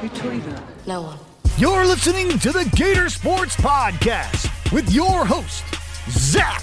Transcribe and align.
Hey, 0.00 0.08
Torita. 0.08 0.62
No 0.86 1.02
one. 1.02 1.18
You're 1.58 1.84
listening 1.86 2.38
to 2.38 2.52
the 2.52 2.64
Gator 2.76 3.08
Sports 3.10 3.56
Podcast 3.56 4.72
with 4.72 4.90
your 4.92 5.24
host, 5.26 5.64
Zach 6.08 6.62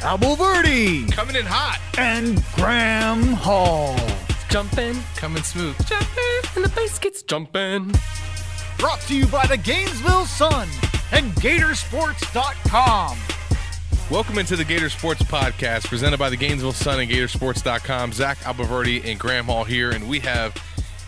Abolverdi 0.00 1.10
Coming 1.10 1.36
in 1.36 1.44
hot. 1.46 1.80
and 1.98 2.42
Graham 2.54 3.32
Hall. 3.32 3.96
Jumping. 4.48 4.96
Coming 5.16 5.42
smooth. 5.42 5.76
Jumping. 5.86 6.40
And 6.56 6.64
the 6.64 6.68
bass 6.74 6.98
gets 6.98 7.22
jumping. 7.22 7.92
Brought 8.78 9.00
to 9.02 9.16
you 9.16 9.26
by 9.26 9.46
the 9.46 9.56
Gainesville 9.56 10.26
Sun 10.26 10.68
and 11.12 11.32
Gatorsports.com. 11.32 13.18
Welcome 14.10 14.38
into 14.38 14.56
the 14.56 14.64
Gator 14.64 14.88
Sports 14.88 15.22
Podcast, 15.22 15.88
presented 15.88 16.18
by 16.18 16.30
the 16.30 16.36
Gainesville 16.36 16.72
Sun 16.72 17.00
and 17.00 17.10
Gatorsports.com. 17.10 18.12
Zach 18.12 18.38
Abolverdi 18.38 19.04
and 19.04 19.18
Graham 19.18 19.46
Hall 19.46 19.64
here, 19.64 19.90
and 19.90 20.08
we 20.08 20.20
have 20.20 20.54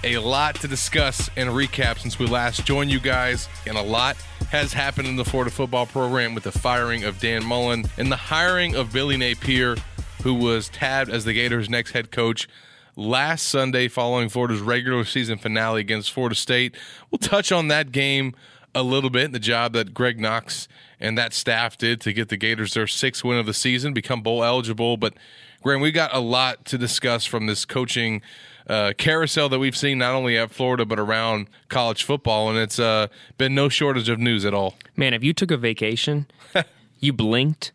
a 0.03 0.19
lot 0.19 0.55
to 0.57 0.69
discuss 0.69 1.29
and 1.37 1.51
recap 1.51 1.99
since 1.99 2.19
we 2.19 2.27
last 2.27 2.65
joined 2.65 2.91
you 2.91 3.01
guys. 3.01 3.49
And 3.67 3.77
a 3.77 3.83
lot 3.83 4.17
has 4.51 4.73
happened 4.73 5.09
in 5.09 5.17
the 5.17 5.25
Florida 5.25 5.51
football 5.51 5.87
program 5.87 6.35
with 6.35 6.45
the 6.45 6.53
firing 6.53 7.05
of 7.05 7.19
Dan 7.21 7.45
Mullen 7.45 7.85
and 7.99 8.11
the 8.11 8.17
hiring 8.17 8.75
of 8.75 8.93
Billy 8.93 9.17
Napier, 9.17 9.77
who 10.23 10.35
was 10.35 10.69
tabbed 10.69 11.11
as 11.11 11.25
the 11.25 11.33
Gators' 11.33 11.69
next 11.69 11.93
head 11.93 12.11
coach 12.11 12.49
last 12.97 13.47
Sunday 13.47 13.89
following 13.89 14.29
Florida's 14.29 14.61
regular 14.61 15.05
season 15.05 15.39
finale 15.39 15.81
against 15.81 16.13
Florida 16.13 16.35
State. 16.35 16.75
We'll 17.11 17.19
touch 17.19 17.53
on 17.53 17.69
that 17.69 17.93
game 17.93 18.35
a 18.75 18.83
little 18.83 19.11
bit, 19.11 19.33
the 19.33 19.39
job 19.39 19.73
that 19.73 19.95
Greg 19.95 20.21
Knox 20.21 20.69
and 20.99 21.17
that 21.19 21.33
staff 21.33 21.77
did 21.77 22.01
to 22.03 22.13
get 22.13 22.29
the 22.29 22.37
Gators 22.37 22.75
their 22.75 22.87
sixth 22.87 23.25
win 23.25 23.39
of 23.39 23.47
the 23.47 23.55
season, 23.55 23.93
become 23.93 24.23
bowl 24.23 24.45
eligible. 24.45 24.97
But 24.97 25.15
Graham, 25.63 25.81
we 25.81 25.93
got 25.93 26.15
a 26.15 26.21
lot 26.21 26.65
to 26.67 26.79
discuss 26.79 27.25
from 27.25 27.47
this 27.47 27.65
coaching 27.65 28.23
uh, 28.71 28.93
carousel 28.97 29.49
that 29.49 29.59
we've 29.59 29.77
seen 29.77 29.99
not 29.99 30.15
only 30.15 30.39
at 30.39 30.53
Florida 30.53 30.87
but 30.87 31.01
around 31.01 31.49
college 31.69 32.05
football, 32.05 32.49
and 32.49 32.57
it's 32.57 32.79
uh, 32.79 33.09
been 33.37 33.53
no 33.53 33.69
shortage 33.69 34.09
of 34.09 34.21
news 34.21 34.45
at 34.45 34.55
all. 34.55 34.77
Man, 34.97 35.13
if 35.13 35.25
you 35.25 35.33
took 35.33 35.51
a 35.51 35.57
vacation, 35.57 36.27
you 37.01 37.13
blinked, 37.13 37.73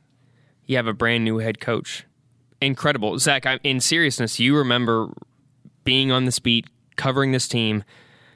you 0.65 0.77
have 0.77 0.87
a 0.87 0.93
brand 0.93 1.25
new 1.25 1.39
head 1.39 1.59
coach. 1.59 2.05
Incredible. 2.61 3.19
Zach, 3.19 3.45
I, 3.45 3.59
in 3.61 3.81
seriousness, 3.81 4.39
you 4.39 4.55
remember 4.55 5.09
being 5.83 6.11
on 6.11 6.23
this 6.23 6.39
beat, 6.39 6.67
covering 6.95 7.33
this 7.33 7.49
team, 7.49 7.83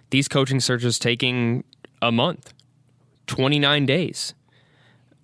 these 0.09 0.27
coaching 0.27 0.59
searches 0.59 0.99
taking 0.99 1.63
a 2.01 2.11
month, 2.11 2.53
29 3.27 3.85
days. 3.85 4.33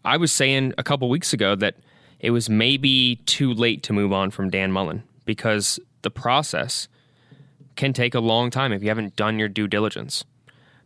I 0.05 0.15
was 0.15 0.31
saying 0.31 0.73
a 0.77 0.83
couple 0.83 1.09
weeks 1.09 1.33
ago 1.33 1.53
that 1.55 1.75
it 2.19 2.31
was 2.31 2.49
maybe 2.49 3.17
too 3.25 3.53
late 3.53 3.83
to 3.83 3.93
move 3.93 4.13
on 4.13 4.31
from 4.31 4.49
Dan 4.49 4.71
Mullen 4.71 5.03
because 5.25 5.81
the 6.01 6.09
process 6.09 6.87
can 7.75 7.93
take 7.93 8.15
a 8.15 8.19
long 8.19 8.49
time 8.49 8.71
if 8.71 8.81
you 8.81 8.89
haven't 8.89 9.15
done 9.15 9.39
your 9.39 9.49
due 9.49 9.67
diligence. 9.67 10.23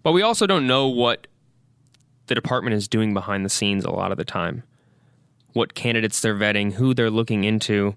But 0.04 0.14
we 0.14 0.22
also 0.22 0.48
don't 0.48 0.68
know 0.68 0.88
what 0.88 1.28
the 2.28 2.36
department 2.36 2.76
is 2.76 2.88
doing 2.88 3.14
behind 3.14 3.44
the 3.44 3.50
scenes 3.50 3.86
a 3.86 3.92
lot 3.92 4.12
of 4.12 4.18
the 4.18 4.26
time. 4.26 4.64
What 5.54 5.73
candidates 5.73 6.22
they're 6.22 6.36
vetting, 6.36 6.73
who 6.73 6.94
they're 6.94 7.10
looking 7.10 7.44
into. 7.44 7.95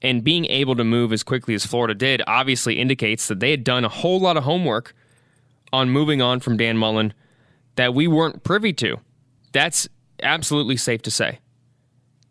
And 0.00 0.24
being 0.24 0.46
able 0.46 0.76
to 0.76 0.84
move 0.84 1.12
as 1.12 1.22
quickly 1.22 1.54
as 1.54 1.66
Florida 1.66 1.94
did 1.94 2.22
obviously 2.26 2.78
indicates 2.78 3.28
that 3.28 3.40
they 3.40 3.50
had 3.50 3.64
done 3.64 3.84
a 3.84 3.88
whole 3.88 4.20
lot 4.20 4.36
of 4.36 4.44
homework 4.44 4.94
on 5.72 5.90
moving 5.90 6.22
on 6.22 6.40
from 6.40 6.56
Dan 6.56 6.76
Mullen 6.76 7.12
that 7.76 7.94
we 7.94 8.06
weren't 8.06 8.42
privy 8.42 8.72
to. 8.74 8.98
That's 9.52 9.88
absolutely 10.22 10.76
safe 10.76 11.02
to 11.02 11.10
say. 11.10 11.40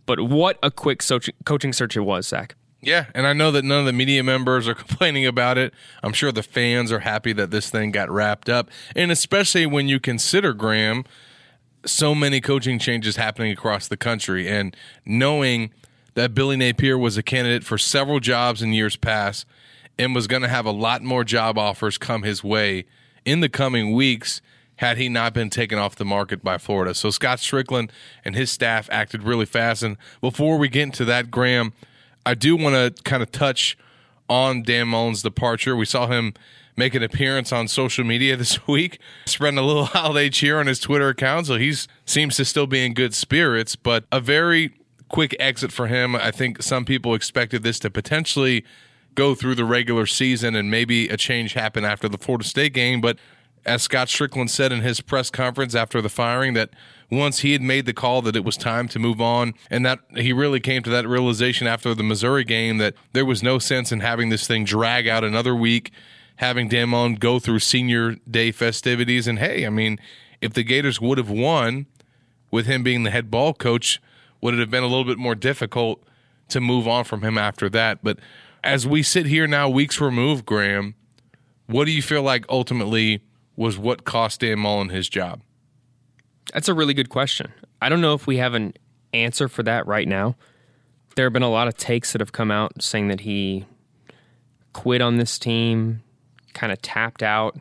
But 0.05 0.21
what 0.21 0.57
a 0.63 0.71
quick 0.71 1.01
coaching 1.45 1.73
search 1.73 1.97
it 1.97 2.01
was, 2.01 2.27
Zach. 2.27 2.55
Yeah, 2.87 3.07
and 3.13 3.27
I 3.27 3.33
know 3.33 3.51
that 3.51 3.65
none 3.65 3.81
of 3.81 3.85
the 3.85 3.91
media 3.91 4.23
members 4.23 4.65
are 4.65 4.73
complaining 4.85 5.25
about 5.25 5.57
it. 5.57 5.73
I'm 6.01 6.13
sure 6.13 6.31
the 6.31 6.41
fans 6.41 6.89
are 6.89 6.99
happy 7.01 7.33
that 7.33 7.51
this 7.51 7.69
thing 7.69 7.91
got 7.91 8.09
wrapped 8.09 8.47
up. 8.47 8.69
And 8.95 9.11
especially 9.11 9.65
when 9.65 9.89
you 9.89 9.99
consider, 9.99 10.53
Graham, 10.53 11.03
so 11.85 12.15
many 12.15 12.39
coaching 12.39 12.79
changes 12.79 13.17
happening 13.17 13.51
across 13.51 13.89
the 13.89 13.97
country 13.97 14.47
and 14.47 14.73
knowing 15.05 15.71
that 16.13 16.33
Billy 16.33 16.55
Napier 16.55 16.97
was 16.97 17.17
a 17.17 17.23
candidate 17.23 17.65
for 17.65 17.77
several 17.77 18.21
jobs 18.21 18.61
in 18.61 18.71
years 18.71 18.95
past 18.95 19.45
and 19.99 20.15
was 20.15 20.25
going 20.25 20.41
to 20.43 20.47
have 20.47 20.65
a 20.65 20.71
lot 20.71 21.03
more 21.03 21.25
job 21.25 21.57
offers 21.57 21.97
come 21.97 22.23
his 22.23 22.41
way 22.41 22.85
in 23.25 23.41
the 23.41 23.49
coming 23.49 23.91
weeks 23.91 24.41
had 24.77 24.97
he 24.97 25.09
not 25.09 25.33
been 25.33 25.49
taken 25.49 25.77
off 25.77 25.97
the 25.97 26.05
market 26.05 26.41
by 26.41 26.57
Florida. 26.57 26.93
So 26.93 27.09
Scott 27.09 27.41
Strickland 27.41 27.91
and 28.23 28.33
his 28.33 28.49
staff 28.49 28.87
acted 28.93 29.23
really 29.23 29.45
fast. 29.45 29.83
And 29.83 29.97
before 30.21 30.57
we 30.57 30.69
get 30.69 30.83
into 30.83 31.03
that, 31.03 31.29
Graham, 31.29 31.73
I 32.27 32.33
do 32.33 32.57
want 32.57 32.75
to 32.75 33.03
kind 33.03 33.23
of 33.23 33.31
touch 33.31 33.77
on 34.27 34.61
Dan 34.61 34.89
Mullen's 34.89 35.21
departure. 35.21 35.77
We 35.77 35.85
saw 35.85 36.07
him 36.07 36.33
make 36.75 36.93
an 36.93 37.01
appearance 37.01 37.53
on 37.53 37.69
social 37.69 38.03
media 38.03 38.35
this 38.37 38.67
week, 38.67 38.99
spreading 39.25 39.57
a 39.57 39.61
little 39.61 39.85
holiday 39.95 40.29
cheer 40.29 40.59
on 40.59 40.67
his 40.67 40.81
Twitter 40.81 41.07
account. 41.07 41.47
So 41.47 41.55
he 41.55 41.73
seems 42.05 42.35
to 42.35 42.43
still 42.43 42.67
be 42.67 42.85
in 42.85 42.93
good 42.93 43.13
spirits, 43.13 43.77
but 43.77 44.03
a 44.11 44.19
very 44.19 44.73
quick 45.07 45.37
exit 45.39 45.71
for 45.71 45.87
him. 45.87 46.17
I 46.17 46.31
think 46.31 46.61
some 46.61 46.83
people 46.83 47.15
expected 47.15 47.63
this 47.63 47.79
to 47.79 47.89
potentially 47.89 48.65
go 49.15 49.33
through 49.33 49.55
the 49.55 49.63
regular 49.63 50.05
season 50.05 50.53
and 50.53 50.69
maybe 50.69 51.07
a 51.07 51.15
change 51.15 51.53
happen 51.53 51.85
after 51.85 52.09
the 52.09 52.17
Florida 52.17 52.43
State 52.43 52.73
game. 52.73 52.99
But 52.99 53.17
as 53.65 53.83
Scott 53.83 54.09
Strickland 54.09 54.51
said 54.51 54.73
in 54.73 54.81
his 54.81 54.99
press 54.99 55.29
conference 55.29 55.75
after 55.75 56.01
the 56.01 56.09
firing, 56.09 56.55
that 56.55 56.71
once 57.09 57.39
he 57.39 57.53
had 57.53 57.61
made 57.61 57.85
the 57.85 57.93
call 57.93 58.21
that 58.21 58.35
it 58.35 58.43
was 58.43 58.57
time 58.57 58.87
to 58.89 58.99
move 58.99 59.21
on, 59.21 59.53
and 59.69 59.85
that 59.85 59.99
he 60.15 60.33
really 60.33 60.59
came 60.59 60.83
to 60.83 60.89
that 60.89 61.07
realization 61.07 61.65
after 61.67 61.93
the 61.93 62.03
Missouri 62.03 62.43
game 62.43 62.77
that 62.79 62.93
there 63.13 63.25
was 63.25 63.41
no 63.41 63.59
sense 63.59 63.91
in 63.91 64.01
having 64.01 64.29
this 64.29 64.45
thing 64.45 64.65
drag 64.65 65.07
out 65.07 65.23
another 65.23 65.55
week, 65.55 65.91
having 66.37 66.69
Mullen 66.89 67.15
go 67.15 67.39
through 67.39 67.59
senior 67.59 68.15
day 68.29 68.51
festivities. 68.51 69.27
And 69.27 69.39
hey, 69.39 69.65
I 69.65 69.69
mean, 69.69 69.99
if 70.41 70.53
the 70.53 70.63
Gators 70.63 70.99
would 70.99 71.17
have 71.17 71.29
won 71.29 71.85
with 72.51 72.65
him 72.65 72.83
being 72.83 73.03
the 73.03 73.11
head 73.11 73.31
ball 73.31 73.53
coach, 73.53 74.01
would 74.41 74.53
it 74.53 74.59
have 74.59 74.69
been 74.71 74.83
a 74.83 74.87
little 74.87 75.05
bit 75.05 75.17
more 75.17 75.35
difficult 75.35 76.03
to 76.49 76.61
move 76.61 76.87
on 76.87 77.03
from 77.03 77.23
him 77.23 77.37
after 77.37 77.69
that? 77.69 77.99
But 78.03 78.19
as 78.63 78.85
we 78.85 79.01
sit 79.01 79.25
here 79.25 79.47
now, 79.47 79.69
weeks 79.69 79.99
removed, 80.01 80.45
Graham, 80.45 80.95
what 81.67 81.85
do 81.85 81.91
you 81.91 82.01
feel 82.01 82.21
like 82.21 82.45
ultimately 82.49 83.21
was 83.55 83.77
what 83.77 84.03
cost 84.03 84.41
Dan 84.41 84.59
Mullen 84.59 84.89
his 84.89 85.09
job? 85.09 85.41
That's 86.53 86.69
a 86.69 86.73
really 86.73 86.93
good 86.93 87.09
question. 87.09 87.51
I 87.81 87.89
don't 87.89 88.01
know 88.01 88.13
if 88.13 88.27
we 88.27 88.37
have 88.37 88.53
an 88.53 88.73
answer 89.13 89.47
for 89.47 89.63
that 89.63 89.85
right 89.87 90.07
now. 90.07 90.35
There 91.15 91.25
have 91.25 91.33
been 91.33 91.43
a 91.43 91.49
lot 91.49 91.67
of 91.67 91.75
takes 91.75 92.11
that 92.11 92.21
have 92.21 92.31
come 92.31 92.51
out 92.51 92.81
saying 92.81 93.07
that 93.07 93.21
he 93.21 93.65
quit 94.73 95.01
on 95.01 95.17
this 95.17 95.39
team, 95.39 96.03
kind 96.53 96.71
of 96.71 96.81
tapped 96.81 97.23
out. 97.23 97.57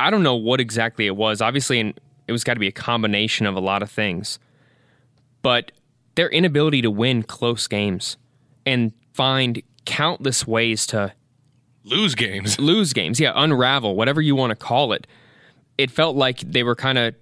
I 0.00 0.10
don't 0.10 0.22
know 0.22 0.34
what 0.34 0.60
exactly 0.60 1.06
it 1.06 1.16
was. 1.16 1.40
Obviously, 1.40 1.94
it 2.26 2.32
was 2.32 2.42
got 2.42 2.54
to 2.54 2.60
be 2.60 2.66
a 2.66 2.72
combination 2.72 3.46
of 3.46 3.54
a 3.54 3.60
lot 3.60 3.82
of 3.82 3.90
things. 3.90 4.38
But 5.42 5.72
their 6.16 6.28
inability 6.28 6.82
to 6.82 6.90
win 6.90 7.22
close 7.22 7.66
games 7.68 8.16
and 8.66 8.92
find 9.12 9.62
countless 9.84 10.46
ways 10.46 10.86
to 10.88 11.12
Lose 11.84 12.14
games. 12.14 12.58
lose 12.58 12.92
games, 12.92 13.18
yeah, 13.18 13.32
unravel, 13.34 13.96
whatever 13.96 14.20
you 14.20 14.36
want 14.36 14.50
to 14.50 14.56
call 14.56 14.92
it. 14.92 15.06
It 15.78 15.90
felt 15.90 16.16
like 16.16 16.40
they 16.40 16.62
were 16.62 16.76
kind 16.76 16.98
of 16.98 17.14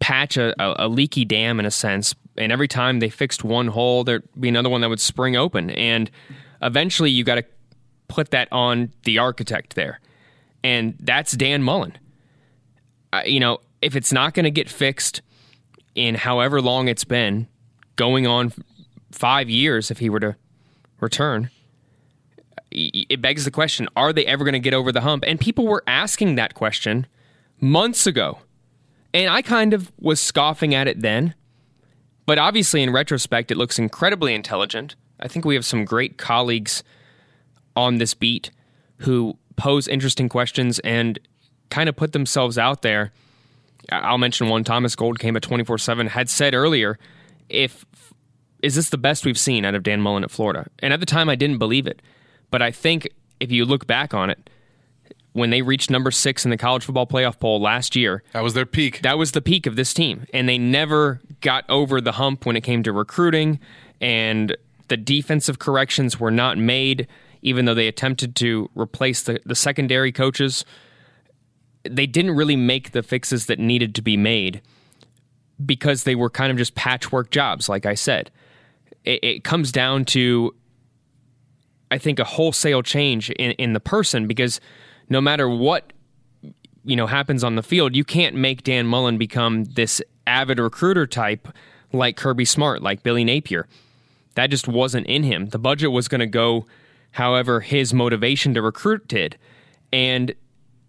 patch 0.00 0.36
a, 0.36 0.54
a, 0.62 0.86
a 0.86 0.88
leaky 0.88 1.24
dam 1.24 1.60
in 1.60 1.66
a 1.66 1.70
sense, 1.70 2.14
and 2.36 2.52
every 2.52 2.68
time 2.68 3.00
they 3.00 3.10
fixed 3.10 3.44
one 3.44 3.68
hole, 3.68 4.04
there'd 4.04 4.26
be 4.38 4.48
another 4.48 4.68
one 4.68 4.80
that 4.80 4.88
would 4.88 5.00
spring 5.00 5.36
open, 5.36 5.70
and 5.70 6.10
eventually 6.60 7.10
you 7.10 7.24
got 7.24 7.36
to 7.36 7.44
put 8.08 8.30
that 8.30 8.48
on 8.52 8.92
the 9.04 9.18
architect 9.18 9.74
there, 9.74 10.00
and 10.62 10.96
that's 11.00 11.32
Dan 11.32 11.62
Mullen. 11.62 11.96
You 13.24 13.40
know, 13.40 13.58
if 13.82 13.94
it's 13.96 14.12
not 14.12 14.34
going 14.34 14.44
to 14.44 14.50
get 14.50 14.70
fixed 14.70 15.20
in 15.94 16.14
however 16.14 16.62
long 16.62 16.88
it's 16.88 17.04
been, 17.04 17.46
going 17.96 18.26
on 18.26 18.52
five 19.10 19.50
years, 19.50 19.90
if 19.90 19.98
he 19.98 20.08
were 20.08 20.20
to 20.20 20.36
return 21.00 21.50
it 22.74 23.20
begs 23.20 23.44
the 23.44 23.50
question 23.50 23.88
are 23.96 24.12
they 24.12 24.26
ever 24.26 24.44
going 24.44 24.54
to 24.54 24.58
get 24.58 24.74
over 24.74 24.92
the 24.92 25.02
hump? 25.02 25.24
And 25.26 25.38
people 25.38 25.66
were 25.66 25.82
asking 25.86 26.36
that 26.36 26.54
question 26.54 27.06
months 27.60 28.06
ago. 28.06 28.38
And 29.14 29.30
I 29.30 29.42
kind 29.42 29.74
of 29.74 29.92
was 29.98 30.20
scoffing 30.20 30.74
at 30.74 30.88
it 30.88 31.00
then. 31.00 31.34
But 32.24 32.38
obviously, 32.38 32.82
in 32.82 32.92
retrospect, 32.92 33.50
it 33.50 33.56
looks 33.56 33.78
incredibly 33.78 34.34
intelligent. 34.34 34.94
I 35.20 35.28
think 35.28 35.44
we 35.44 35.54
have 35.54 35.64
some 35.64 35.84
great 35.84 36.18
colleagues 36.18 36.82
on 37.76 37.98
this 37.98 38.14
beat 38.14 38.50
who 38.98 39.36
pose 39.56 39.88
interesting 39.88 40.28
questions 40.28 40.78
and 40.80 41.18
kind 41.70 41.88
of 41.88 41.96
put 41.96 42.12
themselves 42.12 42.58
out 42.58 42.82
there. 42.82 43.12
I'll 43.90 44.18
mention 44.18 44.48
one 44.48 44.64
Thomas 44.64 44.94
Goldkamp 44.94 45.36
at 45.36 45.42
24 45.42 45.78
7 45.78 46.06
had 46.08 46.30
said 46.30 46.54
earlier 46.54 46.98
if 47.48 47.84
is 48.62 48.76
this 48.76 48.90
the 48.90 48.98
best 48.98 49.24
we've 49.24 49.38
seen 49.38 49.64
out 49.64 49.74
of 49.74 49.82
Dan 49.82 50.00
Mullen 50.00 50.22
at 50.22 50.30
Florida? 50.30 50.68
And 50.78 50.92
at 50.92 51.00
the 51.00 51.06
time, 51.06 51.28
I 51.28 51.34
didn't 51.34 51.58
believe 51.58 51.86
it. 51.86 52.00
But 52.50 52.62
I 52.62 52.70
think 52.70 53.08
if 53.40 53.50
you 53.50 53.64
look 53.64 53.88
back 53.88 54.14
on 54.14 54.30
it, 54.30 54.48
when 55.32 55.50
they 55.50 55.62
reached 55.62 55.90
number 55.90 56.10
six 56.10 56.44
in 56.44 56.50
the 56.50 56.56
college 56.56 56.84
football 56.84 57.06
playoff 57.06 57.38
poll 57.40 57.60
last 57.60 57.96
year, 57.96 58.22
That 58.32 58.42
was 58.42 58.54
their 58.54 58.66
peak. 58.66 59.00
that 59.02 59.16
was 59.18 59.32
the 59.32 59.40
peak 59.40 59.66
of 59.66 59.76
this 59.76 59.94
team. 59.94 60.26
And 60.34 60.48
they 60.48 60.58
never 60.58 61.20
got 61.40 61.64
over 61.68 62.00
the 62.00 62.12
hump 62.12 62.44
when 62.46 62.56
it 62.56 62.60
came 62.62 62.82
to 62.82 62.92
recruiting, 62.92 63.58
and 64.00 64.56
the 64.88 64.96
defensive 64.96 65.58
corrections 65.58 66.20
were 66.20 66.30
not 66.30 66.58
made, 66.58 67.06
even 67.40 67.64
though 67.64 67.74
they 67.74 67.88
attempted 67.88 68.36
to 68.36 68.68
replace 68.74 69.22
the, 69.22 69.40
the 69.46 69.54
secondary 69.54 70.12
coaches 70.12 70.64
they 71.84 72.06
didn't 72.06 72.36
really 72.36 72.54
make 72.54 72.92
the 72.92 73.02
fixes 73.02 73.46
that 73.46 73.58
needed 73.58 73.92
to 73.96 74.02
be 74.02 74.16
made 74.16 74.62
because 75.66 76.04
they 76.04 76.14
were 76.14 76.30
kind 76.30 76.52
of 76.52 76.56
just 76.56 76.76
patchwork 76.76 77.30
jobs, 77.32 77.68
like 77.68 77.86
I 77.86 77.94
said. 77.94 78.30
It, 79.04 79.24
it 79.24 79.44
comes 79.44 79.72
down 79.72 80.04
to, 80.04 80.54
I 81.90 81.98
think, 81.98 82.20
a 82.20 82.24
wholesale 82.24 82.82
change 82.84 83.30
in, 83.30 83.50
in 83.52 83.72
the 83.72 83.80
person 83.80 84.28
because 84.28 84.60
no 85.12 85.20
matter 85.20 85.48
what 85.48 85.92
you 86.84 86.96
know 86.96 87.06
happens 87.06 87.44
on 87.44 87.54
the 87.54 87.62
field, 87.62 87.94
you 87.94 88.04
can't 88.04 88.34
make 88.34 88.64
Dan 88.64 88.86
Mullen 88.86 89.18
become 89.18 89.64
this 89.64 90.02
avid 90.26 90.58
recruiter 90.58 91.06
type 91.06 91.46
like 91.92 92.16
Kirby 92.16 92.44
Smart, 92.44 92.82
like 92.82 93.02
Billy 93.02 93.22
Napier. 93.22 93.68
That 94.34 94.48
just 94.48 94.66
wasn't 94.66 95.06
in 95.06 95.22
him. 95.22 95.48
The 95.48 95.58
budget 95.58 95.92
was 95.92 96.08
going 96.08 96.20
to 96.20 96.26
go 96.26 96.66
however 97.12 97.60
his 97.60 97.92
motivation 97.92 98.54
to 98.54 98.62
recruit 98.62 99.06
did. 99.06 99.36
And 99.92 100.34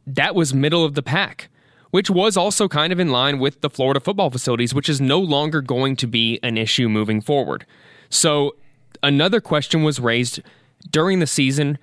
that 0.07 0.33
was 0.33 0.53
middle 0.53 0.85
of 0.85 0.93
the 0.93 1.03
pack, 1.03 1.49
which 1.91 2.09
was 2.09 2.37
also 2.37 2.69
kind 2.69 2.93
of 2.93 2.99
in 3.01 3.11
line 3.11 3.39
with 3.39 3.59
the 3.59 3.69
Florida 3.69 3.99
football 3.99 4.29
facilities, 4.29 4.73
which 4.73 4.87
is 4.87 5.01
no 5.01 5.19
longer 5.19 5.61
going 5.61 5.97
to 5.97 6.07
be 6.07 6.39
an 6.41 6.57
issue 6.57 6.87
moving 6.87 7.19
forward. 7.19 7.65
So 8.09 8.55
another 9.01 9.41
question 9.41 9.83
was 9.83 9.99
raised 9.99 10.41
during 10.89 11.19
the 11.19 11.27
season 11.27 11.77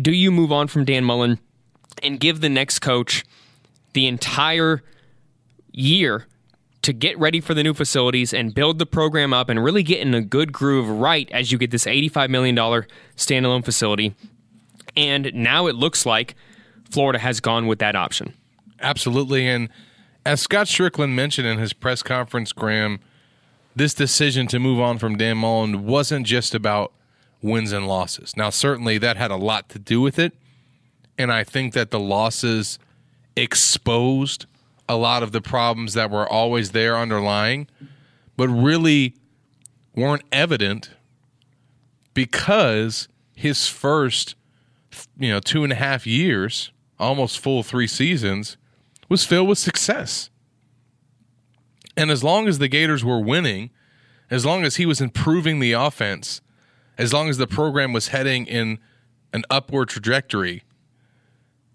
do 0.00 0.12
you 0.12 0.30
move 0.30 0.52
on 0.52 0.68
from 0.68 0.84
Dan 0.84 1.04
Mullen 1.04 1.38
and 2.02 2.20
give 2.20 2.40
the 2.40 2.48
next 2.48 2.80
coach 2.80 3.24
the 3.92 4.06
entire 4.06 4.82
year 5.72 6.26
to 6.82 6.92
get 6.92 7.18
ready 7.18 7.40
for 7.40 7.52
the 7.52 7.64
new 7.64 7.74
facilities 7.74 8.32
and 8.32 8.54
build 8.54 8.78
the 8.78 8.86
program 8.86 9.32
up 9.32 9.48
and 9.48 9.62
really 9.64 9.82
get 9.82 10.00
in 10.00 10.14
a 10.14 10.20
good 10.20 10.52
groove 10.52 10.88
right 10.88 11.28
as 11.32 11.50
you 11.50 11.58
get 11.58 11.70
this 11.70 11.84
$85 11.84 12.30
million 12.30 12.54
standalone 13.16 13.64
facility. 13.64 14.14
And 14.96 15.32
now 15.34 15.66
it 15.66 15.74
looks 15.74 16.06
like 16.06 16.36
Florida 16.88 17.18
has 17.18 17.40
gone 17.40 17.66
with 17.66 17.80
that 17.80 17.96
option. 17.96 18.34
Absolutely. 18.80 19.48
And 19.48 19.68
as 20.24 20.40
Scott 20.40 20.68
Strickland 20.68 21.16
mentioned 21.16 21.46
in 21.46 21.58
his 21.58 21.72
press 21.72 22.02
conference, 22.02 22.52
Graham, 22.52 23.00
this 23.74 23.92
decision 23.92 24.46
to 24.48 24.58
move 24.58 24.80
on 24.80 24.98
from 24.98 25.16
Dan 25.16 25.38
Mullen 25.38 25.86
wasn't 25.86 26.26
just 26.26 26.54
about 26.54 26.92
wins 27.42 27.72
and 27.72 27.86
losses. 27.86 28.36
Now, 28.36 28.50
certainly 28.50 28.98
that 28.98 29.16
had 29.16 29.30
a 29.30 29.36
lot 29.36 29.68
to 29.70 29.78
do 29.78 30.00
with 30.00 30.18
it. 30.18 30.34
And 31.18 31.32
I 31.32 31.44
think 31.44 31.72
that 31.74 31.90
the 31.90 32.00
losses 32.00 32.78
exposed 33.36 34.46
a 34.88 34.96
lot 34.96 35.22
of 35.22 35.32
the 35.32 35.40
problems 35.40 35.94
that 35.94 36.10
were 36.10 36.28
always 36.28 36.72
there 36.72 36.96
underlying, 36.96 37.68
but 38.36 38.48
really 38.48 39.14
weren't 39.94 40.22
evident 40.30 40.90
because 42.14 43.08
his 43.34 43.68
first, 43.68 44.34
you 45.18 45.28
know, 45.28 45.40
two 45.40 45.64
and 45.64 45.72
a 45.72 45.76
half 45.76 46.06
years, 46.06 46.70
almost 46.98 47.38
full 47.38 47.62
three 47.62 47.86
seasons, 47.86 48.56
was 49.08 49.24
filled 49.24 49.48
with 49.48 49.58
success. 49.58 50.30
And 51.96 52.10
as 52.10 52.22
long 52.22 52.46
as 52.46 52.58
the 52.58 52.68
Gators 52.68 53.04
were 53.04 53.20
winning, 53.20 53.70
as 54.30 54.44
long 54.44 54.64
as 54.64 54.76
he 54.76 54.86
was 54.86 55.00
improving 55.00 55.60
the 55.60 55.72
offense, 55.72 56.40
as 56.98 57.12
long 57.12 57.28
as 57.28 57.38
the 57.38 57.46
program 57.46 57.92
was 57.92 58.08
heading 58.08 58.46
in 58.46 58.78
an 59.32 59.44
upward 59.50 59.88
trajectory, 59.88 60.62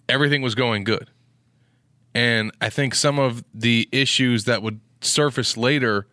everything 0.10 0.42
was 0.42 0.56
going 0.56 0.84
good. 0.84 1.10
And 2.14 2.52
I 2.60 2.70
think 2.70 2.96
some 2.96 3.20
of 3.20 3.44
the 3.54 3.88
issues 3.92 4.46
that 4.46 4.62
would 4.62 4.80
surface 5.02 5.56
later 5.56 6.08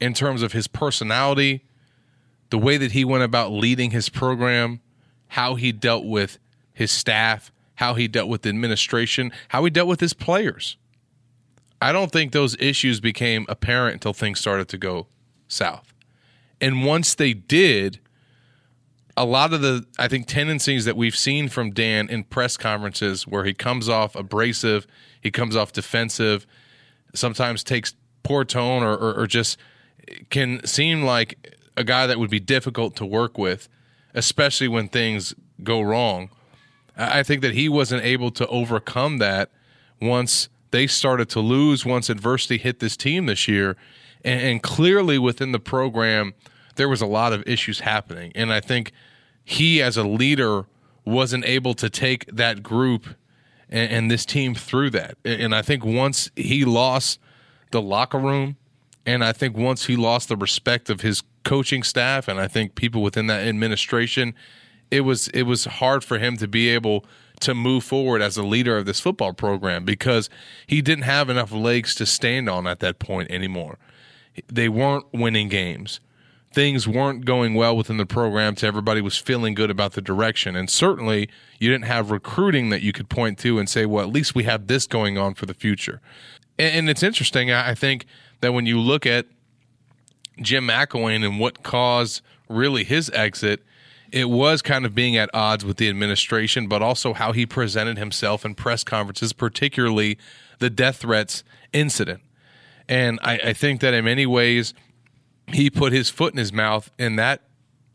in 0.00 0.14
terms 0.14 0.42
of 0.42 0.52
his 0.52 0.66
personality, 0.66 1.64
the 2.50 2.58
way 2.58 2.76
that 2.76 2.92
he 2.92 3.04
went 3.04 3.24
about 3.24 3.52
leading 3.52 3.90
his 3.90 4.08
program, 4.08 4.80
how 5.28 5.54
he 5.54 5.72
dealt 5.72 6.04
with 6.04 6.38
his 6.72 6.90
staff, 6.90 7.50
how 7.76 7.94
he 7.94 8.06
dealt 8.06 8.28
with 8.28 8.42
the 8.42 8.48
administration, 8.48 9.32
how 9.48 9.64
he 9.64 9.70
dealt 9.70 9.88
with 9.88 10.00
his 10.00 10.12
players. 10.12 10.76
I 11.80 11.90
don't 11.90 12.12
think 12.12 12.32
those 12.32 12.56
issues 12.60 13.00
became 13.00 13.44
apparent 13.48 13.94
until 13.94 14.12
things 14.12 14.38
started 14.38 14.68
to 14.68 14.78
go 14.78 15.08
south. 15.48 15.92
And 16.60 16.84
once 16.84 17.14
they 17.16 17.34
did, 17.34 17.98
a 19.16 19.24
lot 19.24 19.52
of 19.52 19.60
the 19.60 19.84
I 19.98 20.08
think 20.08 20.26
tendencies 20.26 20.84
that 20.84 20.96
we've 20.96 21.16
seen 21.16 21.48
from 21.48 21.70
Dan 21.70 22.08
in 22.08 22.24
press 22.24 22.56
conferences 22.56 23.26
where 23.26 23.44
he 23.44 23.54
comes 23.54 23.88
off 23.88 24.14
abrasive, 24.14 24.86
he 25.20 25.30
comes 25.30 25.56
off 25.56 25.72
defensive, 25.72 26.46
sometimes 27.14 27.62
takes 27.62 27.94
poor 28.22 28.44
tone 28.44 28.82
or, 28.82 28.94
or, 28.94 29.14
or 29.14 29.26
just 29.26 29.58
can 30.30 30.64
seem 30.66 31.02
like 31.02 31.58
a 31.76 31.84
guy 31.84 32.06
that 32.06 32.18
would 32.18 32.30
be 32.30 32.40
difficult 32.40 32.96
to 32.96 33.06
work 33.06 33.38
with, 33.38 33.68
especially 34.14 34.68
when 34.68 34.88
things 34.88 35.34
go 35.62 35.80
wrong. 35.80 36.30
I 36.96 37.22
think 37.22 37.40
that 37.42 37.54
he 37.54 37.68
wasn't 37.68 38.04
able 38.04 38.30
to 38.32 38.46
overcome 38.48 39.18
that 39.18 39.50
once 40.00 40.48
they 40.70 40.86
started 40.86 41.28
to 41.30 41.40
lose, 41.40 41.86
once 41.86 42.10
adversity 42.10 42.58
hit 42.58 42.80
this 42.80 42.96
team 42.96 43.26
this 43.26 43.48
year. 43.48 43.76
And, 44.24 44.40
and 44.40 44.62
clearly 44.62 45.18
within 45.18 45.52
the 45.52 45.60
program, 45.60 46.34
there 46.76 46.88
was 46.88 47.00
a 47.00 47.06
lot 47.06 47.32
of 47.32 47.42
issues 47.46 47.80
happening. 47.80 48.32
And 48.34 48.52
I 48.52 48.60
think 48.60 48.92
he, 49.44 49.82
as 49.82 49.96
a 49.96 50.04
leader, 50.04 50.66
wasn't 51.04 51.44
able 51.44 51.74
to 51.74 51.90
take 51.90 52.26
that 52.26 52.62
group 52.62 53.06
and, 53.68 53.90
and 53.90 54.10
this 54.10 54.24
team 54.24 54.54
through 54.54 54.90
that. 54.90 55.16
And 55.24 55.54
I 55.54 55.62
think 55.62 55.84
once 55.84 56.30
he 56.36 56.64
lost 56.64 57.18
the 57.70 57.82
locker 57.82 58.18
room, 58.18 58.56
and 59.04 59.24
I 59.24 59.32
think 59.32 59.56
once 59.56 59.86
he 59.86 59.96
lost 59.96 60.28
the 60.28 60.36
respect 60.36 60.88
of 60.88 61.00
his 61.00 61.22
coaching 61.44 61.82
staff, 61.82 62.28
and 62.28 62.38
I 62.38 62.46
think 62.46 62.74
people 62.74 63.02
within 63.02 63.26
that 63.26 63.46
administration, 63.46 64.34
it 64.90 65.00
was 65.00 65.28
it 65.28 65.42
was 65.42 65.64
hard 65.64 66.04
for 66.04 66.18
him 66.18 66.36
to 66.36 66.46
be 66.46 66.68
able 66.68 67.04
to 67.40 67.54
move 67.54 67.82
forward 67.82 68.22
as 68.22 68.36
a 68.36 68.42
leader 68.44 68.76
of 68.76 68.86
this 68.86 69.00
football 69.00 69.32
program 69.32 69.84
because 69.84 70.30
he 70.66 70.80
didn't 70.80 71.04
have 71.04 71.28
enough 71.28 71.50
legs 71.50 71.94
to 71.96 72.06
stand 72.06 72.48
on 72.48 72.68
at 72.68 72.78
that 72.78 73.00
point 73.00 73.28
anymore. 73.30 73.78
They 74.46 74.68
weren't 74.68 75.06
winning 75.12 75.48
games 75.48 75.98
things 76.54 76.86
weren't 76.86 77.24
going 77.24 77.54
well 77.54 77.76
within 77.76 77.96
the 77.96 78.06
program 78.06 78.54
to 78.56 78.66
everybody 78.66 79.00
was 79.00 79.16
feeling 79.16 79.54
good 79.54 79.70
about 79.70 79.92
the 79.92 80.02
direction. 80.02 80.54
And 80.54 80.68
certainly 80.68 81.28
you 81.58 81.70
didn't 81.70 81.86
have 81.86 82.10
recruiting 82.10 82.70
that 82.70 82.82
you 82.82 82.92
could 82.92 83.08
point 83.08 83.38
to 83.40 83.58
and 83.58 83.68
say, 83.68 83.86
well, 83.86 84.04
at 84.04 84.12
least 84.12 84.34
we 84.34 84.44
have 84.44 84.66
this 84.66 84.86
going 84.86 85.16
on 85.18 85.34
for 85.34 85.46
the 85.46 85.54
future. 85.54 86.00
And, 86.58 86.74
and 86.74 86.90
it's 86.90 87.02
interesting. 87.02 87.50
I 87.50 87.74
think 87.74 88.06
that 88.40 88.52
when 88.52 88.66
you 88.66 88.78
look 88.78 89.06
at 89.06 89.26
Jim 90.40 90.66
McElwain 90.66 91.24
and 91.24 91.38
what 91.38 91.62
caused 91.62 92.22
really 92.48 92.84
his 92.84 93.10
exit, 93.10 93.62
it 94.10 94.28
was 94.28 94.60
kind 94.60 94.84
of 94.84 94.94
being 94.94 95.16
at 95.16 95.30
odds 95.32 95.64
with 95.64 95.78
the 95.78 95.88
administration, 95.88 96.68
but 96.68 96.82
also 96.82 97.14
how 97.14 97.32
he 97.32 97.46
presented 97.46 97.96
himself 97.96 98.44
in 98.44 98.54
press 98.54 98.84
conferences, 98.84 99.32
particularly 99.32 100.18
the 100.58 100.68
death 100.68 100.96
threats 100.96 101.42
incident. 101.72 102.20
And 102.88 103.18
I, 103.22 103.38
I 103.38 103.52
think 103.54 103.80
that 103.80 103.94
in 103.94 104.04
many 104.04 104.26
ways, 104.26 104.74
he 105.48 105.70
put 105.70 105.92
his 105.92 106.10
foot 106.10 106.32
in 106.32 106.38
his 106.38 106.52
mouth 106.52 106.90
in 106.98 107.16
that 107.16 107.42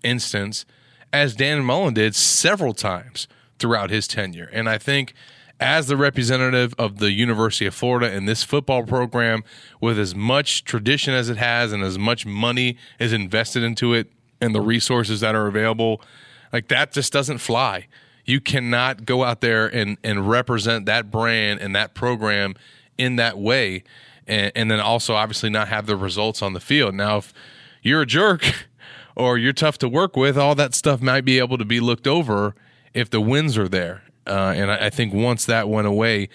instance, 0.03 0.65
as 1.11 1.35
Dan 1.35 1.63
Mullen 1.63 1.93
did 1.93 2.15
several 2.15 2.73
times 2.73 3.27
throughout 3.59 3.89
his 3.89 4.07
tenure. 4.07 4.49
And 4.51 4.69
I 4.69 4.77
think 4.77 5.13
as 5.59 5.87
the 5.87 5.97
representative 5.97 6.75
of 6.77 6.99
the 6.99 7.11
University 7.11 7.65
of 7.65 7.73
Florida 7.73 8.13
in 8.13 8.25
this 8.25 8.43
football 8.43 8.83
program, 8.83 9.43
with 9.81 9.97
as 9.97 10.13
much 10.13 10.63
tradition 10.63 11.13
as 11.13 11.29
it 11.29 11.37
has 11.37 11.71
and 11.71 11.83
as 11.83 11.97
much 11.97 12.25
money 12.25 12.77
is 12.99 13.13
invested 13.13 13.63
into 13.63 13.93
it 13.93 14.11
and 14.39 14.53
the 14.53 14.61
resources 14.61 15.21
that 15.21 15.33
are 15.33 15.47
available, 15.47 16.01
like 16.53 16.67
that 16.67 16.91
just 16.91 17.11
doesn't 17.11 17.39
fly. 17.39 17.87
You 18.25 18.39
cannot 18.39 19.05
go 19.05 19.23
out 19.23 19.41
there 19.41 19.67
and, 19.67 19.97
and 20.03 20.29
represent 20.29 20.85
that 20.85 21.09
brand 21.09 21.59
and 21.59 21.75
that 21.75 21.93
program 21.93 22.55
in 22.97 23.15
that 23.15 23.37
way 23.37 23.83
and, 24.27 24.51
and 24.55 24.71
then 24.71 24.79
also 24.79 25.15
obviously 25.15 25.49
not 25.49 25.67
have 25.69 25.85
the 25.85 25.95
results 25.95 26.41
on 26.41 26.53
the 26.53 26.59
field. 26.59 26.93
Now, 26.93 27.17
if 27.17 27.33
you're 27.81 28.01
a 28.01 28.05
jerk 28.05 28.43
or 29.15 29.37
you're 29.37 29.53
tough 29.53 29.77
to 29.79 29.89
work 29.89 30.15
with, 30.15 30.37
all 30.37 30.55
that 30.55 30.75
stuff 30.75 31.01
might 31.01 31.25
be 31.25 31.39
able 31.39 31.57
to 31.57 31.65
be 31.65 31.79
looked 31.79 32.07
over 32.07 32.55
if 32.93 33.09
the 33.09 33.21
wins 33.21 33.57
are 33.57 33.67
there. 33.67 34.03
Uh, 34.25 34.53
and 34.55 34.71
I, 34.71 34.87
I, 34.87 34.89
think 34.89 35.13
once 35.13 35.45
that 35.45 35.69
went 35.69 35.87
away, 35.87 36.27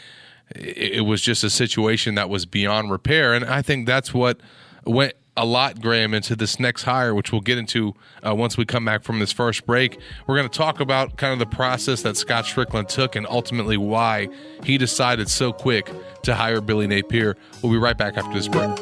it, 0.55 0.95
it, 0.95 1.01
was 1.03 1.21
just 1.21 1.45
a 1.45 1.51
situation 1.51 2.15
that 2.15 2.31
was 2.31 2.47
beyond 2.47 2.91
repair. 2.91 3.35
And 3.35 3.45
I 3.45 3.61
think 3.61 3.87
that's 3.87 4.15
what 4.15 4.41
went 4.87 5.13
a 5.37 5.47
lot, 5.47 5.81
Graham, 5.81 6.13
into 6.13 6.37
this 6.37 6.61
next 6.61 6.83
hire, 6.83 7.15
which 7.15 7.33
we'll 7.33 7.41
get 7.41 7.57
into 7.59 7.95
uh, 8.27 8.35
once 8.35 8.57
we 8.59 8.65
come 8.65 8.85
back 8.85 9.03
from 9.03 9.19
this 9.19 9.33
first 9.33 9.65
break. 9.67 9.99
We're 10.27 10.37
going 10.37 10.49
to 10.49 10.57
talk 10.57 10.81
about 10.81 11.17
kind 11.17 11.33
of 11.33 11.39
the 11.39 11.47
process 11.47 12.03
that 12.03 12.17
Scott 12.17 12.45
Strickland 12.45 12.89
took 12.89 13.17
and 13.17 13.27
ultimately 13.27 13.77
why 13.77 14.29
he 14.63 14.77
decided 14.77 15.31
so 15.31 15.53
quick 15.53 15.91
to 16.23 16.35
hire 16.35 16.61
Billy 16.61 16.87
Napier. 16.87 17.37
We'll 17.63 17.73
be 17.73 17.79
right 17.79 17.97
back 17.97 18.17
after 18.17 18.35
this 18.35 18.49
break. 18.49 18.77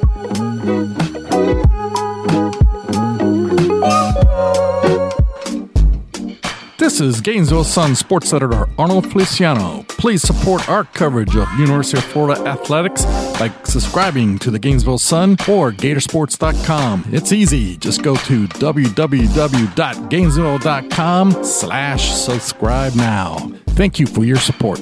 This 6.78 7.00
is 7.00 7.20
Gainesville 7.20 7.64
Sun 7.64 7.94
sports 7.94 8.32
editor 8.32 8.66
Arnold 8.76 9.10
Feliciano. 9.12 9.86
Please 10.00 10.22
support 10.22 10.66
our 10.70 10.84
coverage 10.84 11.36
of 11.36 11.46
University 11.58 11.98
of 11.98 12.04
Florida 12.04 12.40
athletics 12.48 13.04
by 13.38 13.52
subscribing 13.64 14.38
to 14.38 14.50
the 14.50 14.58
Gainesville 14.58 14.96
Sun 14.96 15.32
or 15.46 15.72
Gatorsports.com. 15.72 17.04
It's 17.12 17.32
easy. 17.32 17.76
Just 17.76 18.02
go 18.02 18.16
to 18.16 18.48
www.gainesville.com 18.48 21.44
slash 21.44 22.12
subscribe 22.12 22.94
now. 22.94 23.52
Thank 23.68 24.00
you 24.00 24.06
for 24.06 24.24
your 24.24 24.38
support. 24.38 24.80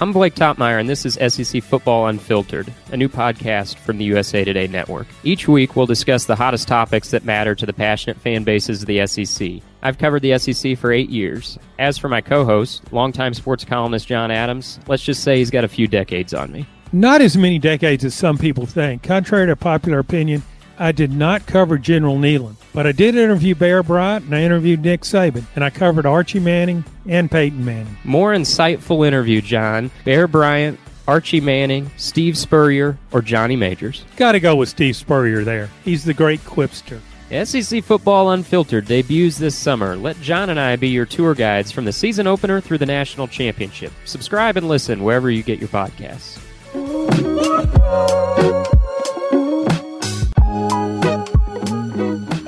I'm 0.00 0.12
Blake 0.12 0.36
Toppmeyer, 0.36 0.78
and 0.78 0.88
this 0.88 1.04
is 1.04 1.14
SEC 1.14 1.64
Football 1.64 2.06
Unfiltered, 2.06 2.72
a 2.92 2.96
new 2.96 3.08
podcast 3.08 3.74
from 3.76 3.98
the 3.98 4.04
USA 4.04 4.44
Today 4.44 4.68
Network. 4.68 5.08
Each 5.24 5.48
week, 5.48 5.74
we'll 5.74 5.86
discuss 5.86 6.26
the 6.26 6.36
hottest 6.36 6.68
topics 6.68 7.10
that 7.10 7.24
matter 7.24 7.56
to 7.56 7.66
the 7.66 7.72
passionate 7.72 8.18
fan 8.18 8.44
bases 8.44 8.82
of 8.82 8.86
the 8.86 9.04
SEC. 9.06 9.62
I've 9.84 9.98
covered 9.98 10.22
the 10.22 10.38
SEC 10.38 10.78
for 10.78 10.90
eight 10.90 11.10
years. 11.10 11.58
As 11.78 11.98
for 11.98 12.08
my 12.08 12.22
co 12.22 12.44
host, 12.46 12.90
longtime 12.90 13.34
sports 13.34 13.64
columnist 13.64 14.08
John 14.08 14.30
Adams, 14.30 14.80
let's 14.88 15.04
just 15.04 15.22
say 15.22 15.36
he's 15.36 15.50
got 15.50 15.62
a 15.62 15.68
few 15.68 15.86
decades 15.86 16.32
on 16.32 16.50
me. 16.50 16.66
Not 16.90 17.20
as 17.20 17.36
many 17.36 17.58
decades 17.58 18.04
as 18.04 18.14
some 18.14 18.38
people 18.38 18.66
think. 18.66 19.02
Contrary 19.02 19.46
to 19.46 19.56
popular 19.56 19.98
opinion, 19.98 20.42
I 20.78 20.92
did 20.92 21.12
not 21.12 21.46
cover 21.46 21.76
General 21.76 22.16
Neyland, 22.16 22.56
but 22.72 22.86
I 22.86 22.92
did 22.92 23.14
interview 23.14 23.54
Bear 23.54 23.82
Bryant 23.82 24.24
and 24.24 24.34
I 24.34 24.42
interviewed 24.42 24.80
Nick 24.80 25.02
Saban, 25.02 25.44
and 25.54 25.62
I 25.62 25.70
covered 25.70 26.06
Archie 26.06 26.40
Manning 26.40 26.84
and 27.06 27.30
Peyton 27.30 27.64
Manning. 27.64 27.96
More 28.04 28.32
insightful 28.32 29.06
interview, 29.06 29.42
John. 29.42 29.90
Bear 30.04 30.26
Bryant, 30.26 30.80
Archie 31.06 31.40
Manning, 31.40 31.90
Steve 31.96 32.38
Spurrier, 32.38 32.96
or 33.12 33.20
Johnny 33.20 33.56
Majors. 33.56 34.04
Got 34.16 34.32
to 34.32 34.40
go 34.40 34.56
with 34.56 34.70
Steve 34.70 34.96
Spurrier 34.96 35.44
there. 35.44 35.68
He's 35.84 36.04
the 36.04 36.14
great 36.14 36.40
quipster. 36.40 37.00
SEC 37.42 37.82
Football 37.82 38.30
Unfiltered 38.30 38.86
debuts 38.86 39.38
this 39.38 39.56
summer. 39.56 39.96
Let 39.96 40.20
John 40.20 40.50
and 40.50 40.60
I 40.60 40.76
be 40.76 40.90
your 40.90 41.04
tour 41.04 41.34
guides 41.34 41.72
from 41.72 41.84
the 41.84 41.92
season 41.92 42.28
opener 42.28 42.60
through 42.60 42.78
the 42.78 42.86
national 42.86 43.26
championship. 43.26 43.92
Subscribe 44.04 44.56
and 44.56 44.68
listen 44.68 45.02
wherever 45.02 45.28
you 45.28 45.42
get 45.42 45.58
your 45.58 45.68
podcasts. 45.68 46.38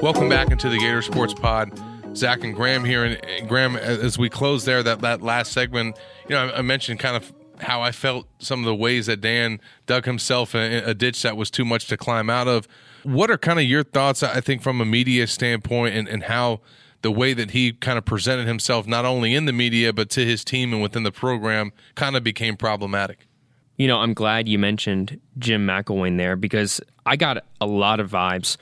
Welcome 0.00 0.28
back 0.28 0.52
into 0.52 0.68
the 0.68 0.78
Gator 0.78 1.02
Sports 1.02 1.34
Pod. 1.34 1.72
Zach 2.14 2.44
and 2.44 2.54
Graham 2.54 2.84
here, 2.84 3.04
and 3.04 3.48
Graham, 3.48 3.74
as 3.74 4.16
we 4.16 4.30
close 4.30 4.64
there, 4.64 4.84
that 4.84 5.00
that 5.00 5.20
last 5.20 5.50
segment, 5.52 5.98
you 6.28 6.36
know, 6.36 6.46
I, 6.46 6.58
I 6.58 6.62
mentioned 6.62 7.00
kind 7.00 7.16
of 7.16 7.32
how 7.58 7.82
I 7.82 7.90
felt 7.90 8.28
some 8.38 8.60
of 8.60 8.66
the 8.66 8.74
ways 8.74 9.06
that 9.06 9.20
Dan 9.20 9.60
dug 9.86 10.04
himself 10.04 10.54
in 10.54 10.84
a 10.84 10.94
ditch 10.94 11.22
that 11.22 11.36
was 11.36 11.50
too 11.50 11.64
much 11.64 11.88
to 11.88 11.96
climb 11.96 12.30
out 12.30 12.46
of. 12.46 12.68
What 13.06 13.30
are 13.30 13.38
kind 13.38 13.60
of 13.60 13.64
your 13.64 13.84
thoughts? 13.84 14.22
I 14.24 14.40
think 14.40 14.62
from 14.62 14.80
a 14.80 14.84
media 14.84 15.28
standpoint, 15.28 15.94
and, 15.94 16.08
and 16.08 16.24
how 16.24 16.60
the 17.02 17.10
way 17.12 17.34
that 17.34 17.52
he 17.52 17.72
kind 17.72 17.98
of 17.98 18.04
presented 18.04 18.48
himself, 18.48 18.88
not 18.88 19.04
only 19.04 19.32
in 19.32 19.44
the 19.44 19.52
media 19.52 19.92
but 19.92 20.10
to 20.10 20.24
his 20.24 20.44
team 20.44 20.72
and 20.72 20.82
within 20.82 21.04
the 21.04 21.12
program, 21.12 21.72
kind 21.94 22.16
of 22.16 22.24
became 22.24 22.56
problematic. 22.56 23.28
You 23.76 23.86
know, 23.86 23.98
I'm 23.98 24.12
glad 24.12 24.48
you 24.48 24.58
mentioned 24.58 25.20
Jim 25.38 25.64
McElwain 25.64 26.16
there 26.16 26.34
because 26.34 26.80
I 27.04 27.14
got 27.14 27.44
a 27.60 27.66
lot 27.66 28.00
of 28.00 28.10
vibes 28.10 28.56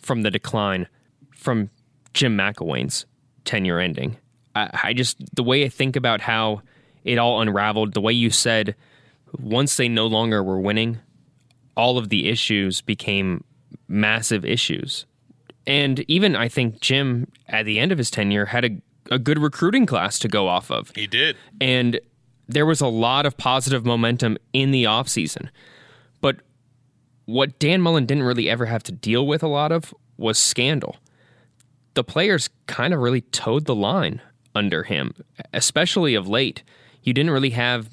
from 0.00 0.22
the 0.22 0.30
decline 0.30 0.88
from 1.34 1.68
Jim 2.14 2.38
McElwain's 2.38 3.04
tenure 3.44 3.80
ending. 3.80 4.16
I, 4.54 4.70
I, 4.84 4.92
just, 4.94 5.18
the 5.34 5.42
way 5.42 5.64
I 5.64 5.68
think 5.68 5.96
about 5.96 6.22
how 6.22 6.62
it 7.04 7.18
all 7.18 7.42
unraveled, 7.42 7.92
the 7.92 8.00
way 8.00 8.14
you 8.14 8.30
said 8.30 8.76
once 9.38 9.76
they 9.76 9.88
no 9.88 10.06
longer 10.06 10.42
were 10.42 10.58
winning, 10.58 11.00
all 11.76 11.98
of 11.98 12.08
the 12.08 12.30
issues 12.30 12.80
became 12.80 13.44
massive 13.88 14.44
issues. 14.44 15.06
And 15.66 16.00
even 16.08 16.34
I 16.36 16.48
think 16.48 16.80
Jim, 16.80 17.30
at 17.48 17.64
the 17.64 17.78
end 17.78 17.92
of 17.92 17.98
his 17.98 18.10
tenure, 18.10 18.46
had 18.46 18.64
a, 18.64 18.80
a 19.10 19.18
good 19.18 19.38
recruiting 19.38 19.86
class 19.86 20.18
to 20.20 20.28
go 20.28 20.48
off 20.48 20.70
of. 20.70 20.90
He 20.94 21.06
did. 21.06 21.36
And 21.60 22.00
there 22.48 22.66
was 22.66 22.80
a 22.80 22.88
lot 22.88 23.26
of 23.26 23.36
positive 23.36 23.84
momentum 23.84 24.36
in 24.52 24.70
the 24.70 24.84
offseason. 24.84 25.48
But 26.20 26.36
what 27.26 27.58
Dan 27.58 27.80
Mullen 27.80 28.06
didn't 28.06 28.24
really 28.24 28.50
ever 28.50 28.66
have 28.66 28.82
to 28.84 28.92
deal 28.92 29.26
with 29.26 29.42
a 29.42 29.48
lot 29.48 29.70
of 29.70 29.94
was 30.16 30.38
scandal. 30.38 30.96
The 31.94 32.04
players 32.04 32.50
kind 32.66 32.92
of 32.92 33.00
really 33.00 33.20
toed 33.20 33.66
the 33.66 33.74
line 33.74 34.20
under 34.54 34.82
him, 34.82 35.14
especially 35.52 36.14
of 36.14 36.28
late. 36.28 36.62
You 37.02 37.12
didn't 37.12 37.30
really 37.30 37.50
have 37.50 37.88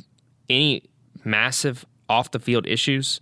any 0.50 0.84
massive 1.24 1.86
off 2.10 2.32
the 2.32 2.40
field 2.40 2.66
issues, 2.68 3.22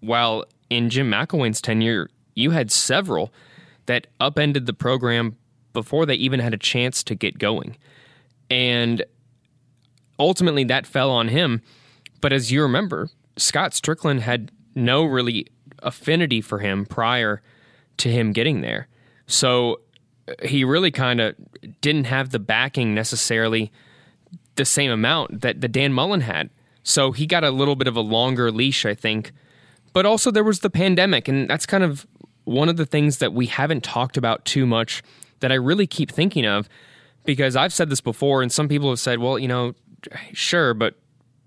while 0.00 0.44
in 0.70 0.88
Jim 0.88 1.10
McElwain's 1.10 1.60
tenure, 1.60 2.08
you 2.34 2.52
had 2.52 2.70
several 2.70 3.32
that 3.86 4.06
upended 4.20 4.66
the 4.66 4.72
program 4.72 5.36
before 5.72 6.06
they 6.06 6.14
even 6.14 6.40
had 6.40 6.54
a 6.54 6.58
chance 6.58 7.02
to 7.04 7.14
get 7.14 7.38
going. 7.38 7.76
And 8.48 9.04
ultimately, 10.18 10.64
that 10.64 10.86
fell 10.86 11.10
on 11.10 11.28
him. 11.28 11.62
But 12.20 12.32
as 12.32 12.50
you 12.50 12.62
remember, 12.62 13.10
Scott 13.36 13.74
Strickland 13.74 14.20
had 14.20 14.52
no 14.74 15.04
really 15.04 15.46
affinity 15.82 16.40
for 16.40 16.58
him 16.58 16.86
prior 16.86 17.42
to 17.98 18.08
him 18.08 18.32
getting 18.32 18.60
there. 18.60 18.88
So 19.26 19.80
uh, 20.28 20.34
he 20.44 20.64
really 20.64 20.90
kind 20.90 21.20
of 21.20 21.34
didn't 21.80 22.04
have 22.04 22.30
the 22.30 22.38
backing 22.38 22.94
necessarily 22.94 23.72
the 24.56 24.64
same 24.64 24.90
amount 24.90 25.40
that 25.40 25.60
the 25.60 25.68
Dan 25.68 25.92
Mullen 25.92 26.20
had. 26.20 26.50
So 26.82 27.12
he 27.12 27.26
got 27.26 27.44
a 27.44 27.50
little 27.50 27.76
bit 27.76 27.88
of 27.88 27.96
a 27.96 28.00
longer 28.00 28.50
leash, 28.50 28.84
I 28.84 28.94
think. 28.94 29.32
But 29.92 30.06
also 30.06 30.30
there 30.30 30.44
was 30.44 30.60
the 30.60 30.70
pandemic, 30.70 31.28
and 31.28 31.48
that's 31.48 31.66
kind 31.66 31.82
of 31.82 32.06
one 32.44 32.68
of 32.68 32.76
the 32.76 32.86
things 32.86 33.18
that 33.18 33.32
we 33.32 33.46
haven't 33.46 33.84
talked 33.84 34.16
about 34.16 34.44
too 34.44 34.66
much 34.66 35.02
that 35.40 35.50
I 35.50 35.56
really 35.56 35.86
keep 35.86 36.10
thinking 36.10 36.46
of 36.46 36.68
because 37.24 37.56
I've 37.56 37.72
said 37.72 37.90
this 37.90 38.00
before, 38.00 38.42
and 38.42 38.50
some 38.50 38.68
people 38.68 38.90
have 38.90 38.98
said, 38.98 39.18
well, 39.18 39.38
you 39.38 39.48
know, 39.48 39.74
sure, 40.32 40.74
but 40.74 40.94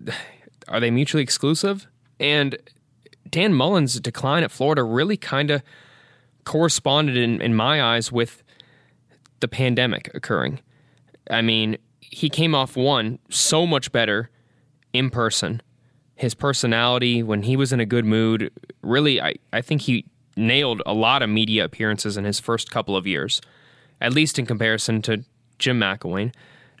are 0.68 0.80
they 0.80 0.90
mutually 0.90 1.22
exclusive? 1.22 1.86
And 2.20 2.56
Dan 3.28 3.54
Mullen's 3.54 3.98
decline 4.00 4.44
at 4.44 4.50
Florida 4.50 4.82
really 4.82 5.16
kind 5.16 5.50
of 5.50 5.62
corresponded, 6.44 7.16
in, 7.16 7.40
in 7.40 7.54
my 7.54 7.82
eyes, 7.82 8.12
with 8.12 8.42
the 9.40 9.48
pandemic 9.48 10.10
occurring. 10.14 10.60
I 11.30 11.42
mean, 11.42 11.78
he 12.00 12.28
came 12.28 12.54
off 12.54 12.76
one 12.76 13.18
so 13.30 13.66
much 13.66 13.90
better 13.92 14.30
in 14.92 15.10
person. 15.10 15.60
His 16.16 16.34
personality, 16.34 17.22
when 17.22 17.42
he 17.42 17.56
was 17.56 17.72
in 17.72 17.80
a 17.80 17.86
good 17.86 18.04
mood, 18.04 18.52
really, 18.82 19.20
I, 19.20 19.34
I 19.52 19.60
think 19.60 19.82
he 19.82 20.06
nailed 20.36 20.82
a 20.86 20.94
lot 20.94 21.22
of 21.22 21.28
media 21.28 21.64
appearances 21.64 22.16
in 22.16 22.24
his 22.24 22.40
first 22.40 22.70
couple 22.70 22.96
of 22.96 23.06
years, 23.06 23.40
at 24.00 24.12
least 24.12 24.38
in 24.38 24.46
comparison 24.46 25.02
to 25.02 25.24
Jim 25.58 25.78
McElwain. 25.78 26.32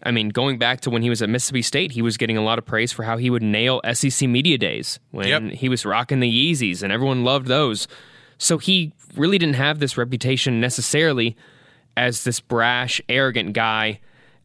I 0.02 0.10
mean, 0.10 0.28
going 0.28 0.58
back 0.58 0.80
to 0.82 0.90
when 0.90 1.02
he 1.02 1.08
was 1.08 1.22
at 1.22 1.28
Mississippi 1.28 1.62
State, 1.62 1.92
he 1.92 2.02
was 2.02 2.16
getting 2.16 2.36
a 2.36 2.42
lot 2.42 2.58
of 2.58 2.66
praise 2.66 2.92
for 2.92 3.04
how 3.04 3.16
he 3.16 3.30
would 3.30 3.42
nail 3.42 3.80
SEC 3.92 4.28
media 4.28 4.58
days 4.58 5.00
when 5.10 5.28
yep. 5.28 5.42
he 5.52 5.68
was 5.68 5.86
rocking 5.86 6.20
the 6.20 6.30
Yeezys 6.30 6.82
and 6.82 6.92
everyone 6.92 7.24
loved 7.24 7.46
those. 7.46 7.88
So 8.36 8.58
he 8.58 8.92
really 9.16 9.38
didn't 9.38 9.54
have 9.54 9.78
this 9.78 9.96
reputation 9.96 10.60
necessarily 10.60 11.36
as 11.96 12.24
this 12.24 12.40
brash, 12.40 13.00
arrogant 13.08 13.54
guy, 13.54 14.00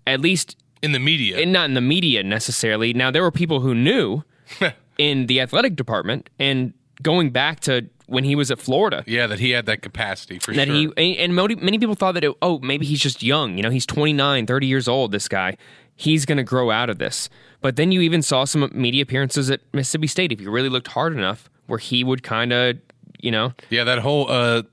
at 0.07 0.21
least 0.21 0.55
in 0.81 0.93
the 0.93 0.99
media. 0.99 1.39
And 1.39 1.51
not 1.51 1.65
in 1.65 1.73
the 1.73 1.81
media 1.81 2.23
necessarily. 2.23 2.93
Now, 2.93 3.11
there 3.11 3.23
were 3.23 3.31
people 3.31 3.59
who 3.59 3.75
knew 3.75 4.23
in 4.97 5.27
the 5.27 5.41
athletic 5.41 5.75
department 5.75 6.29
and 6.39 6.73
going 7.01 7.29
back 7.31 7.59
to 7.61 7.89
when 8.09 8.23
he 8.23 8.35
was 8.35 8.49
at 8.51 8.59
Florida. 8.59 9.03
Yeah, 9.05 9.27
that 9.27 9.39
he 9.39 9.51
had 9.51 9.65
that 9.67 9.81
capacity 9.81 10.39
for 10.39 10.53
that 10.53 10.67
sure. 10.67 10.91
He, 10.97 11.17
and 11.19 11.35
many 11.35 11.77
people 11.77 11.95
thought 11.95 12.13
that, 12.13 12.23
it, 12.23 12.35
oh, 12.41 12.59
maybe 12.59 12.85
he's 12.85 12.99
just 12.99 13.21
young. 13.21 13.55
You 13.55 13.63
know, 13.63 13.69
he's 13.69 13.85
29, 13.85 14.45
30 14.47 14.67
years 14.67 14.87
old, 14.87 15.11
this 15.11 15.27
guy. 15.27 15.57
He's 15.95 16.25
going 16.25 16.37
to 16.37 16.43
grow 16.43 16.71
out 16.71 16.89
of 16.89 16.97
this. 16.97 17.29
But 17.61 17.75
then 17.75 17.91
you 17.91 18.01
even 18.01 18.21
saw 18.21 18.45
some 18.45 18.69
media 18.73 19.03
appearances 19.03 19.51
at 19.51 19.61
Mississippi 19.73 20.07
State, 20.07 20.31
if 20.31 20.41
you 20.41 20.49
really 20.49 20.69
looked 20.69 20.87
hard 20.87 21.13
enough, 21.13 21.49
where 21.67 21.79
he 21.79 22.03
would 22.03 22.23
kind 22.23 22.51
of, 22.51 22.77
you 23.19 23.31
know. 23.31 23.53
Yeah, 23.69 23.83
that 23.83 23.99
whole 23.99 24.29
uh, 24.29 24.63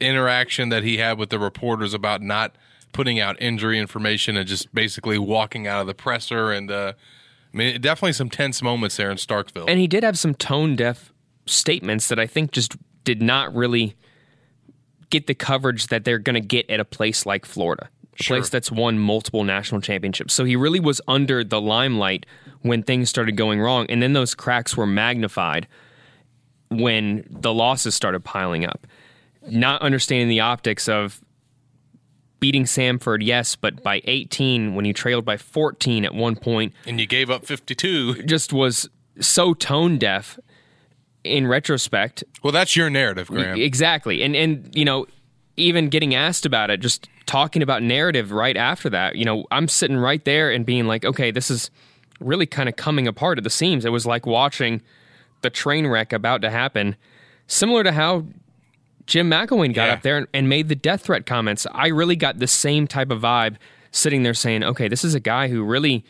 interaction 0.00 0.68
that 0.68 0.84
he 0.84 0.98
had 0.98 1.18
with 1.18 1.30
the 1.30 1.38
reporters 1.38 1.92
about 1.92 2.22
not 2.22 2.54
putting 2.92 3.18
out 3.18 3.40
injury 3.40 3.78
information 3.78 4.36
and 4.36 4.46
just 4.46 4.72
basically 4.74 5.18
walking 5.18 5.66
out 5.66 5.80
of 5.80 5.86
the 5.86 5.94
presser. 5.94 6.52
And 6.52 6.70
uh, 6.70 6.92
I 7.56 7.58
mean, 7.58 7.80
definitely 7.80 8.12
some 8.12 8.28
tense 8.28 8.60
moments 8.60 8.98
there 8.98 9.10
in 9.10 9.16
Starkville. 9.16 9.64
And 9.66 9.80
he 9.80 9.86
did 9.86 10.04
have 10.04 10.18
some 10.18 10.34
tone 10.34 10.76
deaf 10.76 11.10
statements 11.46 12.08
that 12.08 12.18
I 12.18 12.26
think 12.26 12.50
just 12.52 12.76
did 13.04 13.22
not 13.22 13.54
really 13.54 13.96
get 15.08 15.26
the 15.26 15.34
coverage 15.34 15.86
that 15.86 16.04
they're 16.04 16.18
going 16.18 16.34
to 16.34 16.46
get 16.46 16.68
at 16.68 16.80
a 16.80 16.84
place 16.84 17.24
like 17.24 17.46
Florida, 17.46 17.88
a 18.20 18.22
sure. 18.22 18.36
place 18.36 18.50
that's 18.50 18.70
won 18.70 18.98
multiple 18.98 19.42
national 19.42 19.80
championships. 19.80 20.34
So 20.34 20.44
he 20.44 20.54
really 20.54 20.80
was 20.80 21.00
under 21.08 21.42
the 21.42 21.58
limelight 21.58 22.26
when 22.60 22.82
things 22.82 23.08
started 23.08 23.38
going 23.38 23.58
wrong, 23.58 23.86
and 23.88 24.02
then 24.02 24.12
those 24.12 24.34
cracks 24.34 24.76
were 24.76 24.86
magnified 24.86 25.66
when 26.68 27.26
the 27.30 27.54
losses 27.54 27.94
started 27.94 28.22
piling 28.22 28.66
up. 28.66 28.86
Not 29.48 29.80
understanding 29.80 30.28
the 30.28 30.40
optics 30.40 30.90
of 30.90 31.22
beating 32.40 32.64
Samford, 32.64 33.18
yes, 33.22 33.56
but 33.56 33.82
by 33.82 34.02
18 34.04 34.74
when 34.74 34.84
you 34.84 34.92
trailed 34.92 35.24
by 35.24 35.36
14 35.36 36.04
at 36.04 36.14
one 36.14 36.36
point, 36.36 36.72
and 36.86 37.00
you 37.00 37.06
gave 37.06 37.30
up 37.30 37.46
52, 37.46 38.22
just 38.24 38.52
was 38.52 38.88
so 39.20 39.54
tone 39.54 39.98
deaf 39.98 40.38
in 41.24 41.46
retrospect. 41.46 42.24
Well, 42.42 42.52
that's 42.52 42.76
your 42.76 42.90
narrative, 42.90 43.28
Graham. 43.28 43.58
Exactly. 43.58 44.22
And 44.22 44.36
and 44.36 44.70
you 44.74 44.84
know, 44.84 45.06
even 45.56 45.88
getting 45.88 46.14
asked 46.14 46.46
about 46.46 46.70
it, 46.70 46.80
just 46.80 47.08
talking 47.26 47.62
about 47.62 47.82
narrative 47.82 48.32
right 48.32 48.56
after 48.56 48.88
that, 48.90 49.16
you 49.16 49.24
know, 49.24 49.44
I'm 49.50 49.68
sitting 49.68 49.96
right 49.96 50.24
there 50.24 50.50
and 50.50 50.64
being 50.64 50.86
like, 50.86 51.04
okay, 51.04 51.30
this 51.30 51.50
is 51.50 51.70
really 52.20 52.46
kind 52.46 52.68
of 52.68 52.76
coming 52.76 53.06
apart 53.06 53.38
at 53.38 53.44
the 53.44 53.50
seams. 53.50 53.84
It 53.84 53.90
was 53.90 54.06
like 54.06 54.26
watching 54.26 54.80
the 55.42 55.50
train 55.50 55.86
wreck 55.86 56.12
about 56.12 56.42
to 56.42 56.50
happen, 56.50 56.96
similar 57.46 57.82
to 57.82 57.92
how 57.92 58.26
Jim 59.06 59.30
McElwain 59.30 59.72
got 59.72 59.86
yeah. 59.86 59.92
up 59.92 60.02
there 60.02 60.18
and, 60.18 60.26
and 60.34 60.48
made 60.48 60.68
the 60.68 60.74
death 60.74 61.02
threat 61.02 61.26
comments. 61.26 61.66
I 61.72 61.88
really 61.88 62.16
got 62.16 62.38
the 62.38 62.46
same 62.46 62.86
type 62.86 63.10
of 63.10 63.20
vibe 63.20 63.56
sitting 63.90 64.22
there 64.22 64.34
saying, 64.34 64.64
okay, 64.64 64.88
this 64.88 65.04
is 65.04 65.14
a 65.14 65.20
guy 65.20 65.48
who 65.48 65.62
really 65.62 66.04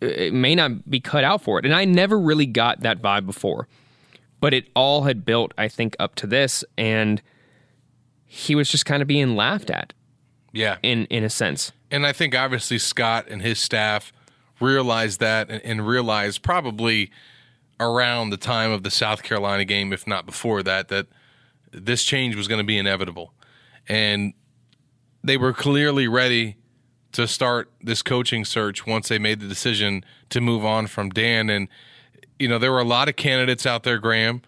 may 0.00 0.54
not 0.54 0.88
be 0.90 1.00
cut 1.00 1.24
out 1.24 1.42
for 1.42 1.58
it. 1.58 1.64
And 1.64 1.74
I 1.74 1.84
never 1.84 2.18
really 2.18 2.46
got 2.46 2.80
that 2.80 3.00
vibe 3.00 3.26
before, 3.26 3.68
but 4.40 4.52
it 4.52 4.68
all 4.76 5.02
had 5.02 5.24
built, 5.24 5.52
I 5.56 5.68
think, 5.68 5.96
up 5.98 6.14
to 6.16 6.26
this, 6.26 6.64
and 6.76 7.22
he 8.26 8.54
was 8.54 8.68
just 8.68 8.84
kind 8.84 9.00
of 9.00 9.08
being 9.08 9.36
laughed 9.36 9.70
at 9.70 9.92
Yeah. 10.52 10.76
in 10.82 11.06
in 11.06 11.24
a 11.24 11.30
sense. 11.30 11.72
And 11.90 12.04
I 12.06 12.12
think 12.12 12.34
obviously 12.34 12.78
Scott 12.78 13.26
and 13.28 13.40
his 13.40 13.58
staff 13.58 14.12
realized 14.60 15.20
that 15.20 15.48
and, 15.48 15.62
and 15.64 15.86
realized 15.86 16.42
probably 16.42 17.10
around 17.80 18.30
the 18.30 18.36
time 18.36 18.70
of 18.70 18.82
the 18.82 18.90
South 18.90 19.22
Carolina 19.22 19.64
game, 19.64 19.92
if 19.92 20.06
not 20.06 20.26
before 20.26 20.62
that, 20.62 20.88
that 20.88 21.06
this 21.74 22.04
change 22.04 22.36
was 22.36 22.48
going 22.48 22.58
to 22.58 22.64
be 22.64 22.78
inevitable. 22.78 23.32
And 23.88 24.34
they 25.22 25.36
were 25.36 25.52
clearly 25.52 26.08
ready 26.08 26.56
to 27.12 27.28
start 27.28 27.70
this 27.80 28.02
coaching 28.02 28.44
search 28.44 28.86
once 28.86 29.08
they 29.08 29.18
made 29.18 29.40
the 29.40 29.46
decision 29.46 30.04
to 30.30 30.40
move 30.40 30.64
on 30.64 30.86
from 30.86 31.10
Dan. 31.10 31.48
And, 31.48 31.68
you 32.38 32.48
know, 32.48 32.58
there 32.58 32.72
were 32.72 32.80
a 32.80 32.84
lot 32.84 33.08
of 33.08 33.16
candidates 33.16 33.66
out 33.66 33.84
there, 33.84 33.98
Graham, 33.98 34.42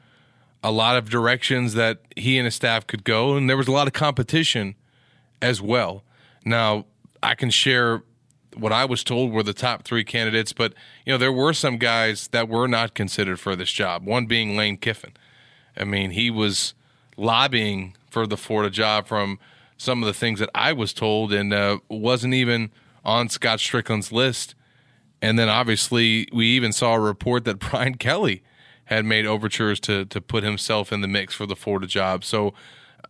a 0.62 0.72
lot 0.72 0.96
of 0.96 1.08
directions 1.08 1.74
that 1.74 2.00
he 2.16 2.38
and 2.38 2.44
his 2.44 2.54
staff 2.54 2.86
could 2.86 3.04
go. 3.04 3.36
And 3.36 3.48
there 3.48 3.56
was 3.56 3.68
a 3.68 3.72
lot 3.72 3.86
of 3.86 3.92
competition 3.92 4.74
as 5.40 5.62
well. 5.62 6.02
Now, 6.44 6.86
I 7.22 7.34
can 7.34 7.50
share 7.50 8.02
what 8.56 8.72
I 8.72 8.84
was 8.84 9.04
told 9.04 9.32
were 9.32 9.42
the 9.42 9.52
top 9.52 9.84
three 9.84 10.04
candidates, 10.04 10.52
but 10.52 10.72
you 11.04 11.12
know 11.12 11.18
there 11.18 11.32
were 11.32 11.52
some 11.52 11.76
guys 11.76 12.28
that 12.28 12.48
were 12.48 12.66
not 12.66 12.94
considered 12.94 13.38
for 13.38 13.54
this 13.54 13.70
job. 13.70 14.06
One 14.06 14.26
being 14.26 14.56
Lane 14.56 14.78
Kiffin. 14.78 15.12
I 15.76 15.84
mean, 15.84 16.12
he 16.12 16.30
was 16.30 16.74
lobbying 17.16 17.96
for 18.10 18.26
the 18.26 18.36
Florida 18.36 18.70
job 18.70 19.06
from 19.06 19.38
some 19.76 20.02
of 20.02 20.06
the 20.06 20.14
things 20.14 20.40
that 20.40 20.50
I 20.54 20.72
was 20.72 20.92
told, 20.92 21.32
and 21.32 21.52
uh, 21.52 21.78
wasn't 21.88 22.34
even 22.34 22.70
on 23.04 23.28
Scott 23.28 23.60
Strickland's 23.60 24.10
list. 24.10 24.54
And 25.22 25.38
then 25.38 25.48
obviously 25.48 26.28
we 26.32 26.46
even 26.48 26.72
saw 26.72 26.94
a 26.94 27.00
report 27.00 27.44
that 27.44 27.58
Brian 27.70 27.96
Kelly 27.96 28.42
had 28.86 29.04
made 29.04 29.26
overtures 29.26 29.80
to 29.80 30.04
to 30.06 30.20
put 30.20 30.44
himself 30.44 30.92
in 30.92 31.00
the 31.00 31.08
mix 31.08 31.34
for 31.34 31.46
the 31.46 31.56
Florida 31.56 31.86
job. 31.86 32.24
So 32.24 32.54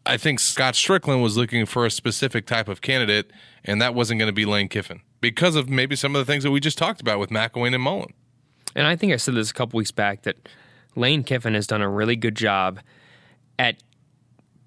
I 0.04 0.16
think 0.16 0.38
Scott 0.40 0.74
Strickland 0.76 1.22
was 1.22 1.36
looking 1.36 1.66
for 1.66 1.84
a 1.84 1.90
specific 1.90 2.46
type 2.46 2.68
of 2.68 2.80
candidate, 2.80 3.30
and 3.64 3.80
that 3.82 3.94
wasn't 3.94 4.18
going 4.18 4.28
to 4.28 4.32
be 4.32 4.44
Lane 4.44 4.68
Kiffin 4.68 5.02
because 5.20 5.56
of 5.56 5.68
maybe 5.68 5.96
some 5.96 6.14
of 6.14 6.24
the 6.24 6.30
things 6.30 6.44
that 6.44 6.50
we 6.50 6.60
just 6.60 6.78
talked 6.78 7.00
about 7.00 7.18
with 7.18 7.30
McElwain 7.30 7.74
and 7.74 7.82
Mullen. 7.82 8.12
And 8.74 8.86
I 8.86 8.94
think 8.94 9.12
I 9.12 9.16
said 9.16 9.34
this 9.34 9.50
a 9.50 9.54
couple 9.54 9.78
weeks 9.78 9.90
back 9.90 10.22
that 10.22 10.48
Lane 10.94 11.24
Kiffin 11.24 11.54
has 11.54 11.66
done 11.66 11.82
a 11.82 11.88
really 11.88 12.16
good 12.16 12.36
job 12.36 12.80
at 13.58 13.82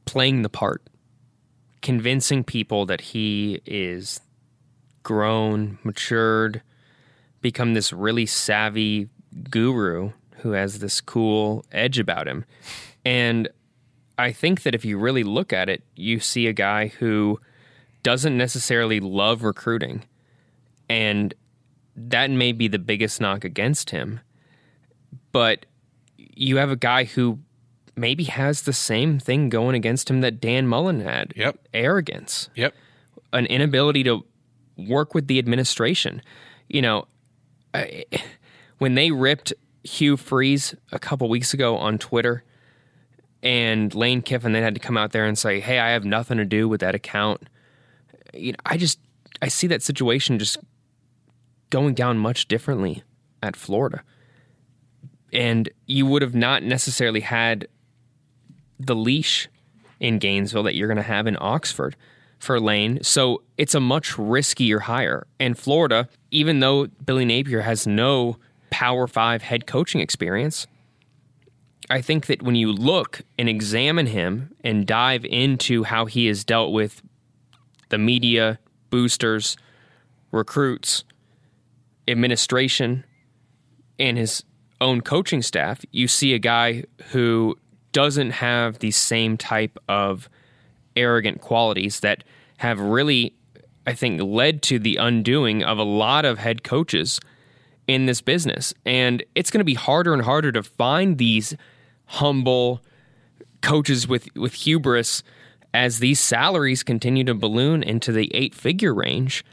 playing 0.06 0.42
the 0.42 0.50
part, 0.50 0.82
convincing 1.82 2.44
people 2.44 2.86
that 2.86 3.02
he 3.02 3.62
is 3.66 4.22
grown, 5.04 5.78
matured, 5.84 6.62
become 7.42 7.74
this 7.74 7.94
really 7.94 8.26
savvy 8.26 9.10
guru 9.50 10.12
who 10.38 10.52
has 10.52 10.80
this 10.80 11.02
cool 11.02 11.66
edge 11.72 12.00
about 12.00 12.28
him. 12.28 12.46
And 13.06 13.48
I 14.18 14.32
think 14.32 14.64
that 14.64 14.76
if 14.76 14.84
you 14.84 14.98
really 14.98 15.24
look 15.24 15.54
at 15.54 15.70
it, 15.70 15.84
you 15.96 16.20
see 16.20 16.48
a 16.48 16.54
guy 16.54 16.88
who 16.88 17.40
doesn't 18.04 18.38
necessarily 18.38 19.00
love 19.00 19.44
recruiting. 19.44 20.04
And 20.90 21.34
that 21.96 22.30
may 22.32 22.52
be 22.52 22.68
the 22.68 22.80
biggest 22.80 23.22
knock 23.22 23.44
against 23.44 23.92
him. 23.92 24.20
But 25.32 25.66
you 26.18 26.58
have 26.58 26.72
a 26.72 26.76
guy 26.76 27.04
who 27.04 27.40
maybe 28.00 28.24
has 28.26 28.62
the 28.64 28.74
same 28.74 29.20
thing 29.20 29.50
going 29.50 29.76
against 29.76 30.10
him 30.10 30.22
that 30.22 30.40
Dan 30.42 30.68
Mullen 30.68 31.02
had. 31.02 31.34
Yep. 31.36 31.60
Arrogance, 31.74 32.50
Yep. 32.56 32.74
an 33.34 33.46
inability 33.46 34.04
to 34.04 34.26
work 34.78 35.14
with 35.14 35.28
the 35.28 35.40
administration. 35.40 36.22
You 36.68 36.82
know, 36.82 37.08
I, 37.74 38.06
when 38.78 38.96
they 38.96 39.12
ripped 39.12 39.54
Hugh 39.84 40.18
Freeze 40.18 40.76
a 40.92 41.00
couple 41.00 41.30
weeks 41.30 41.54
ago 41.54 41.78
on 41.78 41.98
Twitter 41.98 42.44
and 43.42 43.94
Lane 43.96 44.22
Kiffin 44.22 44.52
then 44.52 44.64
had 44.64 44.74
to 44.76 44.82
come 44.82 44.98
out 44.98 45.12
there 45.12 45.26
and 45.26 45.38
say, 45.38 45.60
"Hey, 45.62 45.80
I 45.80 45.92
have 45.92 46.04
nothing 46.04 46.38
to 46.38 46.46
do 46.46 46.68
with 46.68 46.82
that 46.82 46.94
account." 46.96 47.48
You 48.34 48.52
know, 48.52 48.58
I 48.66 48.76
just 48.76 49.00
I 49.42 49.48
see 49.48 49.68
that 49.68 49.82
situation 49.82 50.40
just 50.40 50.58
going 51.70 51.94
down 51.94 52.18
much 52.18 52.48
differently 52.50 53.04
at 53.42 53.56
Florida. 53.56 54.04
And 55.32 55.70
you 55.86 56.06
would 56.06 56.22
have 56.22 56.36
not 56.36 56.64
necessarily 56.64 57.22
had 57.22 57.68
the 58.80 58.96
leash 58.96 59.50
in 60.00 60.20
Gainesville 60.20 60.64
that 60.64 60.76
you're 60.76 60.88
going 60.88 60.98
to 60.98 61.04
have 61.04 61.28
in 61.28 61.38
Oxford 61.40 61.96
for 62.40 62.60
Lane. 62.60 63.04
So 63.04 63.44
it's 63.58 63.76
a 63.76 63.80
much 63.80 64.14
riskier 64.14 64.82
hire. 64.82 65.28
And 65.40 65.58
Florida, 65.58 66.08
even 66.32 66.62
though 66.62 66.88
Billy 66.88 67.26
Napier 67.26 67.62
has 67.62 67.86
no 67.86 68.38
Power 68.70 69.08
Five 69.08 69.42
head 69.42 69.68
coaching 69.68 70.00
experience, 70.00 70.66
I 71.90 72.02
think 72.02 72.28
that 72.28 72.42
when 72.42 72.56
you 72.56 72.72
look 72.72 73.22
and 73.38 73.50
examine 73.50 74.06
him 74.06 74.54
and 74.64 74.86
dive 74.86 75.26
into 75.26 75.84
how 75.84 76.06
he 76.06 76.28
has 76.28 76.44
dealt 76.44 76.72
with 76.72 77.02
the 77.90 77.98
media, 77.98 78.60
boosters, 78.90 79.58
recruits, 80.32 81.04
administration, 82.08 83.04
and 83.98 84.18
his 84.18 84.44
own 84.80 85.02
coaching 85.02 85.42
staff, 85.42 85.84
you 85.92 86.08
see 86.08 86.34
a 86.34 86.40
guy 86.40 86.84
who 87.12 87.58
doesn't 87.92 88.32
have 88.32 88.80
the 88.80 88.92
same 88.92 89.38
type 89.38 89.78
of 89.88 90.30
arrogant 90.96 91.42
qualities 91.42 92.02
that 92.02 92.24
have 92.58 92.80
really, 92.80 93.34
I 93.88 93.94
think, 93.94 94.22
led 94.22 94.62
to 94.64 94.80
the 94.80 94.98
undoing 94.98 95.64
of 95.64 95.78
a 95.78 95.84
lot 95.84 96.26
of 96.26 96.40
head 96.40 96.64
coaches 96.64 97.20
in 97.88 98.06
this 98.06 98.22
business. 98.22 98.74
And 98.86 99.24
it's 99.36 99.50
going 99.50 99.60
to 99.60 99.66
be 99.66 99.74
harder 99.74 100.14
and 100.14 100.24
harder 100.24 100.52
to 100.52 100.64
find 100.64 101.18
these 101.18 101.56
humble 102.06 102.82
coaches 103.62 104.08
with, 104.08 104.34
with 104.36 104.54
hubris 104.54 105.24
as 105.74 106.00
these 106.00 106.20
salaries 106.20 106.84
continue 106.84 107.24
to 107.24 107.34
balloon 107.34 107.84
into 107.84 108.12
the 108.12 108.34
eight 108.36 108.56
figure 108.56 108.94
range. 108.94 109.46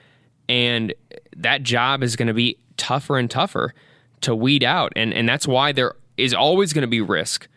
And 0.48 0.94
that 1.36 1.62
job 1.62 2.02
is 2.02 2.16
going 2.16 2.28
to 2.28 2.34
be 2.34 2.58
tougher 2.76 3.18
and 3.18 3.30
tougher 3.30 3.74
to 4.22 4.34
weed 4.34 4.64
out. 4.64 4.92
And, 4.96 5.12
and 5.12 5.28
that's 5.28 5.46
why 5.46 5.72
there 5.72 5.94
is 6.16 6.32
always 6.32 6.72
going 6.72 6.82
to 6.82 6.88
be 6.88 7.00
risk 7.00 7.48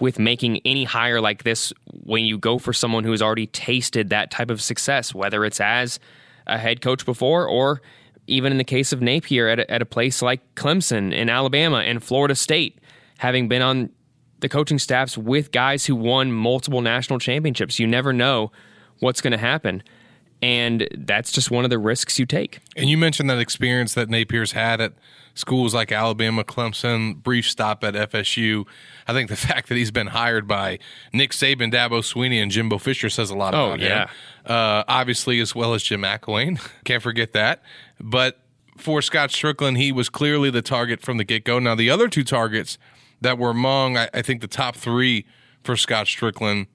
with 0.00 0.18
making 0.18 0.60
any 0.64 0.84
hire 0.84 1.20
like 1.20 1.42
this 1.42 1.72
when 2.04 2.24
you 2.24 2.38
go 2.38 2.58
for 2.58 2.72
someone 2.72 3.04
who 3.04 3.10
has 3.10 3.22
already 3.22 3.46
tasted 3.46 4.10
that 4.10 4.30
type 4.30 4.50
of 4.50 4.60
success, 4.60 5.14
whether 5.14 5.44
it's 5.44 5.60
as 5.60 5.98
a 6.46 6.58
head 6.58 6.80
coach 6.80 7.04
before 7.04 7.46
or 7.46 7.82
even 8.26 8.52
in 8.52 8.58
the 8.58 8.64
case 8.64 8.92
of 8.92 9.00
Napier 9.00 9.48
at 9.48 9.58
a, 9.58 9.70
at 9.70 9.82
a 9.82 9.86
place 9.86 10.22
like 10.22 10.54
Clemson 10.54 11.12
in 11.12 11.28
Alabama 11.28 11.78
and 11.78 12.02
Florida 12.02 12.34
State, 12.34 12.78
having 13.18 13.48
been 13.48 13.62
on 13.62 13.90
the 14.40 14.48
coaching 14.48 14.78
staffs 14.78 15.18
with 15.18 15.50
guys 15.50 15.86
who 15.86 15.96
won 15.96 16.32
multiple 16.32 16.80
national 16.80 17.18
championships. 17.18 17.78
You 17.78 17.86
never 17.86 18.12
know 18.12 18.52
what's 19.00 19.20
going 19.20 19.32
to 19.32 19.38
happen. 19.38 19.82
And 20.40 20.86
that's 20.96 21.32
just 21.32 21.50
one 21.50 21.64
of 21.64 21.70
the 21.70 21.78
risks 21.78 22.18
you 22.18 22.26
take. 22.26 22.60
And 22.76 22.88
you 22.88 22.96
mentioned 22.96 23.28
that 23.30 23.38
experience 23.40 23.94
that 23.94 24.08
Napier's 24.08 24.52
had 24.52 24.80
at 24.80 24.92
schools 25.34 25.74
like 25.74 25.90
Alabama, 25.90 26.44
Clemson, 26.44 27.20
brief 27.22 27.48
stop 27.48 27.82
at 27.82 27.94
FSU. 27.94 28.64
I 29.08 29.12
think 29.12 29.30
the 29.30 29.36
fact 29.48 29.68
that 29.68 29.74
he's 29.76 29.90
been 29.90 30.08
hired 30.08 30.46
by 30.46 30.78
Nick 31.12 31.32
Saban, 31.32 31.72
Dabo 31.72 32.00
Swinney, 32.02 32.40
and 32.40 32.50
Jimbo 32.52 32.78
Fisher 32.78 33.10
says 33.10 33.30
a 33.30 33.34
lot 33.36 33.54
Oh, 33.54 33.66
about 33.68 33.80
yeah. 33.80 34.02
him. 34.02 34.08
Uh, 34.46 34.84
obviously, 34.86 35.40
as 35.40 35.54
well 35.56 35.74
as 35.74 35.82
Jim 35.82 36.02
McElwain. 36.02 36.60
Can't 36.84 37.02
forget 37.02 37.32
that. 37.32 37.60
But 38.00 38.40
for 38.76 39.02
Scott 39.02 39.32
Strickland, 39.32 39.76
he 39.78 39.90
was 39.90 40.08
clearly 40.08 40.50
the 40.50 40.62
target 40.62 41.00
from 41.00 41.16
the 41.16 41.24
get 41.24 41.44
go. 41.44 41.58
Now, 41.58 41.74
the 41.74 41.90
other 41.90 42.06
two 42.08 42.22
targets 42.22 42.78
that 43.20 43.38
were 43.38 43.50
among, 43.50 43.96
I, 43.96 44.08
I 44.14 44.22
think, 44.22 44.40
the 44.40 44.46
top 44.46 44.76
three 44.76 45.26
for 45.64 45.76
Scott 45.76 46.06
Strickland, 46.06 46.68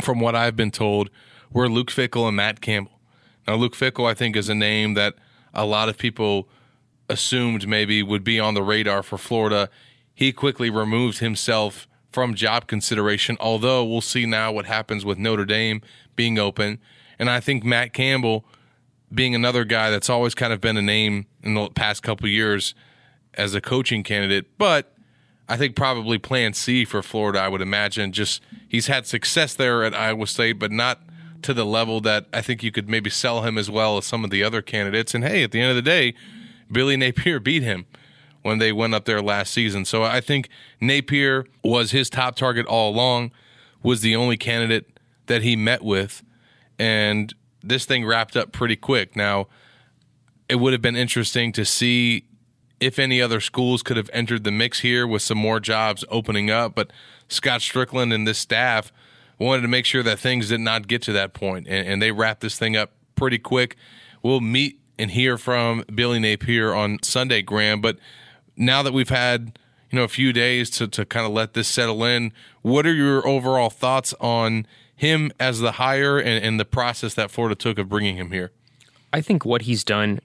from 0.00 0.18
what 0.18 0.34
I've 0.34 0.56
been 0.56 0.72
told, 0.72 1.10
were 1.52 1.68
Luke 1.68 1.90
Fickell 1.90 2.26
and 2.26 2.36
Matt 2.36 2.60
Campbell. 2.60 2.98
Now, 3.46 3.56
Luke 3.56 3.74
Fickell, 3.74 4.08
I 4.08 4.14
think, 4.14 4.36
is 4.36 4.48
a 4.48 4.54
name 4.54 4.94
that 4.94 5.14
a 5.52 5.66
lot 5.66 5.88
of 5.88 5.98
people 5.98 6.48
assumed 7.08 7.68
maybe 7.68 8.02
would 8.02 8.24
be 8.24 8.38
on 8.40 8.54
the 8.54 8.62
radar 8.62 9.02
for 9.02 9.18
Florida. 9.18 9.68
He 10.14 10.32
quickly 10.32 10.70
removed 10.70 11.18
himself 11.18 11.86
from 12.10 12.34
job 12.34 12.66
consideration, 12.66 13.36
although 13.40 13.84
we'll 13.84 14.00
see 14.00 14.26
now 14.26 14.52
what 14.52 14.66
happens 14.66 15.04
with 15.04 15.18
Notre 15.18 15.44
Dame 15.44 15.82
being 16.14 16.38
open. 16.38 16.78
And 17.18 17.28
I 17.30 17.40
think 17.40 17.64
Matt 17.64 17.92
Campbell, 17.92 18.44
being 19.12 19.34
another 19.34 19.64
guy 19.64 19.90
that's 19.90 20.08
always 20.08 20.34
kind 20.34 20.52
of 20.52 20.60
been 20.60 20.76
a 20.76 20.82
name 20.82 21.26
in 21.42 21.54
the 21.54 21.68
past 21.70 22.02
couple 22.02 22.28
years 22.28 22.74
as 23.34 23.54
a 23.54 23.60
coaching 23.60 24.02
candidate, 24.02 24.58
but 24.58 24.94
I 25.48 25.56
think 25.56 25.76
probably 25.76 26.18
plan 26.18 26.54
C 26.54 26.84
for 26.84 27.02
Florida, 27.02 27.40
I 27.40 27.48
would 27.48 27.60
imagine. 27.60 28.12
Just 28.12 28.42
he's 28.68 28.86
had 28.86 29.06
success 29.06 29.54
there 29.54 29.84
at 29.84 29.94
Iowa 29.94 30.26
State, 30.26 30.54
but 30.54 30.70
not 30.70 31.00
to 31.42 31.54
the 31.54 31.66
level 31.66 32.00
that 32.02 32.26
I 32.32 32.40
think 32.40 32.62
you 32.62 32.72
could 32.72 32.88
maybe 32.88 33.10
sell 33.10 33.42
him 33.42 33.58
as 33.58 33.70
well 33.70 33.98
as 33.98 34.06
some 34.06 34.24
of 34.24 34.30
the 34.30 34.42
other 34.42 34.62
candidates. 34.62 35.14
And 35.14 35.24
hey, 35.24 35.42
at 35.42 35.52
the 35.52 35.60
end 35.60 35.70
of 35.70 35.76
the 35.76 35.82
day, 35.82 36.14
Billy 36.70 36.96
Napier 36.96 37.40
beat 37.40 37.62
him 37.62 37.86
when 38.42 38.58
they 38.58 38.72
went 38.72 38.94
up 38.94 39.04
there 39.04 39.22
last 39.22 39.52
season. 39.52 39.84
So 39.84 40.02
I 40.02 40.20
think 40.20 40.48
Napier 40.80 41.46
was 41.62 41.92
his 41.92 42.10
top 42.10 42.34
target 42.34 42.66
all 42.66 42.90
along, 42.90 43.32
was 43.82 44.00
the 44.00 44.16
only 44.16 44.36
candidate 44.36 44.98
that 45.26 45.42
he 45.42 45.56
met 45.56 45.82
with, 45.82 46.22
and 46.78 47.32
this 47.62 47.84
thing 47.84 48.04
wrapped 48.04 48.36
up 48.36 48.52
pretty 48.52 48.76
quick. 48.76 49.14
Now, 49.14 49.46
it 50.48 50.56
would 50.56 50.72
have 50.72 50.82
been 50.82 50.96
interesting 50.96 51.52
to 51.52 51.64
see 51.64 52.24
if 52.80 52.98
any 52.98 53.22
other 53.22 53.40
schools 53.40 53.82
could 53.82 53.96
have 53.96 54.10
entered 54.12 54.42
the 54.42 54.50
mix 54.50 54.80
here 54.80 55.06
with 55.06 55.22
some 55.22 55.38
more 55.38 55.60
jobs 55.60 56.04
opening 56.10 56.50
up. 56.50 56.74
But 56.74 56.92
Scott 57.28 57.62
Strickland 57.62 58.12
and 58.12 58.26
this 58.26 58.38
staff 58.38 58.92
wanted 59.42 59.62
to 59.62 59.68
make 59.68 59.84
sure 59.84 60.02
that 60.02 60.18
things 60.18 60.48
did 60.48 60.60
not 60.60 60.88
get 60.88 61.02
to 61.02 61.12
that 61.12 61.34
point, 61.34 61.66
and, 61.68 61.86
and 61.86 62.02
they 62.02 62.12
wrapped 62.12 62.40
this 62.40 62.58
thing 62.58 62.76
up 62.76 62.92
pretty 63.14 63.38
quick. 63.38 63.76
We'll 64.22 64.40
meet 64.40 64.80
and 64.98 65.10
hear 65.10 65.38
from 65.38 65.84
Billy 65.94 66.18
Napier 66.18 66.74
on 66.74 66.98
Sunday, 67.02 67.42
Graham. 67.42 67.80
But 67.80 67.98
now 68.56 68.82
that 68.82 68.92
we've 68.92 69.08
had 69.08 69.58
you 69.90 69.98
know 69.98 70.04
a 70.04 70.08
few 70.08 70.32
days 70.32 70.70
to 70.70 70.88
to 70.88 71.04
kind 71.04 71.26
of 71.26 71.32
let 71.32 71.54
this 71.54 71.68
settle 71.68 72.04
in, 72.04 72.32
what 72.62 72.86
are 72.86 72.94
your 72.94 73.26
overall 73.26 73.70
thoughts 73.70 74.14
on 74.20 74.66
him 74.94 75.32
as 75.40 75.60
the 75.60 75.72
hire 75.72 76.18
and, 76.18 76.44
and 76.44 76.60
the 76.60 76.64
process 76.64 77.14
that 77.14 77.30
Florida 77.30 77.54
took 77.54 77.78
of 77.78 77.88
bringing 77.88 78.16
him 78.16 78.30
here? 78.30 78.52
I 79.12 79.20
think 79.20 79.44
what 79.44 79.62
he's 79.62 79.84
done 79.84 80.20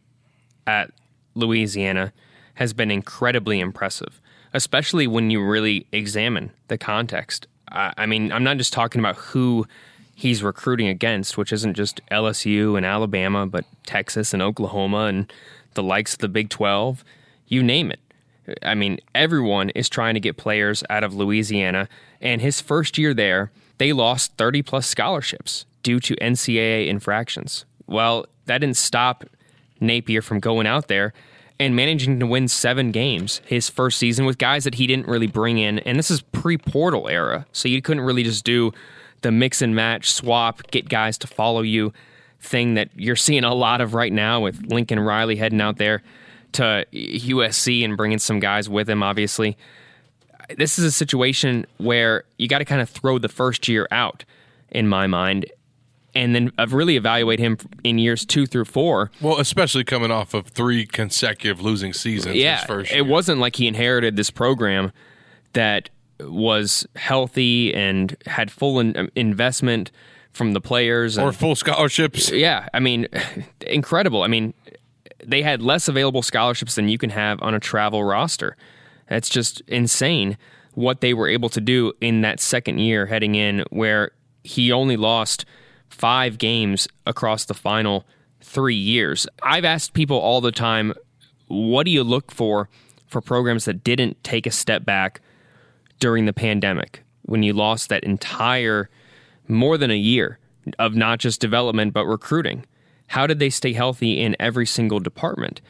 at 0.65 0.91
Louisiana 1.33 2.13
has 2.55 2.73
been 2.73 2.91
incredibly 2.91 3.59
impressive, 3.59 4.21
especially 4.53 5.07
when 5.07 5.29
you 5.29 5.43
really 5.43 5.87
examine 5.91 6.51
the 6.67 6.77
context. 6.77 7.47
I, 7.69 8.05
mean, 8.05 8.31
I'm 8.31 8.43
not 8.43 8.57
just 8.57 8.73
talking 8.73 8.99
about 8.99 9.17
who 9.17 9.67
he's 10.15 10.41
recruiting 10.41 10.87
against, 10.87 11.37
which 11.37 11.53
isn't 11.53 11.75
just 11.75 12.01
LSU 12.11 12.77
and 12.77 12.85
Alabama, 12.85 13.45
but 13.45 13.65
Texas 13.85 14.33
and 14.33 14.41
Oklahoma 14.41 15.05
and 15.05 15.31
the 15.73 15.83
likes 15.83 16.13
of 16.13 16.19
the 16.19 16.27
Big 16.27 16.49
12, 16.49 17.03
you 17.47 17.61
name 17.61 17.91
it. 17.91 17.99
I 18.63 18.75
mean, 18.75 18.99
everyone 19.13 19.69
is 19.71 19.89
trying 19.89 20.13
to 20.13 20.19
get 20.19 20.37
players 20.37 20.83
out 20.89 21.03
of 21.03 21.13
Louisiana. 21.13 21.89
And 22.21 22.41
his 22.41 22.61
first 22.61 22.97
year 22.97 23.13
there, 23.13 23.51
they 23.77 23.93
lost 23.93 24.33
30 24.37 24.63
plus 24.63 24.87
scholarships 24.87 25.65
due 25.83 25.99
to 25.99 26.15
NCAA 26.15 26.87
infractions. 26.87 27.65
Well, 27.85 28.25
that 28.45 28.59
didn't 28.59 28.77
stop 28.77 29.25
Napier 29.79 30.21
from 30.21 30.39
going 30.39 30.65
out 30.65 30.87
there 30.87 31.13
and 31.59 31.75
managing 31.75 32.19
to 32.19 32.27
win 32.27 32.47
seven 32.47 32.91
games 32.91 33.41
his 33.45 33.69
first 33.69 33.97
season 33.97 34.25
with 34.25 34.37
guys 34.37 34.63
that 34.63 34.75
he 34.75 34.87
didn't 34.87 35.07
really 35.07 35.27
bring 35.27 35.57
in. 35.57 35.79
And 35.79 35.97
this 35.97 36.11
is 36.11 36.21
pre 36.21 36.57
portal 36.57 37.07
era. 37.07 37.45
So 37.51 37.67
you 37.67 37.81
couldn't 37.81 38.03
really 38.03 38.23
just 38.23 38.45
do 38.45 38.71
the 39.21 39.31
mix 39.31 39.61
and 39.61 39.75
match, 39.75 40.11
swap, 40.11 40.69
get 40.71 40.87
guys 40.89 41.17
to 41.19 41.27
follow 41.27 41.61
you 41.61 41.93
thing 42.39 42.75
that 42.75 42.89
you're 42.95 43.15
seeing 43.15 43.43
a 43.43 43.53
lot 43.53 43.81
of 43.81 43.93
right 43.93 44.13
now 44.13 44.39
with 44.41 44.71
Lincoln 44.71 44.99
Riley 44.99 45.35
heading 45.35 45.59
out 45.59 45.77
there 45.77 46.03
to 46.53 46.85
USC 46.93 47.83
and 47.83 47.97
bringing 47.97 48.19
some 48.19 48.39
guys 48.39 48.69
with 48.69 48.89
him, 48.89 49.01
obviously. 49.01 49.57
This 50.55 50.79
is 50.79 50.85
a 50.85 50.91
situation 50.91 51.65
where 51.77 52.23
you 52.37 52.47
got 52.47 52.59
to 52.59 52.65
kind 52.65 52.81
of 52.81 52.89
throw 52.89 53.17
the 53.17 53.27
first 53.27 53.67
year 53.67 53.87
out, 53.91 54.23
in 54.69 54.87
my 54.87 55.07
mind, 55.07 55.45
and 56.17 56.33
then 56.33 56.51
really 56.69 56.95
evaluate 56.95 57.39
him 57.39 57.57
in 57.83 57.99
years 57.99 58.25
two 58.25 58.47
through 58.47 58.65
four. 58.65 59.11
Well, 59.21 59.39
especially 59.39 59.83
coming 59.83 60.09
off 60.09 60.33
of 60.33 60.47
three 60.47 60.85
consecutive 60.87 61.61
losing 61.61 61.93
seasons. 61.93 62.35
Yeah, 62.35 62.65
it 62.91 63.05
wasn't 63.05 63.39
like 63.39 63.55
he 63.55 63.67
inherited 63.67 64.15
this 64.15 64.31
program 64.31 64.91
that 65.53 65.89
was 66.19 66.87
healthy 66.95 67.73
and 67.73 68.17
had 68.25 68.49
full 68.49 68.79
in, 68.79 68.97
um, 68.97 69.09
investment 69.15 69.91
from 70.31 70.53
the 70.53 70.61
players 70.61 71.19
or 71.19 71.31
full 71.31 71.55
scholarships. 71.55 72.31
Yeah, 72.31 72.67
I 72.73 72.79
mean, 72.79 73.07
incredible. 73.67 74.23
I 74.23 74.27
mean, 74.27 74.55
they 75.23 75.43
had 75.43 75.61
less 75.61 75.87
available 75.87 76.23
scholarships 76.23 76.75
than 76.75 76.89
you 76.89 76.97
can 76.97 77.11
have 77.11 77.39
on 77.43 77.53
a 77.53 77.59
travel 77.59 78.03
roster. 78.03 78.57
That's 79.07 79.29
just 79.29 79.61
insane 79.67 80.35
what 80.73 81.01
they 81.01 81.13
were 81.13 81.27
able 81.27 81.49
to 81.49 81.61
do 81.61 81.93
in 82.01 82.21
that 82.21 82.39
second 82.39 82.79
year 82.79 83.05
heading 83.05 83.35
in, 83.35 83.63
where 83.69 84.11
he 84.43 84.71
only 84.71 84.97
lost 84.97 85.45
five 85.89 86.37
games 86.37 86.87
across 87.05 87.45
the 87.45 87.53
final 87.53 88.05
three 88.41 88.75
years. 88.75 89.27
I've 89.43 89.65
asked 89.65 89.93
people 89.93 90.17
all 90.17 90.41
the 90.41 90.51
time, 90.51 90.93
what 91.47 91.85
do 91.85 91.91
you 91.91 92.03
look 92.03 92.31
for 92.31 92.69
for 93.07 93.21
programs 93.21 93.65
that 93.65 93.83
didn't 93.83 94.23
take 94.23 94.45
a 94.45 94.51
step 94.51 94.85
back 94.85 95.21
during 95.99 96.25
the 96.25 96.33
pandemic 96.33 97.03
when 97.23 97.43
you 97.43 97.53
lost 97.53 97.89
that 97.89 98.03
entire 98.03 98.89
more 99.47 99.77
than 99.77 99.91
a 99.91 99.97
year 99.97 100.39
of 100.77 100.95
not 100.95 101.19
just 101.19 101.41
development 101.41 101.93
but 101.93 102.05
recruiting? 102.05 102.65
How 103.07 103.25
did 103.25 103.39
they 103.39 103.49
stay 103.49 103.73
healthy 103.73 104.21
in 104.21 104.35
every 104.39 104.65
single 104.65 104.99
department? 104.99 105.61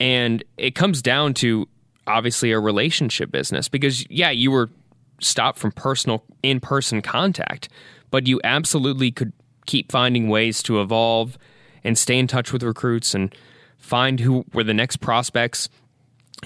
And 0.00 0.42
it 0.56 0.74
comes 0.74 1.02
down 1.02 1.34
to 1.34 1.68
obviously 2.06 2.52
a 2.52 2.60
relationship 2.60 3.30
business 3.30 3.68
because, 3.68 4.08
yeah, 4.10 4.30
you 4.30 4.50
were 4.50 4.70
stopped 5.20 5.58
from 5.58 5.72
personal 5.72 6.24
in 6.42 6.60
person 6.60 7.02
contact, 7.02 7.68
but 8.10 8.26
you 8.26 8.40
absolutely 8.44 9.10
could 9.10 9.32
keep 9.66 9.90
finding 9.90 10.28
ways 10.28 10.62
to 10.64 10.80
evolve 10.80 11.38
and 11.84 11.96
stay 11.96 12.18
in 12.18 12.26
touch 12.26 12.52
with 12.52 12.62
recruits 12.62 13.14
and 13.14 13.34
find 13.78 14.20
who 14.20 14.44
were 14.52 14.64
the 14.64 14.74
next 14.74 14.96
prospects. 14.96 15.68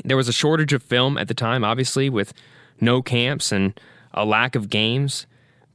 There 0.05 0.17
was 0.17 0.29
a 0.29 0.33
shortage 0.33 0.73
of 0.73 0.83
film 0.83 1.17
at 1.19 1.29
the 1.29 1.35
time, 1.35 1.65
obviously, 1.65 2.11
with 2.11 2.33
no 2.81 3.03
camps 3.03 3.53
and 3.53 3.79
a 4.13 4.25
lack 4.25 4.55
of 4.55 4.69
games. 4.69 5.27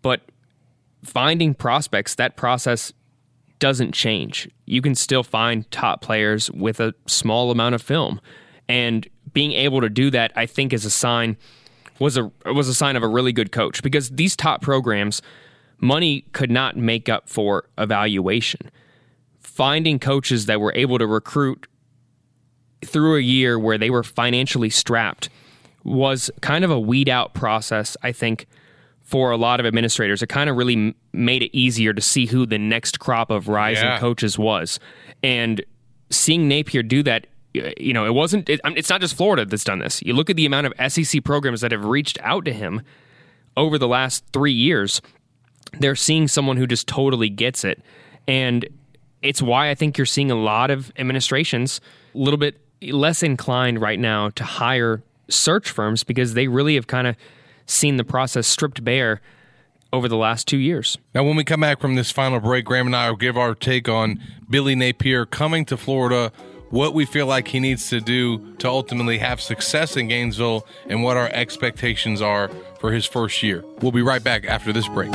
But 0.01 0.21
finding 1.03 1.53
prospects, 1.53 2.15
that 2.15 2.36
process 2.36 2.93
doesn't 3.60 3.93
change. 3.93 4.49
You 4.65 4.81
can 4.81 4.95
still 4.95 5.23
find 5.23 5.69
top 5.71 6.01
players 6.01 6.51
with 6.51 6.79
a 6.79 6.93
small 7.08 7.51
amount 7.51 7.75
of 7.75 7.81
film. 7.81 8.19
And 8.67 9.08
being 9.34 9.53
able 9.53 9.81
to 9.81 9.89
do 9.89 10.10
that, 10.12 10.31
I 10.36 10.45
think, 10.45 10.73
is 10.73 10.86
a 10.86 10.89
sign 10.89 11.38
was 11.99 12.17
a 12.17 12.29
was 12.45 12.67
a 12.67 12.73
sign 12.73 12.95
of 12.95 13.03
a 13.03 13.08
really 13.08 13.31
good 13.31 13.51
coach 13.51 13.81
because 13.81 14.10
these 14.10 14.36
top 14.36 14.62
programs, 14.62 15.21
money 15.86 16.21
could 16.34 16.52
not 16.52 16.76
make 16.76 17.10
up 17.10 17.30
for 17.30 17.65
evaluation. 17.78 18.71
Finding 19.39 20.00
coaches 20.00 20.48
that 20.48 20.60
were 20.60 20.74
able 20.76 20.98
to 20.98 21.08
recruit 21.08 21.67
through 22.84 23.17
a 23.17 23.21
year 23.21 23.58
where 23.58 23.78
they 23.78 23.89
were 23.89 24.04
financially 24.04 24.69
strapped 24.69 25.30
was 25.84 26.32
kind 26.41 26.65
of 26.65 26.71
a 26.71 26.80
weed 26.80 27.08
out 27.08 27.34
process, 27.34 27.95
I 28.02 28.12
think, 28.12 28.48
for 29.02 29.32
a 29.32 29.38
lot 29.38 29.60
of 29.60 29.65
administrators. 29.65 30.24
It 30.24 30.28
kind 30.28 30.50
of 30.50 30.58
really 30.58 30.95
made 31.13 31.43
it 31.43 31.56
easier 31.56 31.93
to 31.93 32.02
see 32.02 32.26
who 32.26 32.45
the 32.45 32.58
next 32.58 33.00
crop 33.00 33.30
of 33.30 33.48
rising 33.48 33.86
yeah. 33.86 34.00
coaches 34.00 34.38
was. 34.38 34.80
And 35.21 35.63
seeing 36.10 36.48
Napier 36.48 36.82
do 36.82 37.04
that, 37.04 37.28
you 37.54 37.93
know, 37.93 38.06
it 38.06 38.13
wasn't, 38.13 38.50
it, 38.50 38.60
it's 38.63 38.89
not 38.89 39.02
just 39.02 39.15
Florida 39.15 39.45
that's 39.45 39.63
done 39.63 39.80
this. 39.80 40.02
You 40.02 40.13
look 40.13 40.30
at 40.30 40.36
the 40.36 40.45
amount 40.45 40.67
of 40.67 40.91
SEC 40.91 41.24
programs 41.24 41.62
that 41.62 41.71
have 41.71 41.86
reached 41.86 42.17
out 42.21 42.45
to 42.45 42.54
him 42.54 42.82
over 43.56 43.78
the 43.78 43.88
last 43.88 44.26
three 44.34 44.52
years, 44.52 45.02
they're 45.80 45.95
seeing 45.95 46.28
someone 46.28 46.58
who 46.58 46.67
just 46.67 46.88
totally 46.88 47.30
gets 47.30 47.63
it. 47.63 47.82
And 48.28 48.67
it's 49.21 49.41
why 49.41 49.69
I 49.69 49.75
think 49.75 49.97
you're 49.97 50.06
seeing 50.06 50.32
a 50.32 50.36
lot 50.36 50.71
of 50.71 50.91
administrations 50.97 51.82
a 52.13 52.17
little 52.17 52.38
bit 52.38 52.60
less 52.82 53.23
inclined 53.23 53.82
right 53.82 53.99
now 53.99 54.30
to 54.32 54.43
hire 54.43 55.04
search 55.30 55.69
firms 55.69 56.04
because 56.04 56.34
they 56.34 56.47
really 56.47 56.75
have 56.75 56.88
kind 56.88 57.08
of 57.08 57.15
seen 57.65 57.97
the 57.97 58.04
process 58.04 58.47
stripped 58.47 58.84
bare 58.84 59.21
over 59.91 60.08
the 60.08 60.17
last 60.17 60.47
two 60.47 60.58
years. 60.58 60.97
Now, 61.13 61.23
when 61.23 61.36
we 61.36 61.43
come 61.43 61.62
back 61.62 61.80
from 61.80 61.95
this 61.95 62.12
final 62.12 62.39
break, 62.39 62.65
Graham 62.65 62.88
and 62.88 62.95
I 62.95 63.10
will 63.10 63.17
give 63.17 63.38
our 63.38 63.56
take 63.56 63.88
on 63.88 64.21
Billy 64.49 64.75
Napier 64.75 65.25
coming 65.25 65.65
to 65.65 65.78
Florida, 65.78 66.32
what 66.69 66.93
we 66.93 67.06
feel 67.06 67.28
like 67.28 67.47
he 67.47 67.60
needs 67.60 67.89
to 67.89 68.01
do 68.01 68.56
to 68.58 68.67
ultimately 68.67 69.17
have 69.19 69.41
success 69.41 69.95
in 69.97 70.08
Gainesville, 70.08 70.65
and 70.88 71.04
what 71.04 71.17
our 71.17 71.30
expectations 71.30 72.21
are 72.21 72.49
for 72.80 72.91
his 72.91 73.06
first 73.06 73.41
year. 73.43 73.63
We'll 73.82 73.91
be 73.91 74.01
right 74.01 74.23
back 74.23 74.45
after 74.45 74.73
this 74.73 74.88
break. 74.88 75.13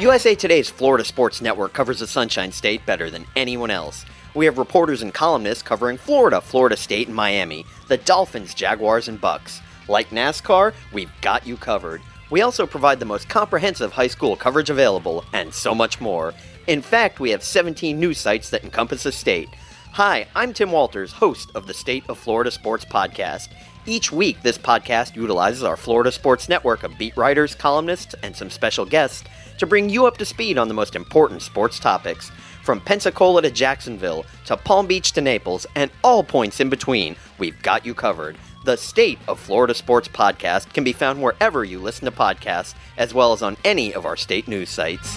USA 0.00 0.36
Today's 0.36 0.70
Florida 0.70 1.04
Sports 1.04 1.40
Network 1.40 1.72
covers 1.72 1.98
the 1.98 2.06
Sunshine 2.06 2.52
State 2.52 2.86
better 2.86 3.10
than 3.10 3.26
anyone 3.34 3.70
else. 3.70 4.04
We 4.34 4.44
have 4.44 4.58
reporters 4.58 5.02
and 5.02 5.12
columnists 5.12 5.62
covering 5.62 5.96
Florida, 5.96 6.40
Florida 6.40 6.76
State, 6.76 7.06
and 7.06 7.16
Miami, 7.16 7.64
the 7.88 7.96
Dolphins, 7.96 8.54
Jaguars, 8.54 9.08
and 9.08 9.20
Bucs. 9.20 9.60
Like 9.88 10.10
NASCAR, 10.10 10.74
we've 10.92 11.10
got 11.22 11.46
you 11.46 11.56
covered. 11.56 12.02
We 12.30 12.42
also 12.42 12.66
provide 12.66 13.00
the 13.00 13.06
most 13.06 13.30
comprehensive 13.30 13.92
high 13.92 14.06
school 14.06 14.36
coverage 14.36 14.68
available, 14.68 15.24
and 15.32 15.52
so 15.52 15.74
much 15.74 15.98
more. 16.00 16.34
In 16.66 16.82
fact, 16.82 17.20
we 17.20 17.30
have 17.30 17.42
17 17.42 17.98
news 17.98 18.18
sites 18.18 18.50
that 18.50 18.64
encompass 18.64 19.04
the 19.04 19.12
state. 19.12 19.48
Hi, 19.92 20.26
I'm 20.36 20.52
Tim 20.52 20.70
Walters, 20.70 21.12
host 21.12 21.50
of 21.54 21.66
the 21.66 21.72
State 21.72 22.04
of 22.10 22.18
Florida 22.18 22.50
Sports 22.50 22.84
Podcast. 22.84 23.48
Each 23.86 24.12
week, 24.12 24.42
this 24.42 24.58
podcast 24.58 25.16
utilizes 25.16 25.62
our 25.62 25.78
Florida 25.78 26.12
Sports 26.12 26.50
Network 26.50 26.82
of 26.82 26.98
beat 26.98 27.16
writers, 27.16 27.54
columnists, 27.54 28.14
and 28.22 28.36
some 28.36 28.50
special 28.50 28.84
guests 28.84 29.24
to 29.56 29.66
bring 29.66 29.88
you 29.88 30.04
up 30.04 30.18
to 30.18 30.26
speed 30.26 30.58
on 30.58 30.68
the 30.68 30.74
most 30.74 30.94
important 30.94 31.40
sports 31.40 31.78
topics. 31.80 32.30
From 32.68 32.82
Pensacola 32.82 33.40
to 33.40 33.50
Jacksonville, 33.50 34.26
to 34.44 34.54
Palm 34.54 34.86
Beach 34.86 35.12
to 35.12 35.22
Naples, 35.22 35.66
and 35.74 35.90
all 36.04 36.22
points 36.22 36.60
in 36.60 36.68
between, 36.68 37.16
we've 37.38 37.58
got 37.62 37.86
you 37.86 37.94
covered. 37.94 38.36
The 38.66 38.76
State 38.76 39.18
of 39.26 39.40
Florida 39.40 39.72
Sports 39.72 40.06
Podcast 40.06 40.74
can 40.74 40.84
be 40.84 40.92
found 40.92 41.22
wherever 41.22 41.64
you 41.64 41.78
listen 41.78 42.04
to 42.04 42.10
podcasts, 42.10 42.74
as 42.98 43.14
well 43.14 43.32
as 43.32 43.40
on 43.40 43.56
any 43.64 43.94
of 43.94 44.04
our 44.04 44.18
state 44.18 44.48
news 44.48 44.68
sites. 44.68 45.16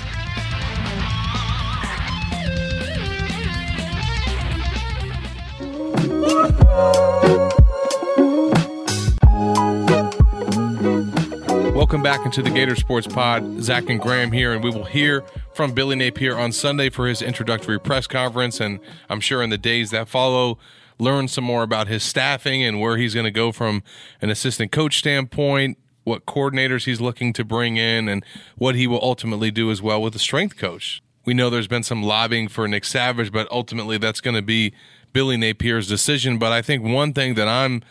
Welcome 11.76 12.04
back 12.04 12.26
into 12.26 12.42
the 12.42 12.52
Gator 12.54 12.78
Sports 12.78 13.08
Pod. 13.08 13.62
Zach 13.62 13.90
and 13.90 14.00
Graham 14.00 14.32
here, 14.32 14.54
and 14.54 14.64
we 14.64 14.70
will 14.70 14.86
hear 14.86 15.26
from 15.54 15.74
Billy 15.74 15.96
Napier 15.96 16.38
on 16.38 16.52
Sunday 16.52 16.90
for 16.90 17.08
his 17.08 17.22
introductory 17.22 17.80
press 17.80 18.08
conference. 18.08 18.60
And 18.60 18.80
I'm 19.10 19.20
sure 19.20 19.42
in 19.44 19.50
the 19.50 19.58
days 19.58 19.92
that 19.92 20.08
follow, 20.08 20.58
learn 20.98 21.28
some 21.28 21.44
more 21.44 21.64
about 21.64 21.88
his 21.88 22.04
staffing 22.04 22.64
and 22.64 22.80
where 22.80 22.98
he's 22.98 23.14
going 23.14 23.26
to 23.26 23.32
go 23.32 23.52
from 23.52 23.84
an 24.22 24.30
assistant 24.30 24.72
coach 24.72 25.00
standpoint, 25.00 25.78
what 26.04 26.26
coordinators 26.26 26.86
he's 26.86 27.02
looking 27.02 27.34
to 27.34 27.44
bring 27.44 27.78
in, 27.78 28.08
and 28.08 28.24
what 28.56 28.76
he 28.76 28.88
will 28.88 29.02
ultimately 29.02 29.52
do 29.52 29.72
as 29.72 29.82
well 29.82 30.02
with 30.02 30.14
the 30.14 30.20
strength 30.20 30.58
coach. 30.58 31.02
We 31.26 31.34
know 31.34 31.50
there's 31.50 31.68
been 31.68 31.84
some 31.84 32.02
lobbying 32.02 32.48
for 32.48 32.68
Nick 32.68 32.86
Savage, 32.86 33.32
but 33.32 33.48
ultimately 33.52 33.98
that's 33.98 34.22
going 34.22 34.36
to 34.36 34.42
be 34.42 34.74
Billy 35.14 35.38
Napier's 35.38 35.88
decision. 35.88 36.40
But 36.40 36.52
I 36.52 36.62
think 36.62 36.84
one 36.84 37.14
thing 37.14 37.36
that 37.36 37.48
I'm 37.48 37.84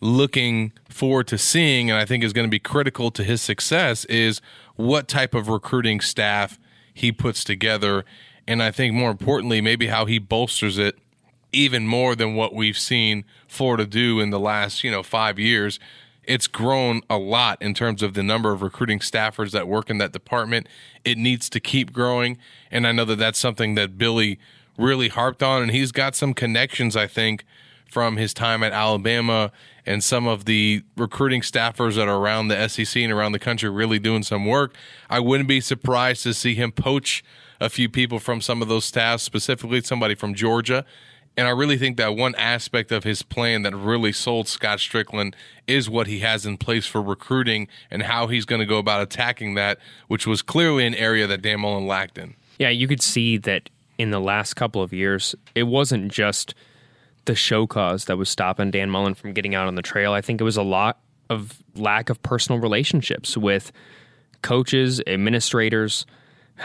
looking 0.00 0.72
forward 0.88 1.28
to 1.28 1.38
seeing, 1.38 1.90
and 1.90 1.98
I 1.98 2.04
think 2.04 2.24
is 2.24 2.32
going 2.32 2.46
to 2.46 2.50
be 2.50 2.58
critical 2.58 3.12
to 3.12 3.22
his 3.22 3.40
success, 3.40 4.04
is 4.06 4.40
what 4.74 5.06
type 5.06 5.34
of 5.34 5.48
recruiting 5.48 6.00
staff 6.00 6.58
he 6.92 7.12
puts 7.12 7.44
together. 7.44 8.04
And 8.46 8.62
I 8.62 8.70
think 8.70 8.94
more 8.94 9.10
importantly, 9.10 9.60
maybe 9.60 9.86
how 9.86 10.06
he 10.06 10.18
bolsters 10.18 10.78
it 10.78 10.98
even 11.52 11.86
more 11.86 12.16
than 12.16 12.34
what 12.34 12.54
we've 12.54 12.78
seen 12.78 13.24
Florida 13.46 13.86
do 13.86 14.20
in 14.20 14.30
the 14.30 14.40
last, 14.40 14.82
you 14.82 14.90
know, 14.90 15.02
five 15.02 15.38
years. 15.38 15.78
It's 16.24 16.46
grown 16.46 17.02
a 17.10 17.18
lot 17.18 17.60
in 17.60 17.74
terms 17.74 18.02
of 18.02 18.14
the 18.14 18.22
number 18.22 18.52
of 18.52 18.62
recruiting 18.62 19.00
staffers 19.00 19.50
that 19.50 19.68
work 19.68 19.90
in 19.90 19.98
that 19.98 20.12
department. 20.12 20.68
It 21.04 21.18
needs 21.18 21.50
to 21.50 21.60
keep 21.60 21.92
growing. 21.92 22.38
And 22.70 22.86
I 22.86 22.92
know 22.92 23.04
that 23.04 23.18
that's 23.18 23.38
something 23.38 23.74
that 23.74 23.98
Billy 23.98 24.38
really 24.78 25.08
harped 25.08 25.42
on. 25.42 25.62
And 25.62 25.70
he's 25.72 25.92
got 25.92 26.14
some 26.14 26.32
connections, 26.32 26.96
I 26.96 27.06
think, 27.06 27.44
from 27.92 28.16
his 28.16 28.32
time 28.32 28.62
at 28.62 28.72
Alabama 28.72 29.52
and 29.84 30.02
some 30.02 30.26
of 30.26 30.46
the 30.46 30.82
recruiting 30.96 31.42
staffers 31.42 31.96
that 31.96 32.08
are 32.08 32.16
around 32.16 32.48
the 32.48 32.66
SEC 32.66 33.02
and 33.02 33.12
around 33.12 33.32
the 33.32 33.38
country 33.38 33.68
really 33.68 33.98
doing 33.98 34.22
some 34.22 34.46
work. 34.46 34.74
I 35.10 35.20
wouldn't 35.20 35.46
be 35.46 35.60
surprised 35.60 36.22
to 36.22 36.32
see 36.32 36.54
him 36.54 36.72
poach 36.72 37.22
a 37.60 37.68
few 37.68 37.90
people 37.90 38.18
from 38.18 38.40
some 38.40 38.62
of 38.62 38.68
those 38.68 38.86
staffs, 38.86 39.22
specifically 39.22 39.82
somebody 39.82 40.14
from 40.14 40.32
Georgia. 40.32 40.86
And 41.36 41.46
I 41.46 41.50
really 41.50 41.76
think 41.76 41.98
that 41.98 42.16
one 42.16 42.34
aspect 42.36 42.92
of 42.92 43.04
his 43.04 43.22
plan 43.22 43.60
that 43.62 43.76
really 43.76 44.12
sold 44.12 44.48
Scott 44.48 44.80
Strickland 44.80 45.36
is 45.66 45.90
what 45.90 46.06
he 46.06 46.20
has 46.20 46.46
in 46.46 46.56
place 46.56 46.86
for 46.86 47.02
recruiting 47.02 47.68
and 47.90 48.04
how 48.04 48.26
he's 48.26 48.46
going 48.46 48.60
to 48.60 48.66
go 48.66 48.78
about 48.78 49.02
attacking 49.02 49.52
that, 49.54 49.78
which 50.08 50.26
was 50.26 50.40
clearly 50.40 50.86
an 50.86 50.94
area 50.94 51.26
that 51.26 51.42
Dan 51.42 51.60
Mullen 51.60 51.86
lacked 51.86 52.16
in. 52.16 52.36
Yeah, 52.58 52.70
you 52.70 52.88
could 52.88 53.02
see 53.02 53.36
that 53.36 53.68
in 53.98 54.10
the 54.10 54.20
last 54.20 54.54
couple 54.54 54.82
of 54.82 54.94
years, 54.94 55.34
it 55.54 55.64
wasn't 55.64 56.10
just 56.10 56.54
the 57.24 57.34
show 57.34 57.66
cause 57.66 58.06
that 58.06 58.16
was 58.16 58.28
stopping 58.28 58.70
Dan 58.70 58.90
Mullen 58.90 59.14
from 59.14 59.32
getting 59.32 59.54
out 59.54 59.68
on 59.68 59.74
the 59.74 59.82
trail. 59.82 60.12
I 60.12 60.20
think 60.20 60.40
it 60.40 60.44
was 60.44 60.56
a 60.56 60.62
lot 60.62 60.98
of 61.30 61.62
lack 61.74 62.10
of 62.10 62.22
personal 62.22 62.60
relationships 62.60 63.36
with 63.36 63.72
coaches, 64.42 65.00
administrators, 65.06 66.04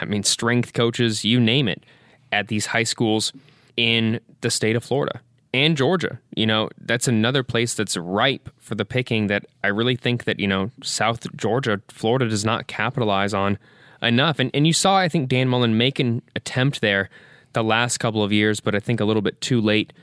I 0.02 0.06
mean, 0.06 0.24
strength 0.24 0.74
coaches, 0.74 1.24
you 1.24 1.40
name 1.40 1.68
it, 1.68 1.84
at 2.32 2.48
these 2.48 2.68
high 2.68 2.84
schools 2.84 3.32
in 3.76 4.20
the 4.42 4.50
state 4.50 4.76
of 4.76 4.84
Florida 4.84 5.22
and 5.54 5.78
Georgia. 5.78 6.20
You 6.36 6.46
know, 6.46 6.70
that's 6.80 7.08
another 7.08 7.44
place 7.44 7.74
that's 7.74 7.96
ripe 7.96 8.50
for 8.58 8.76
the 8.76 8.86
picking 8.86 9.28
that 9.28 9.46
I 9.64 9.68
really 9.68 9.96
think 9.96 10.26
that, 10.26 10.40
you 10.40 10.48
know, 10.48 10.72
South 10.84 11.26
Georgia, 11.36 11.82
Florida 11.88 12.28
does 12.28 12.44
not 12.44 12.68
capitalize 12.68 13.34
on 13.34 13.58
enough. 14.02 14.40
And, 14.40 14.52
and 14.54 14.68
you 14.68 14.74
saw, 14.74 14.98
I 14.98 15.08
think, 15.08 15.30
Dan 15.30 15.48
Mullen 15.48 15.78
make 15.78 16.00
an 16.00 16.22
attempt 16.36 16.82
there 16.82 17.10
the 17.54 17.64
last 17.64 18.00
couple 18.00 18.24
of 18.24 18.32
years, 18.32 18.60
but 18.60 18.76
I 18.76 18.80
think 18.80 19.00
a 19.00 19.06
little 19.06 19.22
bit 19.22 19.40
too 19.42 19.62
late, 19.62 19.94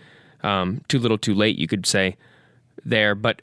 um, 0.44 0.82
too 0.88 0.98
little, 0.98 1.18
too 1.18 1.34
late, 1.34 1.58
you 1.58 1.66
could 1.66 1.86
say 1.86 2.16
there. 2.84 3.14
But 3.14 3.42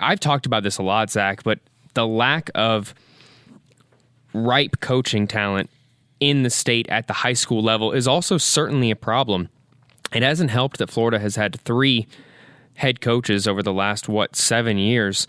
I've 0.00 0.20
talked 0.20 0.46
about 0.46 0.62
this 0.62 0.78
a 0.78 0.82
lot, 0.82 1.10
Zach, 1.10 1.42
but 1.42 1.60
the 1.94 2.06
lack 2.06 2.50
of 2.54 2.94
ripe 4.32 4.80
coaching 4.80 5.26
talent 5.26 5.70
in 6.20 6.42
the 6.42 6.50
state 6.50 6.88
at 6.88 7.06
the 7.06 7.12
high 7.12 7.32
school 7.32 7.62
level 7.62 7.92
is 7.92 8.06
also 8.06 8.38
certainly 8.38 8.90
a 8.90 8.96
problem. 8.96 9.48
It 10.12 10.22
hasn't 10.22 10.50
helped 10.50 10.78
that 10.78 10.90
Florida 10.90 11.18
has 11.18 11.36
had 11.36 11.60
three 11.60 12.06
head 12.74 13.00
coaches 13.00 13.46
over 13.46 13.62
the 13.62 13.72
last, 13.72 14.08
what, 14.08 14.34
seven 14.36 14.78
years 14.78 15.26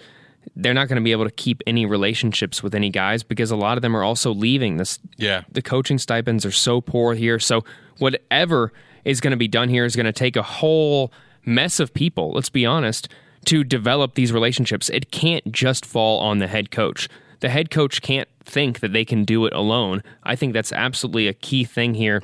they're 0.56 0.74
not 0.74 0.88
going 0.88 0.98
to 0.98 1.04
be 1.04 1.12
able 1.12 1.26
to 1.26 1.32
keep 1.32 1.62
any 1.68 1.86
relationships 1.86 2.64
with 2.64 2.74
any 2.76 2.90
guys 2.90 3.24
because 3.24 3.52
a 3.52 3.56
lot 3.56 3.78
of 3.78 3.82
them 3.82 3.96
are 3.96 4.04
also 4.04 4.34
leaving. 4.34 4.78
This, 4.78 5.00
yeah, 5.18 5.44
the 5.52 5.62
coaching 5.62 5.98
stipends 5.98 6.46
are 6.46 6.52
so 6.52 6.82
poor 6.82 7.14
here. 7.14 7.40
So 7.40 7.64
whatever 8.00 8.74
is 9.06 9.22
going 9.22 9.32
to 9.32 9.38
be 9.38 9.48
done 9.48 9.70
here 9.70 9.86
is 9.86 9.96
going 9.96 10.06
to 10.06 10.14
take 10.14 10.36
a 10.36 10.44
whole 10.44 11.12
mess 11.46 11.80
of 11.80 11.94
people. 11.94 12.32
Let's 12.32 12.50
be 12.50 12.66
honest 12.66 13.10
to 13.46 13.64
develop 13.64 14.16
these 14.16 14.32
relationships. 14.32 14.90
It 14.90 15.12
can't 15.12 15.52
just 15.52 15.86
fall 15.86 16.20
on 16.20 16.40
the 16.40 16.48
head 16.48 16.72
coach. 16.72 17.10
The 17.40 17.50
head 17.50 17.72
coach 17.72 18.02
can't 18.02 18.30
think 18.44 18.82
that 18.82 18.94
they 18.94 19.04
can 19.04 19.24
do 19.24 19.46
it 19.46 19.54
alone. 19.54 20.04
I 20.24 20.36
think 20.36 20.54
that's 20.54 20.72
absolutely 20.72 21.28
a 21.28 21.34
key 21.34 21.64
thing 21.64 21.96
here 21.96 22.24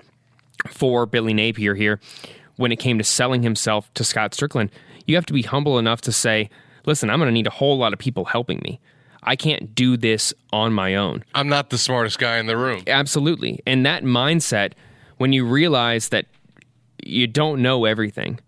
for 0.69 1.05
Billy 1.05 1.33
Napier 1.33 1.75
here 1.75 1.99
when 2.55 2.71
it 2.71 2.77
came 2.77 2.97
to 2.97 3.03
selling 3.03 3.43
himself 3.43 3.91
to 3.95 4.03
Scott 4.03 4.33
Strickland. 4.33 4.71
You 5.05 5.15
have 5.15 5.25
to 5.27 5.33
be 5.33 5.41
humble 5.41 5.79
enough 5.79 6.01
to 6.01 6.11
say, 6.11 6.49
listen, 6.85 7.09
I'm 7.09 7.19
going 7.19 7.29
to 7.29 7.33
need 7.33 7.47
a 7.47 7.51
whole 7.51 7.77
lot 7.77 7.93
of 7.93 7.99
people 7.99 8.25
helping 8.25 8.59
me. 8.63 8.79
I 9.23 9.35
can't 9.35 9.73
do 9.73 9.97
this 9.97 10.33
on 10.53 10.73
my 10.73 10.95
own. 10.95 11.23
I'm 11.33 11.49
not 11.49 11.69
the 11.69 11.77
smartest 11.77 12.19
guy 12.19 12.37
in 12.37 12.45
the 12.45 12.57
room. 12.57 12.83
Absolutely. 12.87 13.59
And 13.65 13.85
that 13.85 14.03
mindset, 14.03 14.73
when 15.17 15.33
you 15.33 15.45
realize 15.45 16.09
that 16.09 16.27
you 17.03 17.27
don't 17.27 17.61
know 17.61 17.85
everything, 17.85 18.39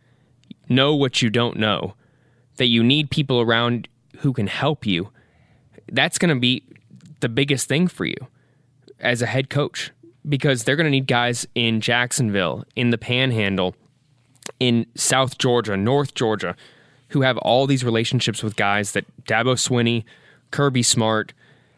know 0.68 0.96
what 0.96 1.22
you 1.22 1.30
don't 1.30 1.58
know, 1.58 1.94
that 2.58 2.68
you 2.68 2.84
need 2.84 3.10
people 3.10 3.42
around 3.42 3.88
who 4.18 4.34
can 4.34 4.48
help 4.48 4.86
you, 4.86 5.10
that's 5.92 6.18
going 6.18 6.34
to 6.34 6.40
be 6.40 6.64
the 7.20 7.30
biggest 7.30 7.68
thing 7.68 7.88
for 7.88 8.06
you 8.06 8.28
as 9.00 9.22
a 9.22 9.26
head 9.26 9.50
coach 9.50 9.92
because 10.28 10.64
they're 10.64 10.76
going 10.76 10.86
to 10.86 10.92
need 10.92 11.08
guys 11.08 11.48
in 11.56 11.82
Jacksonville, 11.82 12.66
in 12.76 12.90
the 12.90 12.98
Panhandle, 12.98 13.76
in 14.60 14.86
South 14.96 15.38
Georgia, 15.38 15.78
North 15.78 16.14
Georgia 16.14 16.56
who 17.10 17.22
have 17.22 17.38
all 17.40 17.68
these 17.68 17.84
relationships 17.84 18.42
with 18.42 18.56
guys 18.56 18.94
that 18.94 19.06
Dabo 19.26 19.56
Swinney, 19.56 20.04
Kirby 20.52 20.84
Smart, 20.84 21.34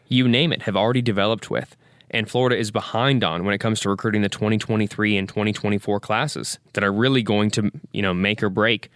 you 0.08 0.28
name 0.28 0.52
it, 0.52 0.62
have 0.62 0.76
already 0.76 1.02
developed 1.02 1.50
with. 1.50 1.76
And 2.12 2.28
Florida 2.28 2.58
is 2.58 2.70
behind 2.70 3.24
on 3.24 3.44
when 3.44 3.54
it 3.54 3.58
comes 3.58 3.80
to 3.80 3.88
recruiting 3.88 4.22
the 4.22 4.28
2023 4.28 5.16
and 5.16 5.28
2024 5.28 6.00
classes 6.00 6.58
that 6.74 6.84
are 6.84 6.92
really 6.92 7.22
going 7.22 7.50
to, 7.52 7.70
you 7.92 8.02
know, 8.02 8.12
make 8.12 8.42
or 8.42 8.50
break 8.50 8.90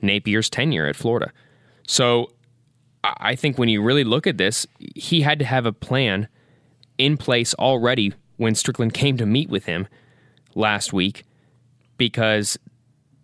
Napier's 0.00 0.48
tenure 0.48 0.86
at 0.86 0.96
Florida. 0.96 1.30
So 1.86 2.30
I 3.04 3.34
think 3.36 3.58
when 3.58 3.68
you 3.68 3.82
really 3.82 4.04
look 4.04 4.26
at 4.26 4.38
this, 4.38 4.66
he 4.94 5.20
had 5.20 5.38
to 5.40 5.44
have 5.44 5.66
a 5.66 5.72
plan 5.72 6.28
in 6.96 7.16
place 7.16 7.54
already 7.54 8.14
when 8.36 8.54
Strickland 8.54 8.94
came 8.94 9.16
to 9.18 9.26
meet 9.26 9.50
with 9.50 9.66
him 9.66 9.86
last 10.54 10.92
week 10.92 11.24
because 11.98 12.58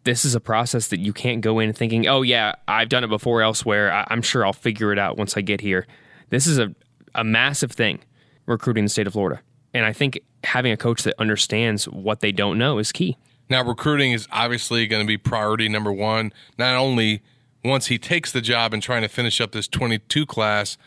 this 0.05 0.25
is 0.25 0.35
a 0.35 0.41
process 0.41 0.89
that 0.89 1.01
you 1.01 1.13
can't 1.13 1.41
go 1.41 1.59
in 1.59 1.73
thinking, 1.73 2.07
oh, 2.07 2.23
yeah, 2.23 2.55
I've 2.69 2.89
done 2.89 3.05
it 3.05 3.09
before 3.09 3.43
elsewhere. 3.43 3.93
I- 3.93 4.07
am 4.11 4.23
sure 4.23 4.45
I'll 4.45 4.53
figure 4.53 4.93
it 4.93 4.99
out 4.99 5.17
once 5.17 5.37
I 5.37 5.41
get 5.41 5.61
here. 5.61 5.87
This 6.31 6.47
is 6.47 6.59
a, 6.59 6.75
a 7.15 7.25
massive 7.25 7.73
thing, 7.73 8.01
recruiting 8.47 8.85
the 8.85 8.91
state 8.91 9.07
of 9.07 9.13
Florida. 9.13 9.41
And 9.73 9.85
I 9.85 9.93
think 9.93 10.21
having 10.45 10.73
a 10.73 10.77
coach 10.77 11.03
that 11.05 11.15
understands 11.19 11.87
what 11.87 12.21
they 12.21 12.33
don't 12.33 12.59
know 12.59 12.79
is 12.79 12.93
key. 12.93 13.17
Now, 13.49 13.65
recruiting 13.65 14.13
is 14.13 14.29
obviously 14.31 14.87
going 14.87 15.03
to 15.03 15.07
be 15.07 15.17
priority 15.17 15.69
number 15.69 15.93
one, 15.93 16.33
not 16.59 16.77
only 16.77 17.23
once 17.65 17.87
he 17.87 17.99
takes 17.99 18.33
the 18.33 18.41
job 18.41 18.73
and 18.73 18.83
trying 18.83 19.03
to 19.03 19.09
finish 19.09 19.41
up 19.41 19.53
this 19.53 19.69
22 19.69 20.25
class, 20.27 20.79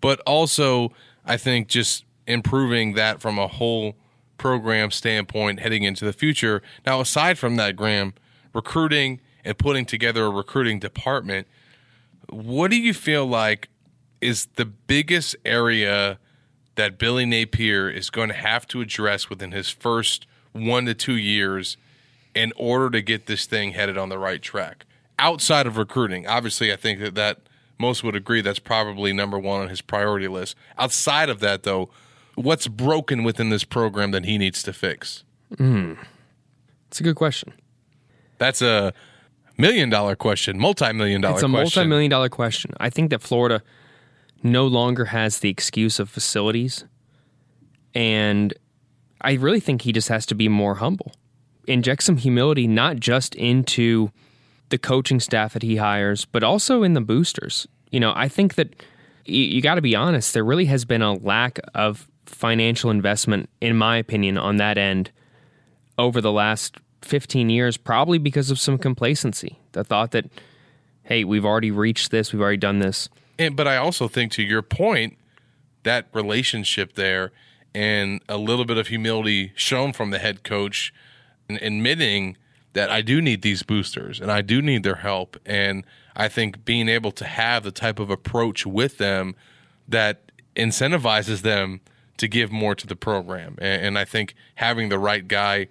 but 0.00 0.20
also, 0.20 0.92
I 1.24 1.36
think, 1.36 1.68
just 1.68 2.04
improving 2.26 2.94
that 2.94 3.20
from 3.20 3.38
a 3.38 3.46
whole 3.46 3.96
program 4.38 4.90
standpoint 4.90 5.60
heading 5.60 5.82
into 5.82 6.04
the 6.04 6.12
future. 6.12 6.62
Now, 6.86 7.00
aside 7.00 7.38
from 7.38 7.56
that, 7.56 7.76
Graham, 7.76 8.14
recruiting 8.52 9.20
and 9.44 9.56
putting 9.56 9.84
together 9.84 10.24
a 10.24 10.30
recruiting 10.30 10.78
department, 10.78 11.46
what 12.28 12.70
do 12.70 12.76
you 12.76 12.94
feel 12.94 13.26
like 13.26 13.68
is 14.20 14.46
the 14.56 14.64
biggest 14.64 15.36
area 15.44 16.18
that 16.76 16.98
Billy 16.98 17.26
Napier 17.26 17.88
is 17.90 18.10
going 18.10 18.28
to 18.28 18.34
have 18.34 18.66
to 18.68 18.80
address 18.80 19.28
within 19.28 19.52
his 19.52 19.68
first 19.70 20.26
one 20.52 20.86
to 20.86 20.94
two 20.94 21.16
years 21.16 21.76
in 22.34 22.52
order 22.56 22.90
to 22.90 23.02
get 23.02 23.26
this 23.26 23.46
thing 23.46 23.72
headed 23.72 23.98
on 23.98 24.08
the 24.08 24.18
right 24.18 24.40
track? 24.40 24.86
Outside 25.18 25.66
of 25.66 25.76
recruiting, 25.76 26.26
obviously, 26.26 26.72
I 26.72 26.76
think 26.76 27.00
that 27.00 27.14
that 27.14 27.40
most 27.78 28.04
would 28.04 28.14
agree 28.14 28.40
that's 28.40 28.58
probably 28.58 29.12
number 29.12 29.38
one 29.38 29.60
on 29.62 29.68
his 29.68 29.80
priority 29.80 30.28
list. 30.28 30.56
Outside 30.78 31.28
of 31.28 31.40
that, 31.40 31.62
though, 31.62 31.90
what's 32.34 32.68
broken 32.68 33.24
within 33.24 33.50
this 33.50 33.64
program 33.64 34.10
that 34.12 34.24
he 34.24 34.38
needs 34.38 34.62
to 34.62 34.72
fix? 34.72 35.24
Mm. 35.56 35.98
It's 36.88 37.00
a 37.00 37.02
good 37.02 37.16
question. 37.16 37.52
That's 38.38 38.62
a 38.62 38.92
million 39.56 39.90
dollar 39.90 40.16
question, 40.16 40.58
multi 40.58 40.92
million 40.92 41.20
dollar 41.20 41.34
It's 41.34 41.42
a 41.42 41.48
multi 41.48 41.84
million 41.84 42.10
dollar 42.10 42.28
question. 42.28 42.72
I 42.78 42.90
think 42.90 43.10
that 43.10 43.22
Florida 43.22 43.62
no 44.42 44.66
longer 44.66 45.06
has 45.06 45.38
the 45.38 45.50
excuse 45.50 45.98
of 45.98 46.08
facilities. 46.08 46.84
And 47.94 48.54
I 49.20 49.34
really 49.34 49.60
think 49.60 49.82
he 49.82 49.92
just 49.92 50.08
has 50.08 50.26
to 50.26 50.34
be 50.34 50.48
more 50.48 50.76
humble. 50.76 51.12
Inject 51.66 52.02
some 52.02 52.16
humility, 52.16 52.66
not 52.66 52.96
just 52.96 53.34
into 53.34 54.10
the 54.70 54.78
coaching 54.78 55.20
staff 55.20 55.52
that 55.52 55.62
he 55.62 55.76
hires, 55.76 56.24
but 56.24 56.42
also 56.42 56.82
in 56.82 56.94
the 56.94 57.00
boosters. 57.00 57.66
You 57.90 58.00
know, 58.00 58.12
I 58.16 58.28
think 58.28 58.54
that 58.54 58.74
you, 59.26 59.42
you 59.42 59.60
got 59.60 59.74
to 59.74 59.82
be 59.82 59.94
honest. 59.94 60.32
There 60.32 60.44
really 60.44 60.66
has 60.66 60.84
been 60.84 61.02
a 61.02 61.14
lack 61.14 61.58
of 61.74 62.08
financial 62.24 62.90
investment, 62.90 63.50
in 63.60 63.76
my 63.76 63.96
opinion, 63.96 64.38
on 64.38 64.56
that 64.56 64.78
end 64.78 65.10
over 65.98 66.20
the 66.20 66.32
last 66.32 66.76
15 67.02 67.50
years, 67.50 67.76
probably 67.76 68.18
because 68.18 68.50
of 68.50 68.58
some 68.58 68.78
complacency. 68.78 69.58
The 69.72 69.84
thought 69.84 70.12
that, 70.12 70.26
hey, 71.02 71.24
we've 71.24 71.44
already 71.44 71.70
reached 71.70 72.10
this, 72.10 72.32
we've 72.32 72.40
already 72.40 72.56
done 72.56 72.78
this. 72.78 73.08
And, 73.40 73.56
but 73.56 73.66
I 73.66 73.78
also 73.78 74.06
think, 74.06 74.32
to 74.32 74.42
your 74.42 74.60
point, 74.60 75.16
that 75.82 76.08
relationship 76.12 76.92
there 76.92 77.32
and 77.74 78.20
a 78.28 78.36
little 78.36 78.66
bit 78.66 78.76
of 78.76 78.88
humility 78.88 79.52
shown 79.54 79.94
from 79.94 80.10
the 80.10 80.18
head 80.18 80.44
coach 80.44 80.92
admitting 81.48 82.36
that 82.74 82.90
I 82.90 83.00
do 83.00 83.22
need 83.22 83.42
these 83.42 83.62
boosters 83.62 84.20
and 84.20 84.30
I 84.30 84.42
do 84.42 84.60
need 84.60 84.82
their 84.82 84.96
help. 84.96 85.38
And 85.46 85.84
I 86.14 86.28
think 86.28 86.66
being 86.66 86.88
able 86.88 87.12
to 87.12 87.24
have 87.24 87.64
the 87.64 87.72
type 87.72 87.98
of 87.98 88.10
approach 88.10 88.66
with 88.66 88.98
them 88.98 89.34
that 89.88 90.30
incentivizes 90.54 91.40
them 91.40 91.80
to 92.18 92.28
give 92.28 92.52
more 92.52 92.74
to 92.74 92.86
the 92.86 92.94
program. 92.94 93.56
And, 93.58 93.82
and 93.82 93.98
I 93.98 94.04
think 94.04 94.34
having 94.56 94.90
the 94.90 94.98
right 94.98 95.26
guy 95.26 95.68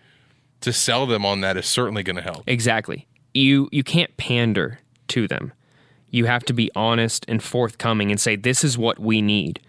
to 0.61 0.73
sell 0.73 1.05
them 1.05 1.23
on 1.23 1.41
that 1.41 1.55
is 1.55 1.67
certainly 1.67 2.01
going 2.01 2.15
to 2.15 2.23
help. 2.23 2.43
Exactly. 2.47 3.07
You 3.33 3.69
you 3.71 3.83
can't 3.83 4.17
pander 4.17 4.79
to 5.09 5.27
them. 5.27 5.53
You 6.11 6.25
have 6.25 6.43
to 6.45 6.53
be 6.53 6.71
honest 6.75 7.25
and 7.27 7.41
forthcoming 7.41 8.11
and 8.11 8.19
say 8.19 8.35
this 8.35 8.63
is 8.63 8.77
what 8.77 8.99
we 8.99 9.21
need. 9.21 9.59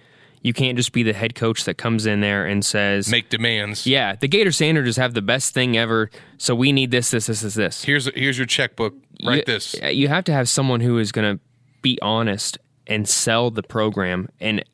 You 0.42 0.55
can't 0.55 0.76
just 0.76 0.92
be 0.92 1.03
the 1.03 1.12
head 1.12 1.35
coach 1.35 1.64
that 1.64 1.74
comes 1.74 2.07
in 2.07 2.20
there 2.20 2.46
and 2.46 2.64
says 2.64 3.11
Make 3.11 3.29
demands. 3.29 3.87
Yeah, 3.87 4.14
the 4.16 4.29
Gator 4.29 4.53
Sanders 4.53 4.96
have 4.96 5.12
the 5.12 5.20
best 5.20 5.53
thing 5.53 5.76
ever, 5.76 6.11
so 6.38 6.55
we 6.55 6.72
need 6.72 6.90
this, 6.90 7.11
this, 7.11 7.26
this, 7.26 7.42
this, 7.42 7.55
this. 7.55 7.85
Here's 7.85 8.07
here's 8.14 8.38
your 8.38 8.46
checkbook. 8.46 8.94
Write 9.22 9.37
you, 9.38 9.42
this. 9.46 9.76
Uh, 9.83 9.88
you 9.88 10.09
have 10.09 10.24
to 10.24 10.33
have 10.33 10.48
someone 10.48 10.81
who 10.81 10.98
is 10.98 11.12
going 11.12 11.37
to 11.37 11.42
be 11.83 11.98
honest 12.00 12.59
and 12.87 13.07
sell 13.07 13.50
the 13.50 13.62
program 13.62 14.29
and 14.40 14.64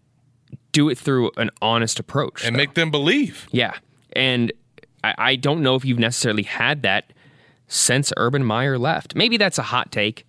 do 0.70 0.88
it 0.88 0.96
through 0.98 1.33
an 1.37 1.50
honest 1.61 1.98
approach 1.98 2.44
and 2.44 2.55
though. 2.55 2.59
make 2.59 2.74
them 2.74 2.92
believe. 2.92 3.48
Yeah, 3.50 3.74
and 4.12 4.52
I, 5.02 5.14
I 5.18 5.37
don't 5.37 5.62
know 5.62 5.74
if 5.74 5.85
you've 5.85 5.98
necessarily 5.98 6.44
had 6.44 6.83
that 6.83 7.12
since 7.66 8.12
Urban 8.16 8.44
Meyer 8.44 8.79
left. 8.79 9.16
Maybe 9.16 9.37
that's 9.37 9.59
a 9.59 9.62
hot 9.62 9.90
take, 9.90 10.24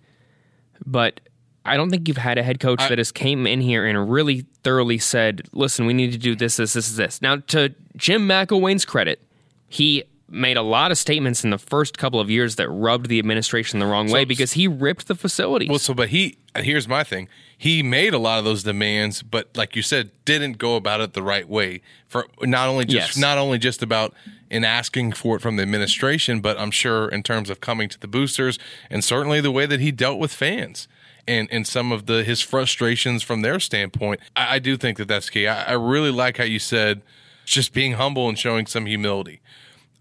but 0.84 1.20
I 1.68 1.76
don't 1.76 1.90
think 1.90 2.08
you've 2.08 2.16
had 2.16 2.38
a 2.38 2.42
head 2.42 2.60
coach 2.60 2.80
I, 2.80 2.88
that 2.88 2.98
has 2.98 3.12
came 3.12 3.46
in 3.46 3.60
here 3.60 3.86
and 3.86 4.10
really 4.10 4.46
thoroughly 4.62 4.98
said, 4.98 5.48
"Listen, 5.52 5.86
we 5.86 5.92
need 5.92 6.12
to 6.12 6.18
do 6.18 6.34
this, 6.34 6.56
this, 6.56 6.72
this, 6.74 6.96
this." 6.96 7.22
Now, 7.22 7.36
to 7.48 7.74
Jim 7.96 8.26
McElwain's 8.28 8.84
credit, 8.84 9.22
he 9.68 10.04
made 10.28 10.56
a 10.56 10.62
lot 10.62 10.90
of 10.90 10.98
statements 10.98 11.42
in 11.42 11.50
the 11.50 11.58
first 11.58 11.96
couple 11.96 12.20
of 12.20 12.28
years 12.30 12.56
that 12.56 12.68
rubbed 12.68 13.08
the 13.08 13.18
administration 13.18 13.78
the 13.78 13.86
wrong 13.86 14.08
so, 14.08 14.14
way 14.14 14.24
because 14.24 14.52
he 14.52 14.68
ripped 14.68 15.08
the 15.08 15.14
facilities. 15.14 15.68
Well, 15.68 15.78
so 15.78 15.94
but 15.94 16.10
he 16.10 16.36
here's 16.56 16.86
my 16.86 17.04
thing. 17.04 17.28
He 17.56 17.82
made 17.82 18.14
a 18.14 18.18
lot 18.18 18.38
of 18.38 18.44
those 18.44 18.62
demands, 18.62 19.22
but 19.22 19.56
like 19.56 19.74
you 19.74 19.82
said, 19.82 20.10
didn't 20.24 20.58
go 20.58 20.76
about 20.76 21.00
it 21.00 21.14
the 21.14 21.22
right 21.22 21.48
way. 21.48 21.80
For 22.06 22.26
not 22.42 22.68
only 22.68 22.84
just 22.84 23.16
Yes. 23.16 23.16
not 23.16 23.38
only 23.38 23.58
just 23.58 23.82
about 23.82 24.14
in 24.50 24.64
asking 24.64 25.12
for 25.12 25.36
it 25.36 25.40
from 25.40 25.56
the 25.56 25.62
administration, 25.62 26.40
but 26.40 26.58
I'm 26.58 26.70
sure 26.70 27.08
in 27.08 27.22
terms 27.22 27.50
of 27.50 27.60
coming 27.60 27.88
to 27.88 27.98
the 27.98 28.08
boosters 28.08 28.58
and 28.90 29.02
certainly 29.02 29.40
the 29.40 29.50
way 29.50 29.66
that 29.66 29.80
he 29.80 29.90
dealt 29.90 30.18
with 30.18 30.32
fans 30.32 30.88
and 31.28 31.46
and 31.52 31.66
some 31.66 31.92
of 31.92 32.06
the 32.06 32.24
his 32.24 32.40
frustrations 32.40 33.22
from 33.22 33.42
their 33.42 33.60
standpoint. 33.60 34.20
I, 34.34 34.56
I 34.56 34.58
do 34.58 34.76
think 34.76 34.98
that 34.98 35.06
that's 35.06 35.30
key. 35.30 35.46
I, 35.46 35.70
I 35.70 35.72
really 35.74 36.10
like 36.10 36.38
how 36.38 36.44
you 36.44 36.58
said 36.58 37.02
just 37.44 37.72
being 37.72 37.92
humble 37.92 38.28
and 38.28 38.38
showing 38.38 38.66
some 38.66 38.86
humility. 38.86 39.40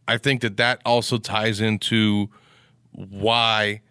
I 0.07 0.17
think 0.17 0.41
that 0.41 0.57
that 0.57 0.81
also 0.85 1.17
ties 1.17 1.59
into 1.61 2.29
why 2.91 3.81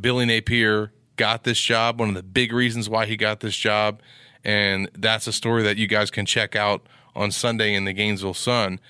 Billy 0.00 0.24
Napier 0.24 0.92
got 1.16 1.44
this 1.44 1.60
job. 1.60 2.00
One 2.00 2.08
of 2.08 2.14
the 2.14 2.22
big 2.22 2.52
reasons 2.52 2.88
why 2.88 3.06
he 3.06 3.16
got 3.16 3.40
this 3.40 3.56
job, 3.56 4.00
and 4.42 4.90
that's 4.94 5.26
a 5.26 5.32
story 5.32 5.62
that 5.62 5.76
you 5.76 5.86
guys 5.86 6.10
can 6.10 6.26
check 6.26 6.56
out 6.56 6.86
on 7.14 7.30
Sunday 7.30 7.74
in 7.74 7.84
the 7.84 7.92
Gainesville 7.92 8.34
Sun. 8.34 8.80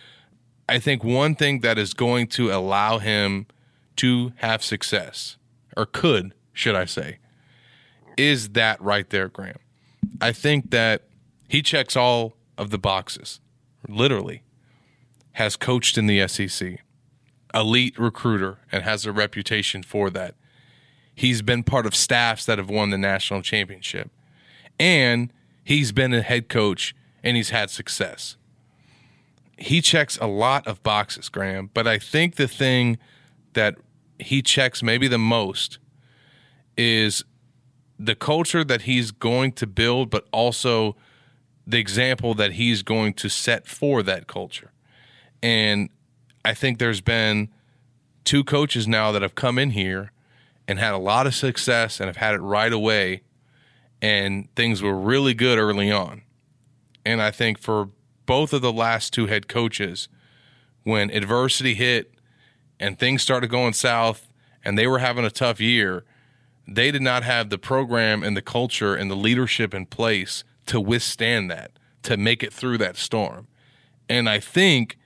I 0.68 0.78
think 0.78 1.02
one 1.02 1.34
thing 1.34 1.60
that 1.60 1.78
is 1.78 1.94
going 1.94 2.28
to 2.28 2.52
allow 2.52 2.98
him 2.98 3.46
to 3.96 4.32
have 4.36 4.62
success, 4.62 5.36
or 5.76 5.86
could, 5.86 6.34
should 6.52 6.76
I 6.76 6.84
say, 6.84 7.18
is 8.18 8.50
that 8.50 8.82
right 8.82 9.08
there, 9.08 9.28
Graham. 9.28 9.58
I 10.20 10.32
think 10.32 10.70
that 10.72 11.04
he 11.48 11.62
checks 11.62 11.96
all 11.96 12.34
of 12.58 12.70
the 12.70 12.78
boxes, 12.78 13.40
literally. 13.88 14.42
Has 15.32 15.54
coached 15.54 15.96
in 15.96 16.06
the 16.06 16.26
SEC, 16.26 16.80
elite 17.54 17.96
recruiter, 17.96 18.58
and 18.72 18.82
has 18.82 19.06
a 19.06 19.12
reputation 19.12 19.84
for 19.84 20.10
that. 20.10 20.34
He's 21.14 21.42
been 21.42 21.62
part 21.62 21.86
of 21.86 21.94
staffs 21.94 22.44
that 22.46 22.58
have 22.58 22.68
won 22.68 22.90
the 22.90 22.98
national 22.98 23.42
championship, 23.42 24.10
and 24.80 25.32
he's 25.62 25.92
been 25.92 26.12
a 26.12 26.22
head 26.22 26.48
coach 26.48 26.94
and 27.22 27.36
he's 27.36 27.50
had 27.50 27.70
success. 27.70 28.36
He 29.56 29.80
checks 29.80 30.18
a 30.20 30.26
lot 30.26 30.66
of 30.66 30.82
boxes, 30.82 31.28
Graham, 31.28 31.70
but 31.74 31.86
I 31.86 31.98
think 31.98 32.36
the 32.36 32.48
thing 32.48 32.98
that 33.54 33.76
he 34.18 34.42
checks 34.42 34.82
maybe 34.82 35.08
the 35.08 35.18
most 35.18 35.78
is 36.76 37.24
the 37.98 38.14
culture 38.14 38.64
that 38.64 38.82
he's 38.82 39.10
going 39.10 39.52
to 39.52 39.66
build, 39.66 40.10
but 40.10 40.26
also 40.32 40.96
the 41.66 41.78
example 41.78 42.34
that 42.34 42.52
he's 42.52 42.82
going 42.82 43.12
to 43.14 43.28
set 43.28 43.66
for 43.66 44.02
that 44.02 44.26
culture. 44.26 44.72
And 45.42 45.90
I 46.44 46.54
think 46.54 46.78
there's 46.78 47.00
been 47.00 47.50
two 48.24 48.44
coaches 48.44 48.86
now 48.86 49.12
that 49.12 49.22
have 49.22 49.34
come 49.34 49.58
in 49.58 49.70
here 49.70 50.12
and 50.66 50.78
had 50.78 50.92
a 50.92 50.98
lot 50.98 51.26
of 51.26 51.34
success 51.34 51.98
and 51.98 52.06
have 52.06 52.16
had 52.16 52.34
it 52.34 52.40
right 52.40 52.72
away, 52.72 53.22
and 54.00 54.54
things 54.54 54.82
were 54.82 54.96
really 54.96 55.34
good 55.34 55.58
early 55.58 55.90
on. 55.90 56.22
And 57.04 57.20
I 57.22 57.30
think 57.30 57.58
for 57.58 57.90
both 58.26 58.52
of 58.52 58.60
the 58.60 58.72
last 58.72 59.12
two 59.12 59.26
head 59.26 59.48
coaches, 59.48 60.08
when 60.84 61.10
adversity 61.10 61.74
hit 61.74 62.12
and 62.78 62.98
things 62.98 63.22
started 63.22 63.48
going 63.48 63.72
south 63.72 64.28
and 64.64 64.78
they 64.78 64.86
were 64.86 64.98
having 64.98 65.24
a 65.24 65.30
tough 65.30 65.60
year, 65.60 66.04
they 66.68 66.90
did 66.90 67.02
not 67.02 67.22
have 67.22 67.48
the 67.48 67.58
program 67.58 68.22
and 68.22 68.36
the 68.36 68.42
culture 68.42 68.94
and 68.94 69.10
the 69.10 69.16
leadership 69.16 69.72
in 69.72 69.86
place 69.86 70.44
to 70.66 70.78
withstand 70.78 71.50
that, 71.50 71.72
to 72.02 72.16
make 72.16 72.42
it 72.42 72.52
through 72.52 72.76
that 72.78 72.96
storm. 72.96 73.48
And 74.08 74.28
I 74.28 74.38
think 74.38 74.98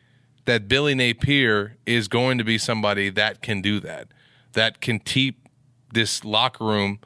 that 0.45 0.67
Billy 0.67 0.95
Napier 0.95 1.77
is 1.87 2.09
going 2.09 2.37
to 2.39 2.45
be 2.45 2.59
somebody 2.59 3.11
that 3.11 3.43
can 3.43 3.63
do 3.63 3.79
that, 3.81 4.09
that 4.55 4.81
can 4.81 4.99
keep 4.99 5.49
this 5.93 6.25
locker 6.25 6.65
room 6.65 6.99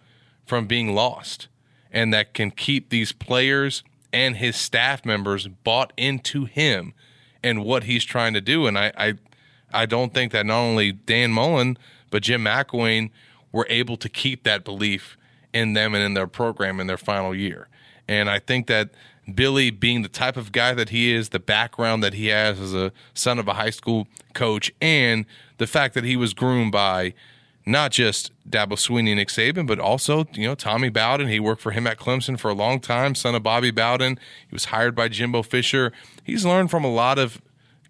from 0.46 0.66
being 0.66 0.94
lost, 0.94 1.48
and 1.92 2.14
that 2.14 2.32
can 2.32 2.50
keep 2.50 2.88
these 2.88 3.12
players 3.12 3.82
and 4.12 4.36
his 4.36 4.56
staff 4.56 5.04
members 5.04 5.48
bought 5.48 5.92
into 5.98 6.46
him 6.46 6.94
and 7.42 7.62
what 7.62 7.84
he's 7.84 8.04
trying 8.04 8.32
to 8.32 8.40
do. 8.40 8.66
And 8.66 8.78
I, 8.78 8.92
I, 8.96 9.14
I 9.72 9.84
don't 9.84 10.14
think 10.14 10.32
that 10.32 10.46
not 10.46 10.60
only 10.60 10.92
Dan 10.92 11.32
Mullen 11.32 11.76
but 12.10 12.22
Jim 12.22 12.44
McElwain 12.44 13.10
were 13.56 13.66
able 13.70 13.96
to 13.96 14.08
keep 14.10 14.42
that 14.42 14.64
belief 14.64 15.16
in 15.54 15.72
them 15.72 15.94
and 15.94 16.04
in 16.04 16.12
their 16.12 16.26
program 16.26 16.78
in 16.78 16.86
their 16.86 16.98
final 16.98 17.34
year. 17.34 17.68
And 18.06 18.28
I 18.28 18.38
think 18.38 18.66
that 18.66 18.90
Billy, 19.34 19.70
being 19.70 20.02
the 20.02 20.10
type 20.10 20.36
of 20.36 20.52
guy 20.52 20.74
that 20.74 20.90
he 20.90 21.10
is, 21.10 21.30
the 21.30 21.38
background 21.38 22.02
that 22.02 22.12
he 22.12 22.26
has 22.26 22.60
as 22.60 22.74
a 22.74 22.92
son 23.14 23.38
of 23.38 23.48
a 23.48 23.54
high 23.54 23.70
school 23.70 24.08
coach, 24.34 24.70
and 24.82 25.24
the 25.56 25.66
fact 25.66 25.94
that 25.94 26.04
he 26.04 26.16
was 26.16 26.34
groomed 26.34 26.70
by 26.70 27.14
not 27.64 27.92
just 27.92 28.30
Dabo 28.48 28.74
Swinney 28.74 29.08
and 29.08 29.16
Nick 29.16 29.28
Saban, 29.28 29.66
but 29.66 29.80
also, 29.80 30.26
you 30.34 30.46
know, 30.46 30.54
Tommy 30.54 30.90
Bowden. 30.90 31.28
He 31.28 31.40
worked 31.40 31.62
for 31.62 31.72
him 31.72 31.86
at 31.86 31.98
Clemson 31.98 32.38
for 32.38 32.50
a 32.50 32.54
long 32.54 32.78
time, 32.78 33.14
son 33.14 33.34
of 33.34 33.42
Bobby 33.42 33.70
Bowden. 33.70 34.20
He 34.46 34.54
was 34.54 34.66
hired 34.66 34.94
by 34.94 35.08
Jimbo 35.08 35.42
Fisher. 35.42 35.92
He's 36.22 36.44
learned 36.44 36.70
from 36.70 36.84
a 36.84 36.92
lot 36.92 37.18
of 37.18 37.40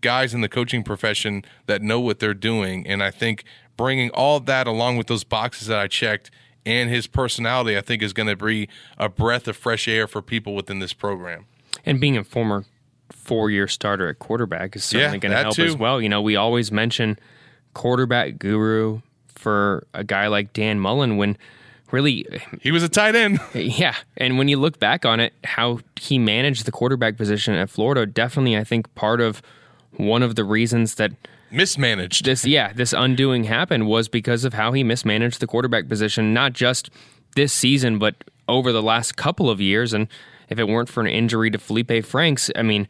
guys 0.01 0.33
in 0.33 0.41
the 0.41 0.49
coaching 0.49 0.85
profession 0.85 1.45
that 1.67 1.83
know 1.83 2.01
what 2.01 2.21
they're 2.21 2.33
doing. 2.33 2.87
And 2.87 3.03
I 3.03 3.11
think 3.11 3.45
bringing 3.77 4.11
all 4.11 4.41
that 4.41 4.67
along 4.67 4.97
with 4.97 5.07
those 5.07 5.25
boxes 5.25 5.69
that 5.69 5.79
I 5.79 5.87
checked 5.89 6.31
and 6.65 6.91
his 6.91 7.07
personality, 7.07 7.77
I 7.77 7.81
think 7.81 8.03
is 8.03 8.13
going 8.13 8.29
to 8.29 8.37
be 8.37 8.69
a 8.99 9.09
breath 9.09 9.47
of 9.49 9.57
fresh 9.57 9.87
air 9.87 10.07
for 10.07 10.21
people 10.23 10.55
within 10.55 10.79
this 10.81 10.93
program. 10.93 11.47
And 11.85 12.01
being 12.01 12.17
a 12.17 12.25
former 12.25 12.65
four 13.11 13.51
year 13.51 13.69
starter 13.69 14.09
at 14.09 14.19
quarterback 14.19 14.75
is 14.75 14.85
certainly 14.85 15.17
Yeah, 15.17 15.21
going 15.21 15.33
to 15.33 15.39
help 15.43 15.55
too. 15.55 15.65
as 15.65 15.77
well. 15.77 16.01
You 16.01 16.09
know, 16.09 16.21
we 16.21 16.35
always 16.35 16.73
mention 16.73 17.19
quarterback 17.75 18.39
guru 18.39 19.01
for 19.29 19.87
a 19.95 20.03
guy 20.03 20.27
like 20.29 20.53
Dan 20.53 20.81
Mullen 20.81 21.17
when 21.17 21.37
really 21.93 22.27
He 22.63 22.73
was 22.73 22.83
a 22.83 22.89
tight 22.89 23.15
end. 23.15 23.39
yeah, 23.55 23.95
and 24.17 24.39
when 24.39 24.49
you 24.49 24.57
look 24.57 24.81
back 24.81 25.05
on 25.05 25.21
it, 25.21 25.35
how 25.45 25.79
he 25.97 26.19
managed 26.19 26.65
the 26.65 26.73
quarterback 26.73 27.17
position 27.17 27.55
at 27.55 27.71
Florida, 27.71 28.07
definitely 28.07 28.57
I 28.57 28.65
think 28.65 28.93
part 28.97 29.21
of 29.21 29.41
one 29.93 30.23
of 30.23 30.35
the 30.35 30.43
reasons 30.45 30.97
that 30.97 31.13
Mismanaged. 31.51 32.25
this 32.25 32.45
yeah 32.45 32.73
this 32.73 32.93
undoing 32.93 33.45
happened 33.45 33.87
was 33.87 34.09
because 34.09 34.45
of 34.45 34.55
how 34.55 34.73
he 34.73 34.83
mismanaged 34.83 35.41
the 35.41 35.47
quarterback 35.47 35.89
position 35.89 36.35
not 36.35 36.53
just 36.53 36.91
this 37.35 37.53
season 37.53 37.99
but 37.99 38.25
over 38.49 38.73
the 38.73 38.83
last 38.83 39.17
couple 39.17 39.51
of 39.51 39.61
years. 39.61 39.93
And 39.93 40.09
if 40.49 40.59
it 40.59 40.69
weren't 40.69 40.89
for 40.89 41.01
an 41.01 41.09
injury 41.09 41.51
to 41.51 41.59
Felipe 41.59 42.05
Franks 42.05 42.51
I 42.57 42.63
mean 42.63 42.89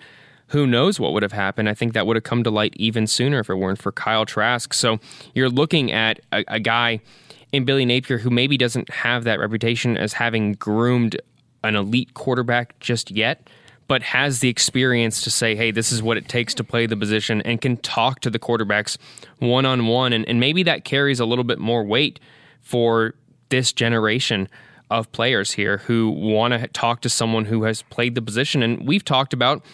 who 0.48 0.66
knows 0.66 1.00
what 1.00 1.12
would 1.12 1.22
have 1.22 1.32
happened? 1.32 1.68
I 1.68 1.74
think 1.74 1.92
that 1.94 2.07
would 2.07 2.16
have 2.16 2.24
come 2.24 2.44
to 2.44 2.50
light 2.50 2.74
even 2.76 3.07
sooner 3.07 3.40
if 3.40 3.50
it 3.50 3.57
weren't 3.57 3.82
for 3.82 3.90
Kyle 3.90 4.24
Trask. 4.24 4.72
So 4.72 5.00
you're 5.34 5.50
looking 5.50 5.90
at 5.90 6.20
a, 6.32 6.44
a 6.46 6.61
guy 6.61 7.00
in 7.52 7.64
Billy 7.64 7.84
Napier 7.84 8.18
who 8.18 8.30
maybe 8.30 8.57
doesn't 8.57 8.88
have 8.90 9.24
that 9.24 9.40
reputation 9.40 9.96
as 9.96 10.12
having 10.12 10.52
groomed 10.54 11.20
an 11.64 11.74
elite 11.74 12.14
quarterback 12.14 12.78
just 12.80 13.11
yet, 13.11 13.48
but 13.89 14.03
has 14.03 14.41
the 14.41 14.49
experience 14.49 15.22
to 15.22 15.30
say, 15.30 15.55
hey, 15.55 15.70
this 15.70 15.93
is 15.93 16.03
what 16.03 16.16
it 16.16 16.28
takes 16.28 16.55
to 16.55 16.64
play 16.64 16.87
the 16.87 16.97
position 16.97 17.41
and 17.43 17.61
can 17.61 17.76
talk 17.78 18.20
to 18.20 18.30
the 18.30 18.39
quarterbacks 18.39 18.97
one 19.39 19.64
on 19.64 19.87
one. 19.87 20.12
And 20.12 20.41
maybe 20.41 20.62
that 20.64 20.84
carries 20.84 21.20
a 21.20 21.24
little 21.24 21.45
bit 21.45 21.59
more 21.59 21.84
weight 21.84 22.18
for 22.61 23.14
this 23.49 23.72
generation 23.72 24.49
of 24.91 25.11
players 25.12 25.53
here 25.53 25.78
who 25.78 26.11
want 26.11 26.55
to 26.55 26.66
talk 26.68 27.01
to 27.03 27.09
someone 27.09 27.45
who 27.45 27.64
has 27.64 27.82
played 27.82 28.14
the 28.14 28.22
position. 28.22 28.62
And 28.62 28.87
we've 28.87 29.05
talked 29.05 29.32
about 29.32 29.64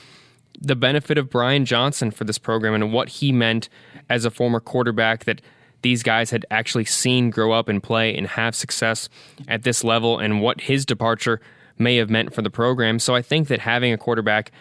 the 0.61 0.77
benefit 0.77 1.19
of 1.19 1.31
Brian 1.31 1.65
Johnson 1.65 2.11
for 2.11 2.25
this 2.25 2.39
program 2.39 2.75
and 2.75 2.93
what 2.93 3.09
he 3.09 3.33
meant 3.33 3.69
as 4.09 4.25
a 4.25 4.31
former 4.31 4.61
quarterback 4.61 5.25
that 5.25 5.41
these 5.83 6.03
guys 6.03 6.31
had 6.31 6.47
actually 6.51 6.85
seen 6.85 7.31
grow 7.31 7.53
up 7.53 7.69
and 7.69 7.83
play 7.83 8.17
and 8.17 8.27
have 8.29 8.55
success 8.55 9.09
at 9.49 9.65
this 9.65 9.83
level 9.83 10.19
and 10.19 10.41
what 10.41 10.63
his 10.63 10.87
departure 10.87 11.41
may 11.83 11.97
have 11.97 12.11
meant 12.11 12.35
for 12.35 12.43
the 12.43 12.51
program. 12.51 12.99
So 12.99 13.15
I 13.15 13.23
think 13.23 13.49
that 13.49 13.61
having 13.61 13.93
a 13.93 13.99
quarterback 13.99 14.53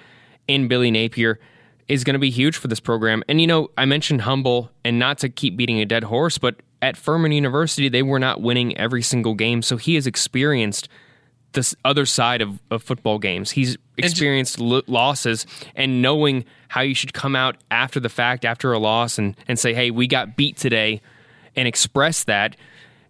in 0.48 0.68
Billy 0.68 0.92
Napier 0.92 1.40
is 1.88 2.04
going 2.04 2.14
to 2.14 2.20
be 2.20 2.30
huge 2.30 2.58
for 2.58 2.68
this 2.68 2.80
program. 2.80 3.24
And 3.28 3.42
you 3.42 3.48
know, 3.48 3.70
I 3.78 3.86
mentioned 3.86 4.22
humble 4.22 4.72
and 4.84 4.98
not 5.00 5.18
to 5.20 5.30
keep 5.30 5.58
beating 5.58 5.80
a 5.80 5.86
dead 5.86 6.06
horse, 6.06 6.38
but 6.38 6.56
at 6.82 6.98
Furman 6.98 7.32
University, 7.32 7.90
they 7.90 8.02
were 8.02 8.20
not 8.20 8.42
winning 8.42 8.78
every 8.78 9.02
single 9.02 9.36
game. 9.36 9.62
So 9.62 9.78
he 9.78 9.96
has 9.96 10.08
experienced 10.08 10.90
this 11.54 11.76
other 11.84 12.06
side 12.06 12.42
of, 12.42 12.60
of 12.72 12.82
football 12.82 13.20
games. 13.20 13.52
He's 13.52 13.78
experienced 13.98 14.60
l- 14.60 14.84
losses 14.88 15.46
and 15.76 16.02
knowing 16.02 16.46
how 16.70 16.82
you 16.82 16.96
should 16.96 17.14
come 17.14 17.36
out 17.36 17.58
after 17.70 18.00
the 18.00 18.10
fact, 18.10 18.46
after 18.46 18.72
a 18.72 18.80
loss, 18.80 19.18
and, 19.18 19.36
and 19.48 19.60
say, 19.60 19.74
hey, 19.74 19.92
we 19.92 20.08
got 20.08 20.38
beat 20.38 20.56
today, 20.56 21.02
and 21.56 21.68
express 21.68 22.24
that 22.24 22.56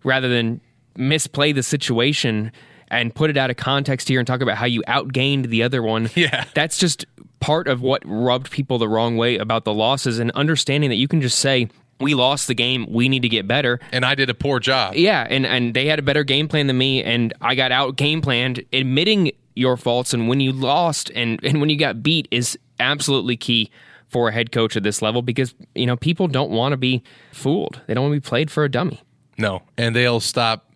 rather 0.03 0.28
than 0.28 0.59
misplay 0.97 1.51
the 1.51 1.64
situation 1.64 2.51
and 2.92 3.16
put 3.16 3.30
it 3.30 3.38
out 3.38 3.50
of 3.50 3.58
context 3.58 4.08
here 4.08 4.20
and 4.20 4.28
talk 4.28 4.42
about 4.42 4.58
how 4.58 4.66
you 4.68 4.84
outgained 4.88 5.48
the 5.48 5.64
other 5.64 5.82
one. 5.82 6.10
Yeah. 6.22 6.46
That's 6.54 6.78
just 6.78 7.06
part 7.39 7.68
of 7.68 7.82
what 7.82 8.04
rubbed 8.06 8.52
people 8.52 8.78
the 8.78 8.88
wrong 8.88 9.18
way 9.18 9.38
about 9.38 9.64
the 9.64 9.74
losses 9.74 10.20
and 10.20 10.30
understanding 10.32 10.89
that 10.92 10.98
you 10.98 11.08
can 11.08 11.22
just 11.22 11.39
say, 11.39 11.70
we 12.00 12.14
lost 12.14 12.48
the 12.48 12.54
game. 12.54 12.86
We 12.89 13.10
need 13.10 13.22
to 13.22 13.30
get 13.30 13.48
better. 13.48 13.80
And 13.92 14.06
I 14.06 14.14
did 14.14 14.30
a 14.30 14.34
poor 14.34 14.60
job. 14.60 14.96
Yeah, 14.96 15.26
and 15.30 15.46
and 15.46 15.74
they 15.74 15.86
had 15.88 16.00
a 16.00 16.02
better 16.02 16.24
game 16.24 16.48
plan 16.48 16.68
than 16.68 16.78
me, 16.78 17.04
and 17.04 17.34
I 17.42 17.56
got 17.56 17.72
out 17.72 17.96
game 17.96 18.22
planned. 18.22 18.64
Admitting 18.74 19.32
your 19.56 19.78
faults 19.78 20.14
and 20.14 20.28
when 20.28 20.39
you 20.39 20.52
lost 20.52 21.12
and 21.16 21.39
and 21.44 21.60
when 21.60 21.70
you 21.70 21.78
got 21.78 22.02
beat 22.04 22.28
is 22.32 22.58
absolutely 22.80 23.38
key 23.38 23.70
for 24.08 24.30
a 24.30 24.32
head 24.32 24.52
coach 24.52 24.76
at 24.76 24.84
this 24.84 25.02
level 25.02 25.22
because 25.22 25.54
you 25.76 25.86
know 25.86 25.96
people 25.96 26.28
don't 26.28 26.52
want 26.52 26.74
to 26.74 26.78
be 26.78 27.04
fooled. 27.32 27.82
They 27.88 27.94
don't 27.94 28.04
want 28.04 28.16
to 28.16 28.22
be 28.22 28.30
played 28.30 28.52
for 28.52 28.64
a 28.64 28.70
dummy. 28.70 29.02
No, 29.38 29.62
and 29.78 29.96
they'll 29.96 30.20
stop 30.20 30.70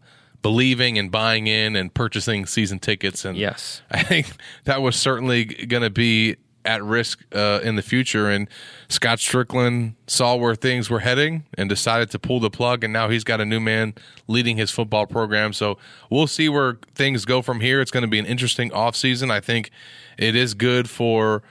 believing 0.46 1.00
and 1.00 1.10
buying 1.10 1.48
in 1.48 1.76
and 1.76 1.92
purchasing 1.92 2.46
season 2.46 2.78
tickets. 2.78 3.26
And 3.26 3.36
yes, 3.36 3.82
I 3.90 4.04
think 4.04 4.28
that 4.66 4.80
was 4.80 4.96
certainly 4.96 5.44
going 5.44 5.82
to 5.82 5.90
be 5.90 6.36
at 6.64 6.84
risk 6.84 7.26
uh, 7.34 7.62
in 7.64 7.78
the 7.78 7.82
future. 7.82 8.30
And 8.30 8.48
Scott 8.88 9.18
Stricklin 9.18 9.96
saw 10.06 10.36
where 10.36 10.54
things 10.54 10.88
were 10.88 11.00
heading 11.00 11.46
and 11.58 11.68
decided 11.68 12.12
to 12.12 12.20
pull 12.20 12.40
the 12.40 12.52
plug. 12.52 12.84
And 12.84 12.94
now 12.94 13.10
he's 13.10 13.24
got 13.24 13.42
a 13.42 13.46
new 13.46 13.60
man 13.60 13.96
leading 14.28 14.56
his 14.56 14.70
football 14.70 15.08
program. 15.08 15.52
So 15.52 15.80
we'll 16.12 16.28
see 16.28 16.48
where 16.48 16.78
things 16.94 17.26
go 17.26 17.42
from 17.42 17.60
here. 17.60 17.82
It's 17.82 17.90
going 17.90 18.04
to 18.04 18.08
be 18.08 18.20
an 18.20 18.28
interesting 18.28 18.70
offseason. 18.70 19.32
I 19.32 19.40
think 19.40 19.72
it 20.16 20.36
is 20.36 20.54
good 20.54 20.88
for 20.88 21.42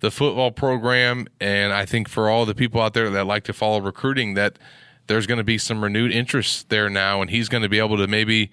the 0.00 0.10
football 0.10 0.50
program. 0.50 1.26
And 1.40 1.72
I 1.72 1.86
think 1.86 2.06
for 2.06 2.28
all 2.28 2.44
the 2.44 2.54
people 2.54 2.82
out 2.82 2.92
there 2.92 3.08
that 3.08 3.26
like 3.26 3.44
to 3.44 3.54
follow 3.54 3.80
recruiting, 3.80 4.34
that 4.34 4.58
there's 5.06 5.26
going 5.26 5.38
to 5.38 5.44
be 5.44 5.58
some 5.58 5.82
renewed 5.82 6.12
interest 6.12 6.68
there 6.68 6.88
now. 6.88 7.20
And 7.20 7.30
he's 7.30 7.48
going 7.48 7.62
to 7.62 7.68
be 7.68 7.78
able 7.78 7.96
to 7.98 8.06
maybe 8.06 8.50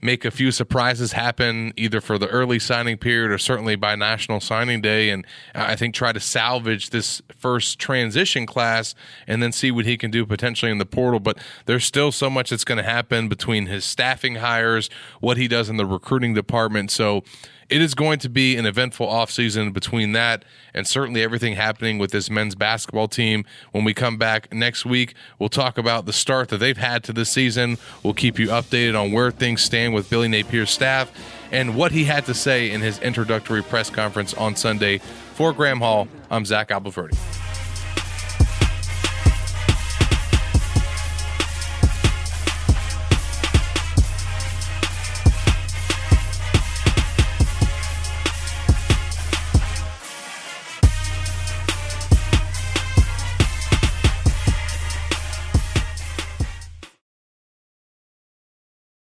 make 0.00 0.24
a 0.24 0.30
few 0.30 0.52
surprises 0.52 1.12
happen 1.12 1.72
either 1.76 2.00
for 2.00 2.18
the 2.18 2.28
early 2.28 2.58
signing 2.58 2.96
period 2.96 3.30
or 3.30 3.38
certainly 3.38 3.74
by 3.74 3.96
national 3.96 4.40
signing 4.40 4.80
day 4.80 5.10
and 5.10 5.26
i 5.54 5.74
think 5.74 5.92
try 5.92 6.12
to 6.12 6.20
salvage 6.20 6.90
this 6.90 7.20
first 7.36 7.78
transition 7.78 8.46
class 8.46 8.94
and 9.26 9.42
then 9.42 9.50
see 9.50 9.70
what 9.70 9.84
he 9.84 9.96
can 9.96 10.10
do 10.10 10.24
potentially 10.24 10.70
in 10.70 10.78
the 10.78 10.86
portal 10.86 11.18
but 11.18 11.36
there's 11.66 11.84
still 11.84 12.12
so 12.12 12.30
much 12.30 12.50
that's 12.50 12.64
going 12.64 12.78
to 12.78 12.84
happen 12.84 13.28
between 13.28 13.66
his 13.66 13.84
staffing 13.84 14.36
hires 14.36 14.88
what 15.20 15.36
he 15.36 15.48
does 15.48 15.68
in 15.68 15.76
the 15.76 15.86
recruiting 15.86 16.32
department 16.32 16.90
so 16.90 17.24
it 17.70 17.82
is 17.82 17.94
going 17.94 18.18
to 18.20 18.28
be 18.28 18.56
an 18.56 18.66
eventful 18.66 19.06
offseason 19.06 19.72
between 19.72 20.12
that 20.12 20.44
and 20.72 20.86
certainly 20.86 21.22
everything 21.22 21.54
happening 21.54 21.98
with 21.98 22.10
this 22.10 22.30
men's 22.30 22.54
basketball 22.54 23.08
team. 23.08 23.44
When 23.72 23.84
we 23.84 23.92
come 23.92 24.16
back 24.16 24.52
next 24.52 24.86
week, 24.86 25.14
we'll 25.38 25.48
talk 25.48 25.76
about 25.76 26.06
the 26.06 26.12
start 26.12 26.48
that 26.48 26.58
they've 26.58 26.76
had 26.76 27.04
to 27.04 27.12
this 27.12 27.30
season. 27.30 27.78
We'll 28.02 28.14
keep 28.14 28.38
you 28.38 28.48
updated 28.48 28.98
on 28.98 29.12
where 29.12 29.30
things 29.30 29.62
stand 29.62 29.94
with 29.94 30.08
Billy 30.08 30.28
Napier's 30.28 30.70
staff 30.70 31.12
and 31.52 31.76
what 31.76 31.92
he 31.92 32.04
had 32.04 32.24
to 32.26 32.34
say 32.34 32.70
in 32.70 32.80
his 32.80 32.98
introductory 33.00 33.62
press 33.62 33.90
conference 33.90 34.34
on 34.34 34.56
Sunday. 34.56 34.98
For 35.34 35.52
Graham 35.52 35.78
Hall, 35.78 36.08
I'm 36.30 36.44
Zach 36.44 36.68
Abolverdi. 36.70 37.47